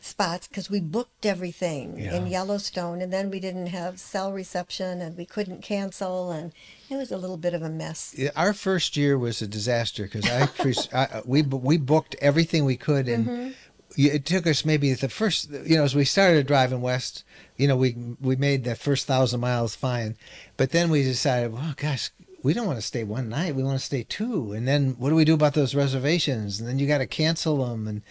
spots 0.00 0.46
because 0.46 0.70
we 0.70 0.80
booked 0.80 1.26
everything 1.26 1.98
in 1.98 2.26
Yellowstone, 2.26 3.02
and 3.02 3.12
then 3.12 3.28
we 3.30 3.40
didn't 3.40 3.66
have 3.68 3.98
cell 3.98 4.32
reception, 4.32 5.00
and 5.00 5.16
we 5.16 5.24
couldn't 5.26 5.62
cancel, 5.62 6.30
and 6.30 6.52
it 6.88 6.96
was 6.96 7.10
a 7.10 7.16
little 7.16 7.36
bit 7.36 7.54
of 7.54 7.62
a 7.62 7.68
mess. 7.68 8.14
Our 8.36 8.52
first 8.52 8.96
year 8.96 9.18
was 9.18 9.42
a 9.42 9.46
disaster 9.46 10.04
because 10.04 10.26
I, 10.30 10.48
I 11.16 11.22
we 11.24 11.42
we 11.42 11.76
booked 11.76 12.16
everything 12.20 12.64
we 12.64 12.76
could 12.76 13.08
and. 13.08 13.26
y- 13.26 13.52
It 13.96 14.26
took 14.26 14.46
us 14.46 14.64
maybe 14.64 14.92
the 14.92 15.08
first, 15.08 15.50
you 15.50 15.76
know, 15.76 15.84
as 15.84 15.94
we 15.94 16.04
started 16.04 16.46
driving 16.46 16.80
west, 16.80 17.24
you 17.56 17.68
know, 17.68 17.76
we 17.76 17.96
we 18.20 18.36
made 18.36 18.64
that 18.64 18.78
first 18.78 19.06
thousand 19.06 19.40
miles 19.40 19.74
fine, 19.74 20.16
but 20.56 20.70
then 20.70 20.90
we 20.90 21.02
decided, 21.02 21.52
well, 21.52 21.74
gosh, 21.76 22.10
we 22.42 22.52
don't 22.54 22.66
want 22.66 22.78
to 22.78 22.86
stay 22.86 23.04
one 23.04 23.28
night. 23.28 23.54
We 23.54 23.62
want 23.62 23.78
to 23.78 23.84
stay 23.84 24.04
two, 24.04 24.52
and 24.52 24.68
then 24.68 24.96
what 24.98 25.10
do 25.10 25.14
we 25.14 25.24
do 25.24 25.34
about 25.34 25.54
those 25.54 25.74
reservations? 25.74 26.60
And 26.60 26.68
then 26.68 26.78
you 26.78 26.86
got 26.86 26.98
to 26.98 27.06
cancel 27.06 27.64
them, 27.66 27.88
and 27.88 28.02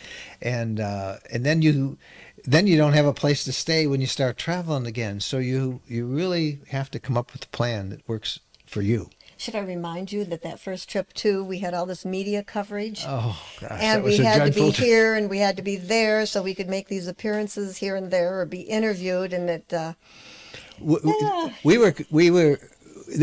and 0.41 0.79
uh, 0.79 1.17
and 1.31 1.45
then 1.45 1.61
you 1.61 1.97
then 2.43 2.67
you 2.67 2.77
don't 2.77 2.93
have 2.93 3.05
a 3.05 3.13
place 3.13 3.43
to 3.45 3.53
stay 3.53 3.87
when 3.87 4.01
you 4.01 4.07
start 4.07 4.37
traveling 4.37 4.87
again. 4.87 5.19
So 5.19 5.37
you 5.37 5.81
you 5.87 6.05
really 6.05 6.59
have 6.69 6.91
to 6.91 6.99
come 6.99 7.17
up 7.17 7.31
with 7.33 7.45
a 7.45 7.49
plan 7.49 7.89
that 7.89 8.07
works 8.07 8.39
for 8.65 8.81
you. 8.81 9.09
Should 9.45 9.53
I 9.53 9.59
remind 9.59 10.11
you 10.11 10.25
that 10.25 10.41
that 10.41 10.59
first 10.59 10.89
trip 10.89 11.13
too, 11.13 11.43
we 11.43 11.59
had 11.59 11.75
all 11.75 11.85
this 11.85 12.03
media 12.03 12.41
coverage. 12.43 13.03
Oh 13.07 13.39
gosh, 13.61 13.69
that 13.69 13.79
and 13.79 14.03
we 14.03 14.17
had 14.17 14.43
to 14.43 14.51
be 14.51 14.71
trip. 14.71 14.83
here 14.87 15.13
and 15.13 15.29
we 15.29 15.37
had 15.37 15.55
to 15.57 15.61
be 15.61 15.75
there 15.75 16.25
so 16.25 16.41
we 16.41 16.55
could 16.55 16.67
make 16.67 16.87
these 16.87 17.07
appearances 17.07 17.77
here 17.77 17.95
and 17.95 18.09
there 18.09 18.39
or 18.39 18.47
be 18.47 18.61
interviewed 18.61 19.33
and 19.33 19.47
it 19.47 19.71
uh, 19.71 19.93
W- 20.79 20.99
w- 20.99 21.51
we 21.63 21.77
were 21.77 21.93
we 22.09 22.31
were 22.31 22.57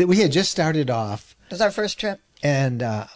we 0.07 0.19
had 0.21 0.31
just 0.31 0.49
started 0.49 0.89
off 0.89 1.35
It 1.47 1.51
was 1.51 1.59
our 1.61 1.71
first 1.71 1.99
trip. 1.99 2.21
and 2.41 2.81
uh, 2.81 3.07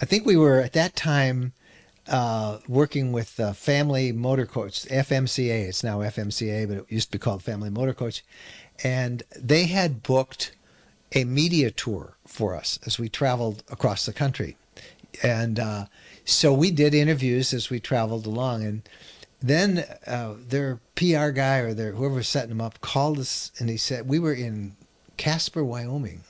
I 0.00 0.04
think 0.04 0.24
we 0.24 0.36
were 0.36 0.60
at 0.60 0.74
that 0.74 0.94
time 0.94 1.54
uh, 2.06 2.58
working 2.68 3.10
with 3.10 3.40
uh, 3.40 3.52
Family 3.52 4.12
Motor 4.12 4.46
Coach, 4.46 4.84
FMCA. 4.84 5.66
It's 5.70 5.82
now 5.82 5.98
FMCA, 6.02 6.68
but 6.68 6.76
it 6.76 6.84
used 6.88 7.10
to 7.10 7.18
be 7.18 7.20
called 7.20 7.42
Family 7.42 7.70
Motor 7.70 7.94
Coach, 7.94 8.22
and 8.84 9.24
they 9.36 9.64
had 9.64 10.04
booked 10.04 10.52
a 11.14 11.24
media 11.24 11.70
tour 11.70 12.14
for 12.26 12.54
us 12.54 12.78
as 12.86 12.98
we 12.98 13.08
traveled 13.08 13.62
across 13.70 14.06
the 14.06 14.12
country, 14.12 14.56
and 15.22 15.58
uh, 15.58 15.86
so 16.24 16.52
we 16.52 16.70
did 16.70 16.94
interviews 16.94 17.52
as 17.52 17.70
we 17.70 17.80
traveled 17.80 18.26
along, 18.26 18.64
and 18.64 18.82
then 19.40 19.84
uh, 20.06 20.34
their 20.48 20.80
PR 20.96 21.28
guy 21.28 21.58
or 21.58 21.74
their 21.74 21.92
whoever 21.92 22.16
was 22.16 22.28
setting 22.28 22.50
them 22.50 22.60
up 22.60 22.80
called 22.80 23.18
us, 23.18 23.52
and 23.58 23.68
he 23.68 23.76
said 23.76 24.08
we 24.08 24.18
were 24.18 24.34
in 24.34 24.76
Casper, 25.16 25.64
Wyoming 25.64 26.22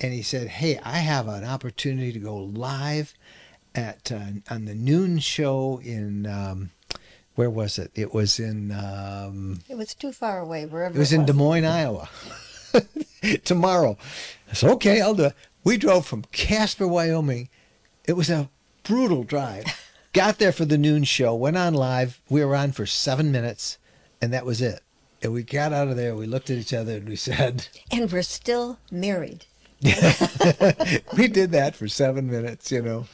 and 0.00 0.12
he 0.12 0.22
said, 0.22 0.48
"Hey, 0.48 0.78
I 0.82 0.98
have 0.98 1.28
an 1.28 1.44
opportunity 1.44 2.12
to 2.12 2.18
go 2.18 2.36
live 2.36 3.14
at 3.74 4.10
uh, 4.10 4.20
on 4.50 4.64
the 4.64 4.74
noon 4.74 5.18
show 5.18 5.80
in 5.84 6.26
um, 6.26 6.70
where 7.34 7.50
was 7.50 7.78
it? 7.78 7.90
It 7.94 8.14
was 8.14 8.40
in 8.40 8.72
um, 8.72 9.60
It 9.68 9.76
was 9.76 9.94
too 9.94 10.12
far 10.12 10.40
away, 10.40 10.66
wherever 10.66 10.96
it 10.96 10.98
was 10.98 11.12
in 11.12 11.26
Des 11.26 11.32
Moines, 11.32 11.64
Iowa. 11.64 12.08
Tomorrow, 13.44 13.96
I 14.50 14.54
said, 14.54 14.70
"Okay, 14.72 15.00
I'll 15.00 15.14
do 15.14 15.26
it." 15.26 15.34
We 15.62 15.76
drove 15.76 16.06
from 16.06 16.24
Casper, 16.32 16.88
Wyoming. 16.88 17.48
It 18.06 18.14
was 18.14 18.30
a 18.30 18.48
brutal 18.82 19.24
drive. 19.24 19.66
Got 20.12 20.38
there 20.38 20.52
for 20.52 20.64
the 20.64 20.78
noon 20.78 21.04
show, 21.04 21.34
went 21.34 21.56
on 21.56 21.74
live. 21.74 22.20
We 22.28 22.44
were 22.44 22.56
on 22.56 22.72
for 22.72 22.84
seven 22.84 23.30
minutes, 23.30 23.78
and 24.20 24.32
that 24.32 24.44
was 24.44 24.60
it. 24.60 24.80
And 25.22 25.32
we 25.32 25.42
got 25.42 25.72
out 25.72 25.88
of 25.88 25.96
there. 25.96 26.16
We 26.16 26.26
looked 26.26 26.50
at 26.50 26.58
each 26.58 26.72
other 26.72 26.96
and 26.96 27.08
we 27.08 27.14
said, 27.14 27.68
And 27.92 28.10
we're 28.10 28.22
still 28.22 28.78
married. 28.90 29.44
we 31.16 31.28
did 31.28 31.52
that 31.52 31.74
for 31.76 31.88
seven 31.88 32.30
minutes, 32.30 32.72
you 32.72 32.82
know. 32.82 33.06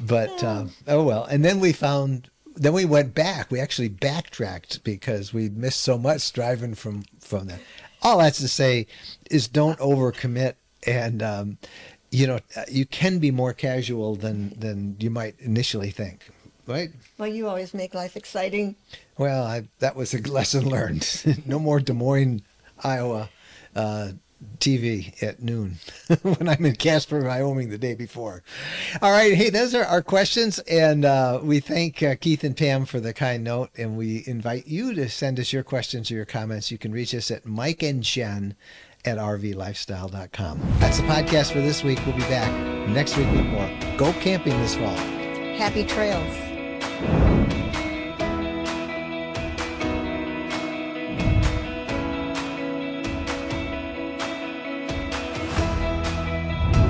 But 0.00 0.42
um, 0.42 0.72
oh 0.88 1.02
well. 1.04 1.24
And 1.24 1.44
then 1.44 1.60
we 1.60 1.72
found. 1.72 2.28
Then 2.54 2.74
we 2.74 2.84
went 2.84 3.14
back. 3.14 3.50
We 3.50 3.60
actually 3.60 3.88
backtracked 3.88 4.84
because 4.84 5.32
we 5.32 5.48
missed 5.48 5.80
so 5.80 5.96
much 5.96 6.30
driving 6.32 6.74
from 6.74 7.04
from 7.20 7.46
there. 7.46 7.60
All 8.02 8.18
that's 8.18 8.40
to 8.40 8.48
say 8.48 8.86
is 9.30 9.48
don't 9.48 9.78
overcommit, 9.78 10.54
and 10.86 11.22
um, 11.22 11.58
you 12.10 12.26
know 12.26 12.40
you 12.68 12.84
can 12.86 13.18
be 13.18 13.30
more 13.30 13.52
casual 13.52 14.16
than 14.16 14.58
than 14.58 14.96
you 14.98 15.10
might 15.10 15.36
initially 15.38 15.90
think, 15.90 16.28
right? 16.66 16.90
Well, 17.18 17.28
you 17.28 17.48
always 17.48 17.72
make 17.74 17.94
life 17.94 18.16
exciting. 18.16 18.76
Well, 19.18 19.44
I, 19.44 19.68
that 19.78 19.94
was 19.96 20.14
a 20.14 20.18
lesson 20.28 20.68
learned. 20.68 21.24
no 21.46 21.58
more 21.58 21.80
Des 21.80 21.92
Moines, 21.92 22.42
Iowa, 22.82 23.28
uh, 23.76 24.12
TV 24.58 25.20
at 25.22 25.42
noon 25.42 25.76
when 26.22 26.48
I'm 26.48 26.64
in 26.64 26.76
Casper, 26.76 27.24
Wyoming 27.24 27.70
the 27.70 27.78
day 27.78 27.94
before. 27.94 28.42
All 29.00 29.10
right. 29.10 29.34
Hey, 29.34 29.50
those 29.50 29.74
are 29.74 29.84
our 29.84 30.02
questions. 30.02 30.58
And 30.60 31.04
uh, 31.04 31.40
we 31.42 31.60
thank 31.60 32.02
uh, 32.02 32.14
Keith 32.16 32.44
and 32.44 32.56
Pam 32.56 32.84
for 32.84 33.00
the 33.00 33.12
kind 33.12 33.44
note. 33.44 33.70
And 33.76 33.96
we 33.96 34.24
invite 34.26 34.66
you 34.66 34.94
to 34.94 35.08
send 35.08 35.40
us 35.40 35.52
your 35.52 35.62
questions 35.62 36.10
or 36.10 36.14
your 36.14 36.24
comments. 36.24 36.70
You 36.70 36.78
can 36.78 36.92
reach 36.92 37.14
us 37.14 37.30
at 37.30 37.46
Mike 37.46 37.82
and 37.82 38.02
Jen 38.02 38.54
at 39.04 39.18
rvlifestyle.com. 39.18 40.60
That's 40.78 40.98
the 40.98 41.04
podcast 41.04 41.52
for 41.52 41.60
this 41.60 41.82
week. 41.82 41.98
We'll 42.06 42.16
be 42.16 42.22
back 42.22 42.52
next 42.88 43.16
week 43.16 43.30
with 43.32 43.46
more. 43.46 43.68
Go 43.96 44.12
camping 44.14 44.58
this 44.60 44.76
fall. 44.76 44.96
Happy 45.56 45.84
trails. 45.84 47.61